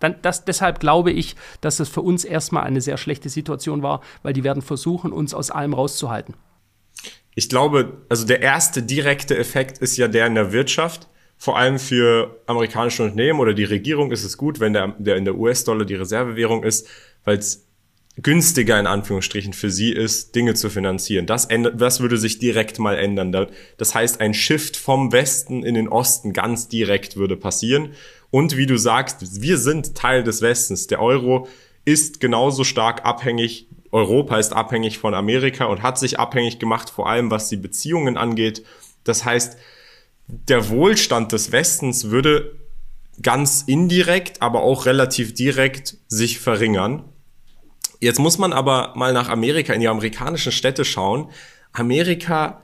Dann, 0.00 0.16
das, 0.22 0.44
deshalb 0.44 0.80
glaube 0.80 1.10
ich, 1.10 1.36
dass 1.60 1.80
es 1.80 1.88
für 1.88 2.02
uns 2.02 2.24
erstmal 2.24 2.64
eine 2.64 2.80
sehr 2.80 2.96
schlechte 2.96 3.28
Situation 3.28 3.82
war, 3.82 4.00
weil 4.22 4.32
die 4.32 4.44
werden 4.44 4.62
versuchen, 4.62 5.12
uns 5.12 5.34
aus 5.34 5.50
allem 5.50 5.74
rauszuhalten. 5.74 6.34
Ich 7.34 7.48
glaube, 7.48 7.98
also 8.08 8.26
der 8.26 8.40
erste 8.40 8.82
direkte 8.82 9.36
Effekt 9.36 9.78
ist 9.78 9.96
ja 9.96 10.08
der 10.08 10.26
in 10.26 10.34
der 10.34 10.52
Wirtschaft. 10.52 11.08
Vor 11.38 11.58
allem 11.58 11.78
für 11.78 12.40
amerikanische 12.46 13.02
Unternehmen 13.02 13.40
oder 13.40 13.52
die 13.52 13.64
Regierung 13.64 14.10
ist 14.10 14.24
es 14.24 14.38
gut, 14.38 14.58
wenn 14.58 14.72
der, 14.72 14.94
der 14.98 15.16
in 15.16 15.26
der 15.26 15.36
US-Dollar 15.36 15.84
die 15.84 15.96
Reservewährung 15.96 16.64
ist, 16.64 16.88
weil 17.24 17.36
es 17.36 17.66
günstiger 18.16 18.80
in 18.80 18.86
Anführungsstrichen 18.86 19.52
für 19.52 19.70
sie 19.70 19.92
ist, 19.92 20.34
Dinge 20.34 20.54
zu 20.54 20.70
finanzieren. 20.70 21.26
Das, 21.26 21.44
ändert, 21.44 21.80
das 21.80 22.00
würde 22.00 22.16
sich 22.16 22.38
direkt 22.38 22.78
mal 22.78 22.96
ändern. 22.96 23.48
Das 23.76 23.94
heißt, 23.94 24.20
ein 24.20 24.32
Shift 24.32 24.76
vom 24.76 25.12
Westen 25.12 25.62
in 25.62 25.74
den 25.74 25.88
Osten 25.88 26.32
ganz 26.32 26.68
direkt 26.68 27.16
würde 27.16 27.36
passieren. 27.36 27.90
Und 28.30 28.56
wie 28.56 28.66
du 28.66 28.76
sagst, 28.76 29.40
wir 29.40 29.58
sind 29.58 29.94
Teil 29.94 30.22
des 30.22 30.42
Westens. 30.42 30.86
Der 30.86 31.00
Euro 31.00 31.48
ist 31.84 32.20
genauso 32.20 32.64
stark 32.64 33.04
abhängig, 33.04 33.68
Europa 33.92 34.38
ist 34.38 34.52
abhängig 34.52 34.98
von 34.98 35.14
Amerika 35.14 35.66
und 35.66 35.82
hat 35.82 35.98
sich 35.98 36.18
abhängig 36.18 36.58
gemacht, 36.58 36.90
vor 36.90 37.08
allem 37.08 37.30
was 37.30 37.48
die 37.48 37.56
Beziehungen 37.56 38.16
angeht. 38.16 38.64
Das 39.04 39.24
heißt, 39.24 39.56
der 40.26 40.68
Wohlstand 40.68 41.32
des 41.32 41.52
Westens 41.52 42.10
würde 42.10 42.56
ganz 43.22 43.62
indirekt, 43.66 44.42
aber 44.42 44.62
auch 44.62 44.86
relativ 44.86 45.34
direkt 45.34 45.96
sich 46.08 46.40
verringern. 46.40 47.04
Jetzt 48.00 48.18
muss 48.18 48.36
man 48.38 48.52
aber 48.52 48.92
mal 48.96 49.12
nach 49.12 49.28
Amerika, 49.28 49.72
in 49.72 49.80
die 49.80 49.88
amerikanischen 49.88 50.52
Städte 50.52 50.84
schauen. 50.84 51.30
Amerika 51.72 52.62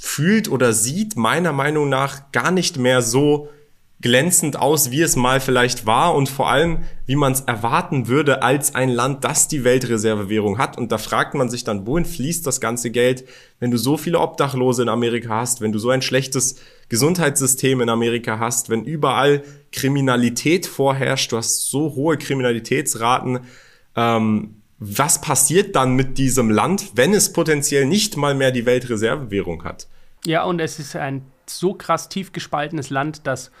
fühlt 0.00 0.48
oder 0.48 0.72
sieht 0.72 1.16
meiner 1.16 1.52
Meinung 1.52 1.88
nach 1.88 2.32
gar 2.32 2.50
nicht 2.50 2.78
mehr 2.78 3.02
so 3.02 3.50
glänzend 4.02 4.58
aus, 4.58 4.90
wie 4.90 5.00
es 5.00 5.16
mal 5.16 5.40
vielleicht 5.40 5.86
war 5.86 6.14
und 6.14 6.28
vor 6.28 6.50
allem, 6.50 6.80
wie 7.06 7.14
man 7.14 7.32
es 7.32 7.42
erwarten 7.42 8.08
würde 8.08 8.42
als 8.42 8.74
ein 8.74 8.88
Land, 8.88 9.24
das 9.24 9.46
die 9.48 9.62
Weltreservewährung 9.62 10.58
hat. 10.58 10.76
Und 10.76 10.92
da 10.92 10.98
fragt 10.98 11.34
man 11.34 11.48
sich 11.48 11.62
dann, 11.62 11.86
wohin 11.86 12.04
fließt 12.04 12.44
das 12.46 12.60
ganze 12.60 12.90
Geld, 12.90 13.24
wenn 13.60 13.70
du 13.70 13.78
so 13.78 13.96
viele 13.96 14.18
Obdachlose 14.18 14.82
in 14.82 14.88
Amerika 14.88 15.36
hast, 15.36 15.60
wenn 15.60 15.72
du 15.72 15.78
so 15.78 15.90
ein 15.90 16.02
schlechtes 16.02 16.56
Gesundheitssystem 16.88 17.80
in 17.80 17.88
Amerika 17.88 18.40
hast, 18.40 18.68
wenn 18.68 18.84
überall 18.84 19.44
Kriminalität 19.70 20.66
vorherrscht, 20.66 21.30
du 21.30 21.36
hast 21.36 21.70
so 21.70 21.94
hohe 21.94 22.18
Kriminalitätsraten, 22.18 23.40
ähm, 23.96 24.56
was 24.78 25.20
passiert 25.20 25.76
dann 25.76 25.94
mit 25.94 26.18
diesem 26.18 26.50
Land, 26.50 26.90
wenn 26.96 27.14
es 27.14 27.32
potenziell 27.32 27.86
nicht 27.86 28.16
mal 28.16 28.34
mehr 28.34 28.50
die 28.50 28.66
Weltreservewährung 28.66 29.62
hat? 29.62 29.86
Ja, 30.26 30.42
und 30.42 30.60
es 30.60 30.80
ist 30.80 30.96
ein 30.96 31.22
so 31.46 31.74
krass 31.74 32.08
tief 32.08 32.32
gespaltenes 32.32 32.90
Land, 32.90 33.26
dass 33.26 33.52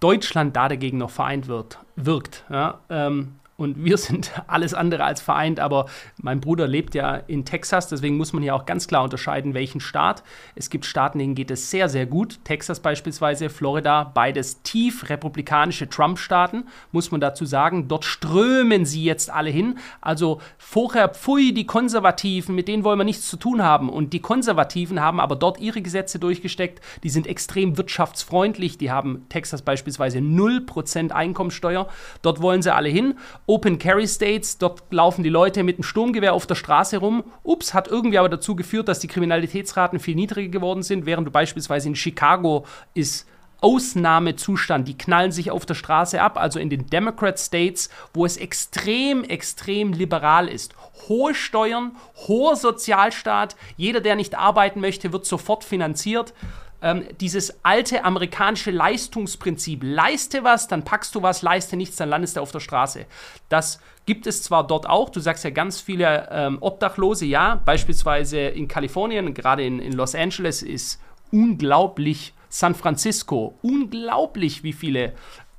Deutschland 0.00 0.56
da 0.56 0.68
dagegen 0.68 0.98
noch 0.98 1.10
vereint 1.10 1.46
wird, 1.46 1.78
wirkt. 1.96 2.44
Ja? 2.50 2.80
Ähm, 2.88 3.39
und 3.60 3.84
wir 3.84 3.98
sind 3.98 4.32
alles 4.46 4.72
andere 4.72 5.04
als 5.04 5.20
vereint, 5.20 5.60
aber 5.60 5.84
mein 6.16 6.40
Bruder 6.40 6.66
lebt 6.66 6.94
ja 6.94 7.14
in 7.14 7.44
Texas, 7.44 7.88
deswegen 7.88 8.16
muss 8.16 8.32
man 8.32 8.42
hier 8.42 8.54
auch 8.54 8.64
ganz 8.64 8.88
klar 8.88 9.04
unterscheiden, 9.04 9.52
welchen 9.52 9.80
Staat. 9.80 10.22
Es 10.54 10.70
gibt 10.70 10.86
Staaten, 10.86 11.18
denen 11.18 11.34
geht 11.34 11.50
es 11.50 11.70
sehr, 11.70 11.90
sehr 11.90 12.06
gut. 12.06 12.42
Texas 12.44 12.80
beispielsweise, 12.80 13.50
Florida, 13.50 14.04
beides 14.04 14.62
tief 14.62 15.10
republikanische 15.10 15.90
Trump-Staaten, 15.90 16.64
muss 16.90 17.10
man 17.10 17.20
dazu 17.20 17.44
sagen. 17.44 17.86
Dort 17.86 18.06
strömen 18.06 18.86
sie 18.86 19.04
jetzt 19.04 19.30
alle 19.30 19.50
hin. 19.50 19.78
Also 20.00 20.40
vorher, 20.56 21.10
pfui, 21.10 21.52
die 21.52 21.66
Konservativen, 21.66 22.54
mit 22.54 22.66
denen 22.66 22.82
wollen 22.82 22.98
wir 22.98 23.04
nichts 23.04 23.28
zu 23.28 23.36
tun 23.36 23.62
haben. 23.62 23.90
Und 23.90 24.14
die 24.14 24.20
Konservativen 24.20 25.00
haben 25.00 25.20
aber 25.20 25.36
dort 25.36 25.60
ihre 25.60 25.82
Gesetze 25.82 26.18
durchgesteckt. 26.18 26.80
Die 27.02 27.10
sind 27.10 27.26
extrem 27.26 27.76
wirtschaftsfreundlich. 27.76 28.78
Die 28.78 28.90
haben 28.90 29.26
Texas 29.28 29.60
beispielsweise 29.60 30.20
0% 30.20 31.10
Einkommensteuer. 31.10 31.88
Dort 32.22 32.40
wollen 32.40 32.62
sie 32.62 32.74
alle 32.74 32.88
hin. 32.88 33.18
Open 33.50 33.80
Carry 33.80 34.06
States, 34.06 34.58
dort 34.58 34.84
laufen 34.92 35.24
die 35.24 35.28
Leute 35.28 35.64
mit 35.64 35.74
einem 35.74 35.82
Sturmgewehr 35.82 36.34
auf 36.34 36.46
der 36.46 36.54
Straße 36.54 36.98
rum. 36.98 37.24
Ups, 37.42 37.74
hat 37.74 37.88
irgendwie 37.88 38.18
aber 38.18 38.28
dazu 38.28 38.54
geführt, 38.54 38.86
dass 38.86 39.00
die 39.00 39.08
Kriminalitätsraten 39.08 39.98
viel 39.98 40.14
niedriger 40.14 40.52
geworden 40.52 40.84
sind, 40.84 41.04
während 41.04 41.26
du 41.26 41.32
beispielsweise 41.32 41.88
in 41.88 41.96
Chicago 41.96 42.64
ist 42.94 43.26
Ausnahmezustand. 43.60 44.86
Die 44.86 44.96
knallen 44.96 45.32
sich 45.32 45.50
auf 45.50 45.66
der 45.66 45.74
Straße 45.74 46.22
ab, 46.22 46.38
also 46.38 46.60
in 46.60 46.70
den 46.70 46.86
Democrat 46.86 47.40
States, 47.40 47.90
wo 48.14 48.24
es 48.24 48.36
extrem, 48.36 49.24
extrem 49.24 49.94
liberal 49.94 50.46
ist. 50.46 50.76
Hohe 51.08 51.34
Steuern, 51.34 51.96
hoher 52.28 52.54
Sozialstaat, 52.54 53.56
jeder, 53.76 54.00
der 54.00 54.14
nicht 54.14 54.38
arbeiten 54.38 54.78
möchte, 54.78 55.12
wird 55.12 55.26
sofort 55.26 55.64
finanziert 55.64 56.34
ähm, 56.82 57.04
dieses 57.20 57.64
alte 57.64 58.04
amerikanische 58.04 58.70
Leistungsprinzip. 58.70 59.80
Leiste 59.82 60.44
was, 60.44 60.68
dann 60.68 60.84
packst 60.84 61.14
du 61.14 61.22
was, 61.22 61.42
leiste 61.42 61.76
nichts, 61.76 61.96
dann 61.96 62.08
landest 62.08 62.36
du 62.36 62.40
auf 62.40 62.52
der 62.52 62.60
Straße. 62.60 63.06
Das 63.48 63.80
gibt 64.06 64.26
es 64.26 64.42
zwar 64.42 64.66
dort 64.66 64.88
auch, 64.88 65.10
du 65.10 65.20
sagst 65.20 65.44
ja 65.44 65.50
ganz 65.50 65.80
viele 65.80 66.28
ähm, 66.30 66.58
Obdachlose, 66.60 67.26
ja, 67.26 67.60
beispielsweise 67.64 68.40
in 68.40 68.68
Kalifornien, 68.68 69.34
gerade 69.34 69.64
in, 69.64 69.78
in 69.78 69.92
Los 69.92 70.14
Angeles 70.14 70.62
ist 70.62 71.00
unglaublich, 71.30 72.34
San 72.48 72.74
Francisco, 72.74 73.54
unglaublich, 73.62 74.64
wie 74.64 74.72
viele 74.72 75.12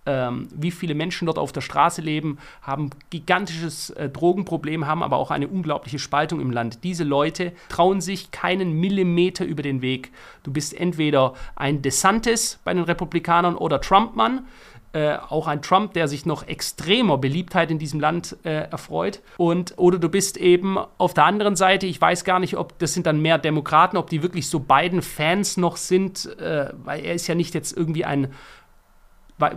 ähm, 0.06 0.48
wie 0.56 0.72
viele 0.72 0.96
Menschen 0.96 1.28
dort 1.28 1.38
auf 1.38 1.52
der 1.52 1.62
Straße 1.62 2.02
leben, 2.02 2.40
haben 2.62 2.90
gigantisches 3.10 3.92
äh, 3.92 4.10
Drogenproblem, 4.10 4.88
haben 4.88 5.04
aber 5.04 5.18
auch 5.18 5.32
eine 5.32 5.48
unglaubliche 5.48 6.00
Spaltung 6.00 6.42
im 6.42 6.52
Land. 6.52 6.84
Diese 6.84 7.04
Leute 7.04 7.54
trauen 7.70 8.02
sich 8.02 8.32
keinen 8.32 8.74
Millimeter 8.74 9.46
über 9.46 9.62
den 9.62 9.82
Weg. 9.82 10.12
Du 10.44 10.52
bist 10.52 10.74
entweder 10.74 11.34
ein 11.56 11.82
DeSantis 11.82 12.60
bei 12.64 12.74
den 12.74 12.84
Republikanern 12.84 13.56
oder 13.56 13.80
Trump-Mann. 13.80 14.46
Äh, 14.94 15.16
auch 15.30 15.48
ein 15.48 15.62
Trump, 15.62 15.94
der 15.94 16.10
sich 16.10 16.26
noch 16.26 16.48
extremer 16.48 17.18
Beliebtheit 17.18 17.72
in 17.72 17.80
diesem 17.80 18.02
Land 18.02 18.36
äh, 18.44 18.70
erfreut. 18.70 19.22
Und, 19.38 19.74
oder 19.78 20.00
du 20.00 20.10
bist 20.10 20.36
eben 20.36 20.78
auf 20.98 21.14
der 21.14 21.24
anderen 21.24 21.56
Seite, 21.56 21.86
ich 21.86 22.02
weiß 22.02 22.26
gar 22.26 22.40
nicht, 22.40 22.58
ob 22.58 22.78
das 22.80 22.94
sind 22.94 23.06
dann 23.06 23.22
mehr 23.22 23.38
Demokraten, 23.38 23.96
ob 23.96 24.10
die 24.10 24.22
wirklich 24.22 24.50
so 24.50 24.60
beiden 24.60 25.02
Fans 25.02 25.56
noch 25.56 25.78
sind, 25.78 26.38
äh, 26.40 26.74
weil 26.84 27.06
er 27.06 27.14
ist 27.14 27.28
ja 27.28 27.36
nicht 27.36 27.54
jetzt 27.54 27.78
irgendwie 27.78 28.04
ein 28.04 28.34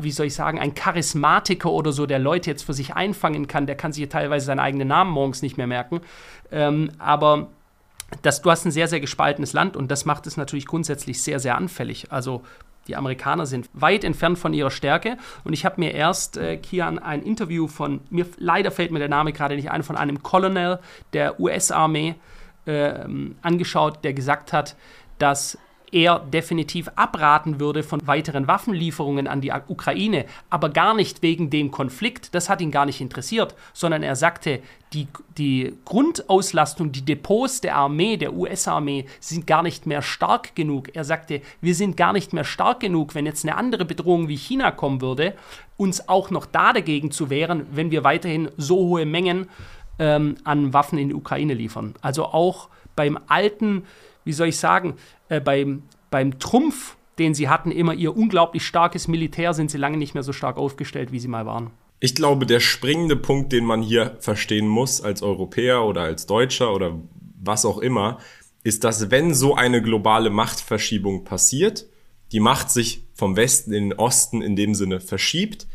wie 0.01 0.11
soll 0.11 0.27
ich 0.27 0.35
sagen, 0.35 0.59
ein 0.59 0.75
Charismatiker 0.75 1.71
oder 1.71 1.93
so, 1.93 2.07
der 2.07 2.19
Leute 2.19 2.51
jetzt 2.51 2.65
für 2.65 2.75
sich 2.75 2.95
einfangen 2.95 3.47
kann, 3.47 3.67
der 3.67 3.77
kann 3.77 3.93
sich 3.93 4.09
teilweise 4.09 4.47
seinen 4.47 4.61
eigenen 4.61 4.89
Namen 4.89 5.11
morgens 5.11 5.43
nicht 5.43 5.57
mehr 5.57 5.67
merken. 5.67 6.01
Ähm, 6.51 6.91
aber 6.99 7.49
das, 8.23 8.43
du 8.43 8.51
hast 8.51 8.65
ein 8.65 8.71
sehr, 8.71 8.89
sehr 8.89 9.01
gespaltenes 9.01 9.53
Land 9.53 9.77
und 9.77 9.91
das 9.91 10.05
macht 10.05 10.27
es 10.27 10.37
natürlich 10.37 10.67
grundsätzlich 10.67 11.23
sehr, 11.23 11.41
sehr 11.41 11.57
anfällig. 11.57 12.13
Also 12.13 12.43
die 12.87 12.97
Amerikaner 12.97 13.47
sind 13.47 13.69
weit 13.73 14.05
entfernt 14.05 14.39
von 14.39 14.53
ihrer 14.53 14.71
Stärke. 14.71 15.17
Und 15.43 15.53
ich 15.53 15.65
habe 15.65 15.81
mir 15.81 15.93
erst, 15.93 16.37
äh, 16.37 16.57
Kian, 16.59 16.99
ein 16.99 17.23
Interview 17.23 17.67
von, 17.67 18.01
mir 18.11 18.27
leider 18.37 18.71
fällt 18.71 18.91
mir 18.91 18.99
der 18.99 19.09
Name 19.09 19.33
gerade 19.33 19.57
nicht 19.57 19.71
ein, 19.71 19.83
von 19.83 19.97
einem 19.97 20.23
Colonel 20.23 20.81
der 21.13 21.41
US-Armee 21.41 22.15
äh, 22.67 22.95
angeschaut, 23.43 24.05
der 24.05 24.13
gesagt 24.13 24.53
hat, 24.53 24.77
dass 25.19 25.59
er 25.95 26.19
definitiv 26.19 26.91
abraten 26.97 27.61
würde 27.61 27.85
von 27.85 28.05
weiteren 28.05 28.49
Waffenlieferungen 28.49 29.29
an 29.29 29.41
die 29.41 29.53
Ukraine, 29.69 30.25
aber 30.51 30.69
gar 30.69 30.93
nicht 30.93 31.23
wegen 31.23 31.51
dem 31.51 31.71
Konflikt, 31.71 32.35
das 32.35 32.49
hat 32.49 32.61
ihn 32.61 32.73
gar 32.73 32.85
nicht 32.85 33.01
interessiert, 33.01 33.55
sondern 33.73 34.03
er 34.03 34.17
sagte, 34.17 34.61
die, 34.93 35.07
die 35.39 35.73
Grundauslastung, 35.85 36.91
die 36.91 37.05
Depots 37.05 37.61
der 37.61 37.77
Armee, 37.77 38.17
der 38.17 38.35
US-Armee, 38.35 39.07
sind 39.21 39.47
gar 39.47 39.63
nicht 39.63 39.87
mehr 39.87 40.03
stark 40.03 40.57
genug. 40.57 40.95
Er 40.95 41.05
sagte, 41.05 41.43
wir 41.61 41.77
sind 41.77 41.97
gar 41.97 42.13
nicht 42.13 42.33
mehr 42.33 42.45
stark 42.45 42.81
genug, 42.81 43.15
wenn 43.15 43.25
jetzt 43.25 43.45
eine 43.45 43.57
andere 43.57 43.85
Bedrohung 43.85 44.27
wie 44.27 44.37
China 44.37 44.73
kommen 44.73 45.01
würde, 45.01 45.35
uns 45.77 46.09
auch 46.09 46.31
noch 46.31 46.47
da 46.47 46.73
dagegen 46.73 47.13
zu 47.13 47.31
wehren, 47.31 47.67
wenn 47.71 47.93
wir 47.93 48.03
weiterhin 48.03 48.49
so 48.57 48.79
hohe 48.79 49.07
Mengen 49.07 49.49
ähm, 50.01 50.37
an 50.43 50.73
Waffen 50.73 50.99
in 50.99 51.11
die 51.11 51.15
Ukraine 51.15 51.55
liefern. 51.55 51.95
Also 52.01 52.25
auch 52.25 52.69
beim 52.97 53.17
alten 53.29 53.85
wie 54.25 54.33
soll 54.33 54.49
ich 54.49 54.59
sagen, 54.59 54.95
äh, 55.29 55.41
beim, 55.41 55.83
beim 56.11 56.39
Trumpf, 56.39 56.97
den 57.19 57.35
sie 57.35 57.49
hatten, 57.49 57.71
immer 57.71 57.95
ihr 57.95 58.17
unglaublich 58.17 58.65
starkes 58.65 59.09
Militär, 59.09 59.55
sind 59.55 59.71
sie 59.71 59.79
lange 59.79 59.97
nicht 59.97 60.15
mehr 60.15 60.23
so 60.23 60.33
stark 60.33 60.57
aufgestellt, 60.57 61.13
wie 61.13 61.21
sie 61.21 61.29
mal 61.29 61.47
waren. 61.47 61.71
Ich 62.01 62.15
glaube, 62.15 62.45
der 62.45 62.61
springende 62.61 63.17
Punkt, 63.17 63.53
den 63.53 63.65
man 63.65 63.83
hier 63.83 64.17
verstehen 64.21 64.69
muss 64.69 65.01
als 65.01 65.23
Europäer 65.23 65.85
oder 65.85 66.03
als 66.03 66.27
Deutscher 66.27 66.75
oder 66.75 66.99
was 67.41 67.65
auch 67.65 67.79
immer, 67.79 68.19
ist, 68.63 68.85
dass 68.85 69.11
wenn 69.11 69.35
so 69.35 69.55
eine 69.55 69.81
globale 69.81 70.31
Machtverschiebung 70.31 71.25
passiert, 71.25 71.87
die 72.33 72.41
Macht 72.41 72.71
sich 72.71 73.05
vom 73.15 73.37
Westen 73.37 73.73
in 73.73 73.91
den 73.91 73.99
Osten 73.99 74.43
in 74.43 74.57
dem 74.57 74.75
Sinne 74.75 75.01
verschiebt, 75.01 75.67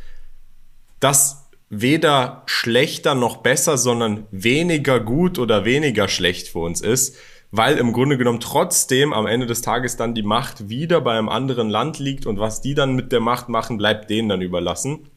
dass 0.99 1.49
weder 1.69 2.43
schlechter 2.47 3.15
noch 3.15 3.37
besser, 3.37 3.77
sondern 3.77 4.25
weniger 4.31 4.99
gut 4.99 5.39
oder 5.39 5.65
weniger 5.65 6.07
schlecht 6.07 6.49
für 6.49 6.59
uns 6.59 6.81
ist, 6.81 7.15
weil 7.51 7.77
im 7.77 7.93
Grunde 7.93 8.17
genommen 8.17 8.39
trotzdem 8.39 9.13
am 9.13 9.25
Ende 9.25 9.45
des 9.45 9.61
Tages 9.61 9.97
dann 9.97 10.13
die 10.13 10.23
Macht 10.23 10.69
wieder 10.69 11.01
bei 11.01 11.17
einem 11.17 11.29
anderen 11.29 11.69
Land 11.69 11.99
liegt 11.99 12.25
und 12.25 12.39
was 12.39 12.61
die 12.61 12.75
dann 12.75 12.95
mit 12.95 13.11
der 13.11 13.19
Macht 13.19 13.49
machen, 13.49 13.77
bleibt 13.77 14.09
denen 14.09 14.29
dann 14.29 14.41
überlassen. 14.41 15.07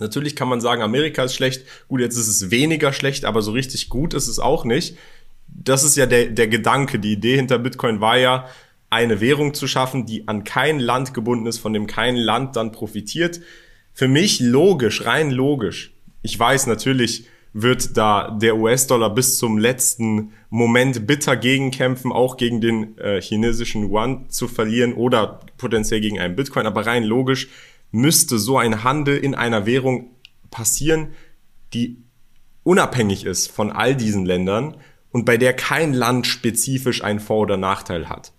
Natürlich 0.00 0.36
kann 0.36 0.48
man 0.48 0.60
sagen, 0.60 0.82
Amerika 0.82 1.24
ist 1.24 1.34
schlecht. 1.34 1.64
Gut, 1.88 2.00
jetzt 2.00 2.16
ist 2.16 2.28
es 2.28 2.50
weniger 2.50 2.92
schlecht, 2.92 3.24
aber 3.24 3.42
so 3.42 3.52
richtig 3.52 3.88
gut 3.88 4.14
ist 4.14 4.28
es 4.28 4.38
auch 4.38 4.64
nicht. 4.64 4.96
Das 5.48 5.82
ist 5.82 5.96
ja 5.96 6.06
der, 6.06 6.26
der 6.26 6.48
Gedanke. 6.48 6.98
Die 6.98 7.12
Idee 7.12 7.36
hinter 7.36 7.58
Bitcoin 7.58 8.00
war 8.00 8.16
ja, 8.16 8.46
eine 8.90 9.20
Währung 9.20 9.54
zu 9.54 9.66
schaffen, 9.66 10.06
die 10.06 10.28
an 10.28 10.44
kein 10.44 10.80
Land 10.80 11.14
gebunden 11.14 11.46
ist, 11.46 11.58
von 11.58 11.72
dem 11.72 11.86
kein 11.86 12.16
Land 12.16 12.56
dann 12.56 12.72
profitiert. 12.72 13.40
Für 13.92 14.08
mich 14.08 14.40
logisch, 14.40 15.04
rein 15.04 15.30
logisch. 15.30 15.92
Ich 16.22 16.38
weiß 16.38 16.66
natürlich, 16.66 17.26
wird 17.52 17.96
da 17.96 18.30
der 18.30 18.56
US-Dollar 18.56 19.14
bis 19.14 19.38
zum 19.38 19.58
letzten 19.58 20.32
Moment 20.50 21.06
bitter 21.06 21.36
gegenkämpfen, 21.36 22.12
auch 22.12 22.36
gegen 22.36 22.60
den 22.60 22.98
äh, 22.98 23.20
chinesischen 23.20 23.90
Yuan 23.90 24.28
zu 24.30 24.48
verlieren 24.48 24.94
oder 24.94 25.40
potenziell 25.56 26.00
gegen 26.00 26.20
einen 26.20 26.36
Bitcoin. 26.36 26.66
Aber 26.66 26.86
rein 26.86 27.04
logisch 27.04 27.48
müsste 27.90 28.38
so 28.38 28.58
ein 28.58 28.84
Handel 28.84 29.16
in 29.16 29.34
einer 29.34 29.66
Währung 29.66 30.10
passieren, 30.50 31.08
die 31.72 32.02
unabhängig 32.62 33.24
ist 33.24 33.50
von 33.50 33.72
all 33.72 33.96
diesen 33.96 34.26
Ländern 34.26 34.76
und 35.10 35.24
bei 35.24 35.36
der 35.36 35.54
kein 35.54 35.94
Land 35.94 36.26
spezifisch 36.26 37.02
einen 37.02 37.20
Vor- 37.20 37.40
oder 37.40 37.56
Nachteil 37.56 38.08
hat. 38.08 38.32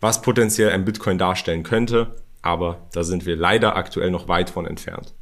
Was 0.00 0.22
potenziell 0.22 0.70
ein 0.70 0.84
Bitcoin 0.84 1.18
darstellen 1.18 1.62
könnte, 1.62 2.16
aber 2.42 2.88
da 2.92 3.02
sind 3.02 3.26
wir 3.26 3.36
leider 3.36 3.76
aktuell 3.76 4.10
noch 4.10 4.28
weit 4.28 4.50
von 4.50 4.66
entfernt. 4.66 5.14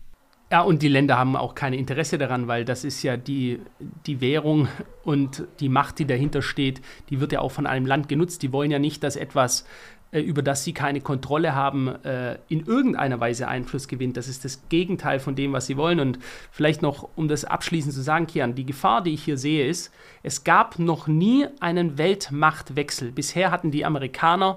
Ja, 0.51 0.63
und 0.63 0.81
die 0.81 0.89
Länder 0.89 1.19
haben 1.19 1.37
auch 1.37 1.55
kein 1.55 1.75
Interesse 1.75 2.17
daran, 2.17 2.49
weil 2.49 2.65
das 2.65 2.83
ist 2.83 3.03
ja 3.03 3.19
die, 3.19 3.61
die 4.07 4.23
Währung 4.23 4.69
und 5.05 5.47
die 5.61 5.69
Macht, 5.69 5.99
die 5.99 6.07
dahinter 6.07 6.41
steht, 6.41 6.81
die 7.11 7.21
wird 7.21 7.33
ja 7.33 7.41
auch 7.41 7.53
von 7.53 7.67
einem 7.67 7.85
Land 7.85 8.09
genutzt. 8.09 8.43
Die 8.43 8.51
wollen 8.51 8.71
ja 8.71 8.79
nicht, 8.79 9.03
dass 9.03 9.17
etwas, 9.17 9.67
äh, 10.11 10.21
über 10.21 10.41
das 10.41 10.65
sie 10.65 10.73
keine 10.73 11.03
Kontrolle 11.03 11.55
haben, 11.55 11.89
äh, 12.03 12.39
in 12.49 12.65
irgendeiner 12.65 13.21
Weise 13.21 13.47
Einfluss 13.47 13.89
gewinnt. 13.89 14.17
Das 14.17 14.27
ist 14.27 14.43
das 14.47 14.67
Gegenteil 14.71 15.21
von 15.21 15.35
dem, 15.35 15.53
was 15.53 15.67
sie 15.67 15.77
wollen. 15.77 16.01
Und 16.01 16.19
vielleicht 16.51 16.81
noch, 16.81 17.11
um 17.15 17.29
das 17.29 17.45
abschließend 17.45 17.93
zu 17.93 18.01
sagen, 18.01 18.27
Kian, 18.27 18.55
die 18.55 18.65
Gefahr, 18.65 19.03
die 19.03 19.13
ich 19.13 19.25
hier 19.25 19.37
sehe, 19.37 19.69
ist, 19.69 19.93
es 20.23 20.45
gab 20.45 20.79
noch 20.79 21.09
nie 21.09 21.47
einen 21.61 21.99
Weltmachtwechsel. 21.99 23.13
Bisher 23.13 23.51
hatten 23.51 23.71
die 23.71 23.85
Amerikaner 23.85 24.57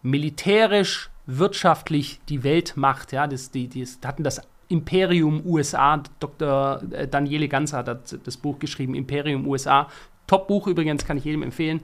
militärisch, 0.00 1.10
wirtschaftlich 1.26 2.20
die 2.28 2.44
Weltmacht, 2.44 3.10
ja, 3.10 3.26
das, 3.26 3.50
die, 3.50 3.66
die 3.66 3.84
hatten 4.04 4.22
das 4.22 4.42
Imperium 4.68 5.42
USA. 5.44 6.02
Dr. 6.20 6.82
Äh, 6.90 7.08
Daniele 7.08 7.48
Ganser 7.48 7.78
hat 7.78 8.18
das 8.24 8.36
Buch 8.36 8.58
geschrieben, 8.58 8.94
Imperium 8.94 9.46
USA. 9.46 9.88
Top-Buch 10.26 10.66
übrigens, 10.66 11.04
kann 11.04 11.16
ich 11.16 11.24
jedem 11.24 11.42
empfehlen. 11.42 11.80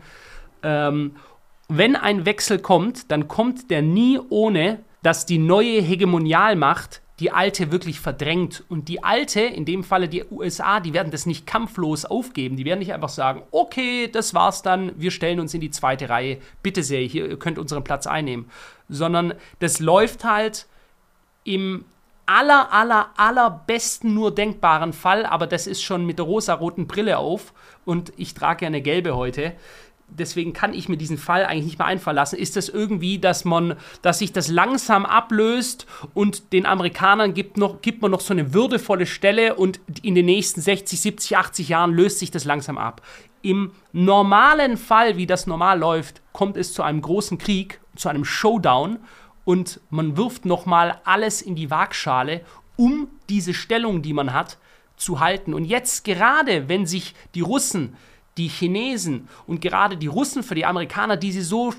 Ähm, 0.63 1.17
wenn 1.69 1.95
ein 1.97 2.27
Wechsel 2.27 2.59
kommt, 2.59 3.11
dann 3.11 3.29
kommt 3.29 3.71
der 3.71 3.83
nie 3.83 4.19
ohne, 4.29 4.81
dass 5.03 5.27
die 5.27 5.39
neue 5.39 5.81
Hegemonialmacht 5.81 7.01
die 7.21 7.31
alte 7.31 7.71
wirklich 7.71 8.01
verdrängt. 8.01 8.65
Und 8.69 8.89
die 8.89 9.05
alte, 9.05 9.41
in 9.41 9.67
dem 9.67 9.85
Falle 9.85 10.09
die 10.09 10.25
USA, 10.31 10.81
die 10.81 10.95
werden 10.95 11.13
das 11.13 11.27
nicht 11.27 11.47
kampflos 11.47 12.07
aufgeben. 12.07 12.57
Die 12.57 12.65
werden 12.65 12.79
nicht 12.79 12.95
einfach 12.95 13.11
sagen, 13.11 13.43
okay, 13.51 14.09
das 14.11 14.33
war's 14.33 14.63
dann, 14.63 14.93
wir 14.97 15.11
stellen 15.11 15.39
uns 15.39 15.53
in 15.53 15.61
die 15.61 15.71
zweite 15.71 16.09
Reihe. 16.09 16.39
Bitte 16.63 16.83
sehr, 16.83 17.03
hier, 17.03 17.29
ihr 17.29 17.39
könnt 17.39 17.59
unseren 17.59 17.85
Platz 17.85 18.07
einnehmen. 18.07 18.51
Sondern 18.89 19.35
das 19.59 19.81
läuft 19.81 20.25
halt 20.25 20.67
Im 21.45 21.85
aller, 22.31 22.73
aller, 22.73 23.11
allerbesten 23.17 24.15
nur 24.15 24.33
denkbaren 24.33 24.93
Fall, 24.93 25.27
aber 25.27 25.49
das 25.49 25.67
ist 25.67 25.83
schon 25.83 26.07
mit 26.07 26.19
der 26.19 26.27
rosa-roten 26.27 26.87
Brille 26.87 27.19
auf 27.19 27.53
und 27.85 28.13
ich 28.17 28.35
trage 28.35 28.65
ja 28.65 28.67
eine 28.69 28.83
gelbe 28.83 29.17
heute. 29.17 29.53
Deswegen 30.07 30.53
kann 30.53 30.75
ich 30.75 30.89
mir 30.89 30.97
diesen 30.97 31.19
Fall 31.19 31.45
eigentlich 31.45 31.65
nicht 31.65 31.79
mehr 31.79 31.87
einfallen 31.87 32.17
lassen. 32.17 32.37
Ist 32.37 32.57
das 32.57 32.69
irgendwie, 32.69 33.19
dass 33.19 33.45
man, 33.45 33.77
dass 34.03 34.21
sich 34.21 34.33
das 34.33 34.49
langsam 34.49 35.07
ablöst 35.07 35.87
und 36.15 36.53
den 36.53 36.67
Amerikanern 36.67 37.35
gibt, 37.35 37.57
noch, 37.57 37.81
gibt 37.81 38.03
man 38.03 38.11
noch 38.11 38.21
so 38.21 38.33
eine 38.33 38.55
würdevolle 38.55 39.07
Stelle 39.07 39.55
und 39.57 39.81
in 40.03 40.15
den 40.15 40.27
nächsten 40.27 40.61
60, 40.61 41.01
70, 41.01 41.37
80 41.37 41.69
Jahren 41.69 41.93
löst 41.93 42.21
sich 42.21 42.31
das 42.31 42.45
langsam 42.45 42.79
ab. 42.79 43.03
Im 43.43 43.73
normalen 43.93 44.77
Fall, 44.77 45.17
wie 45.17 45.27
das 45.27 45.47
normal 45.47 45.79
läuft, 45.79 46.23
kommt 46.33 46.57
es 46.57 46.75
zu 46.75 46.83
einem 46.83 47.03
großen 47.03 47.39
Krieg, 47.39 47.81
zu 47.97 48.09
einem 48.09 48.25
Showdown 48.25 48.99
und 49.45 49.81
man 49.91 50.17
wirft 50.17 50.45
nochmal 50.45 51.01
alles 51.05 51.43
in 51.43 51.55
die 51.55 51.71
Waagschale, 51.71 52.43
um 52.77 53.09
diese 53.29 53.55
Stellung, 53.55 54.03
die 54.03 54.13
man 54.13 54.33
hat, 54.33 54.59
zu 54.97 55.21
halten. 55.21 55.55
Und 55.55 55.65
jetzt 55.65 56.05
gerade, 56.05 56.69
wenn 56.69 56.87
sich 56.87 57.15
die 57.35 57.41
Russen, 57.41 57.97
die 58.37 58.49
Chinesen 58.49 59.29
und 59.47 59.61
gerade 59.61 59.97
die 59.97 60.07
Russen 60.07 60.43
für 60.43 60.55
die 60.55 60.65
Amerikaner, 60.65 61.17
die 61.17 61.33
sie 61.33 61.43
so 61.43 61.75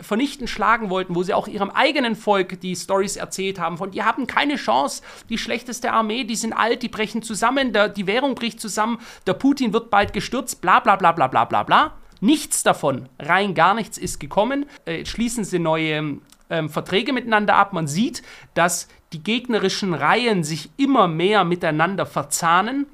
vernichtend 0.00 0.48
schlagen 0.48 0.90
wollten, 0.90 1.14
wo 1.14 1.22
sie 1.22 1.34
auch 1.34 1.48
ihrem 1.48 1.70
eigenen 1.70 2.14
Volk 2.14 2.60
die 2.60 2.76
Stories 2.76 3.16
erzählt 3.16 3.58
haben, 3.58 3.76
von 3.76 3.90
die 3.90 4.02
haben 4.02 4.26
keine 4.26 4.56
Chance, 4.56 5.02
die 5.28 5.38
schlechteste 5.38 5.92
Armee, 5.92 6.24
die 6.24 6.36
sind 6.36 6.52
alt, 6.52 6.82
die 6.82 6.88
brechen 6.88 7.22
zusammen, 7.22 7.72
der, 7.72 7.88
die 7.88 8.06
Währung 8.06 8.34
bricht 8.34 8.60
zusammen, 8.60 8.98
der 9.26 9.34
Putin 9.34 9.72
wird 9.72 9.90
bald 9.90 10.12
gestürzt, 10.12 10.60
bla 10.60 10.80
bla 10.80 10.96
bla 10.96 11.12
bla 11.12 11.26
bla 11.26 11.44
bla 11.44 11.62
bla. 11.62 11.94
Nichts 12.20 12.62
davon, 12.62 13.08
rein 13.18 13.54
gar 13.54 13.74
nichts 13.74 13.98
ist 13.98 14.18
gekommen. 14.18 14.66
Äh, 14.86 15.04
schließen 15.04 15.44
sie 15.44 15.58
neue 15.58 16.18
ähm, 16.50 16.68
Verträge 16.68 17.12
miteinander 17.12 17.56
ab. 17.56 17.72
Man 17.72 17.86
sieht, 17.86 18.22
dass 18.54 18.88
die 19.12 19.22
gegnerischen 19.22 19.94
Reihen 19.94 20.44
sich 20.44 20.70
immer 20.76 21.08
mehr 21.08 21.44
miteinander 21.44 22.06
verzahnen. 22.06 22.86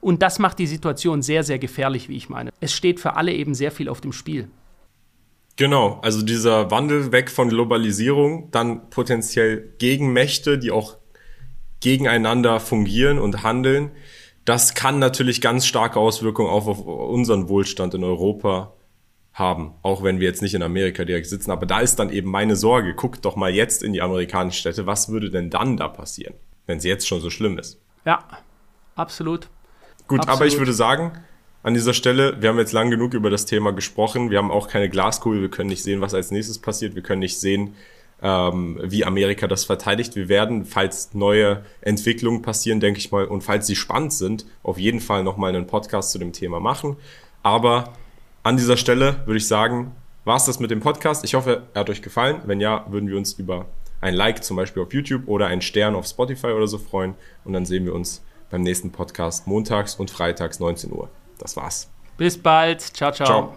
Und 0.00 0.22
das 0.22 0.38
macht 0.38 0.58
die 0.58 0.66
Situation 0.66 1.22
sehr, 1.22 1.44
sehr 1.44 1.58
gefährlich, 1.58 2.08
wie 2.08 2.16
ich 2.16 2.28
meine. 2.28 2.50
Es 2.60 2.72
steht 2.72 3.00
für 3.00 3.16
alle 3.16 3.32
eben 3.32 3.54
sehr 3.54 3.70
viel 3.70 3.88
auf 3.88 4.00
dem 4.00 4.12
Spiel. 4.12 4.48
Genau, 5.56 6.00
also 6.02 6.22
dieser 6.22 6.70
Wandel 6.70 7.12
weg 7.12 7.30
von 7.30 7.48
Globalisierung, 7.48 8.50
dann 8.50 8.90
potenziell 8.90 9.72
Gegenmächte, 9.78 10.58
die 10.58 10.72
auch 10.72 10.96
gegeneinander 11.80 12.60
fungieren 12.60 13.18
und 13.18 13.44
handeln, 13.44 13.92
das 14.44 14.74
kann 14.74 14.98
natürlich 14.98 15.40
ganz 15.40 15.64
starke 15.64 15.98
Auswirkungen 15.98 16.50
auch 16.50 16.66
auf 16.66 16.84
unseren 16.84 17.48
Wohlstand 17.48 17.94
in 17.94 18.04
Europa 18.04 18.74
haben, 19.34 19.72
auch 19.82 20.02
wenn 20.02 20.20
wir 20.20 20.28
jetzt 20.28 20.42
nicht 20.42 20.54
in 20.54 20.62
Amerika 20.62 21.04
direkt 21.04 21.26
sitzen. 21.26 21.50
Aber 21.50 21.66
da 21.66 21.80
ist 21.80 21.96
dann 21.96 22.10
eben 22.10 22.30
meine 22.30 22.56
Sorge, 22.56 22.94
guckt 22.94 23.24
doch 23.24 23.36
mal 23.36 23.52
jetzt 23.52 23.82
in 23.82 23.92
die 23.92 24.00
amerikanischen 24.00 24.58
Städte, 24.58 24.86
was 24.86 25.08
würde 25.08 25.30
denn 25.30 25.50
dann 25.50 25.76
da 25.76 25.88
passieren, 25.88 26.34
wenn 26.66 26.78
es 26.78 26.84
jetzt 26.84 27.06
schon 27.06 27.20
so 27.20 27.30
schlimm 27.30 27.58
ist? 27.58 27.80
Ja, 28.04 28.24
absolut. 28.94 29.48
Gut, 30.06 30.20
absolut. 30.20 30.36
aber 30.36 30.46
ich 30.46 30.58
würde 30.58 30.72
sagen, 30.72 31.12
an 31.64 31.74
dieser 31.74 31.94
Stelle, 31.94 32.40
wir 32.40 32.50
haben 32.50 32.58
jetzt 32.58 32.72
lang 32.72 32.90
genug 32.90 33.14
über 33.14 33.30
das 33.30 33.46
Thema 33.46 33.72
gesprochen. 33.72 34.30
Wir 34.30 34.38
haben 34.38 34.50
auch 34.50 34.68
keine 34.68 34.88
Glaskugel, 34.88 35.40
wir 35.40 35.50
können 35.50 35.70
nicht 35.70 35.82
sehen, 35.82 36.00
was 36.00 36.14
als 36.14 36.30
nächstes 36.30 36.58
passiert. 36.58 36.94
Wir 36.94 37.02
können 37.02 37.20
nicht 37.20 37.40
sehen, 37.40 37.74
ähm, 38.22 38.78
wie 38.84 39.04
Amerika 39.04 39.48
das 39.48 39.64
verteidigt. 39.64 40.14
Wir 40.14 40.28
werden, 40.28 40.64
falls 40.64 41.14
neue 41.14 41.64
Entwicklungen 41.80 42.42
passieren, 42.42 42.80
denke 42.80 43.00
ich 43.00 43.10
mal, 43.10 43.24
und 43.24 43.42
falls 43.42 43.66
sie 43.66 43.76
spannend 43.76 44.12
sind, 44.12 44.46
auf 44.62 44.78
jeden 44.78 45.00
Fall 45.00 45.24
nochmal 45.24 45.56
einen 45.56 45.66
Podcast 45.66 46.12
zu 46.12 46.18
dem 46.18 46.32
Thema 46.32 46.60
machen. 46.60 46.96
Aber 47.42 47.94
an 48.44 48.56
dieser 48.56 48.76
Stelle 48.76 49.16
würde 49.24 49.38
ich 49.38 49.48
sagen, 49.48 49.92
war 50.24 50.36
es 50.36 50.44
das 50.44 50.60
mit 50.60 50.70
dem 50.70 50.80
Podcast. 50.80 51.24
Ich 51.24 51.34
hoffe, 51.34 51.64
er 51.74 51.80
hat 51.80 51.90
euch 51.90 52.02
gefallen. 52.02 52.42
Wenn 52.44 52.60
ja, 52.60 52.84
würden 52.88 53.08
wir 53.08 53.16
uns 53.16 53.32
über 53.32 53.66
ein 54.00 54.14
Like 54.14 54.44
zum 54.44 54.56
Beispiel 54.56 54.82
auf 54.82 54.92
YouTube 54.92 55.26
oder 55.26 55.46
einen 55.46 55.62
Stern 55.62 55.94
auf 55.94 56.06
Spotify 56.06 56.48
oder 56.48 56.66
so 56.66 56.78
freuen. 56.78 57.14
Und 57.44 57.54
dann 57.54 57.64
sehen 57.64 57.86
wir 57.86 57.94
uns 57.94 58.22
beim 58.50 58.62
nächsten 58.62 58.92
Podcast 58.92 59.46
montags 59.46 59.96
und 59.96 60.10
freitags 60.10 60.60
19 60.60 60.92
Uhr. 60.92 61.08
Das 61.38 61.56
war's. 61.56 61.90
Bis 62.18 62.38
bald. 62.38 62.80
Ciao, 62.80 63.10
ciao. 63.12 63.26
ciao. 63.26 63.54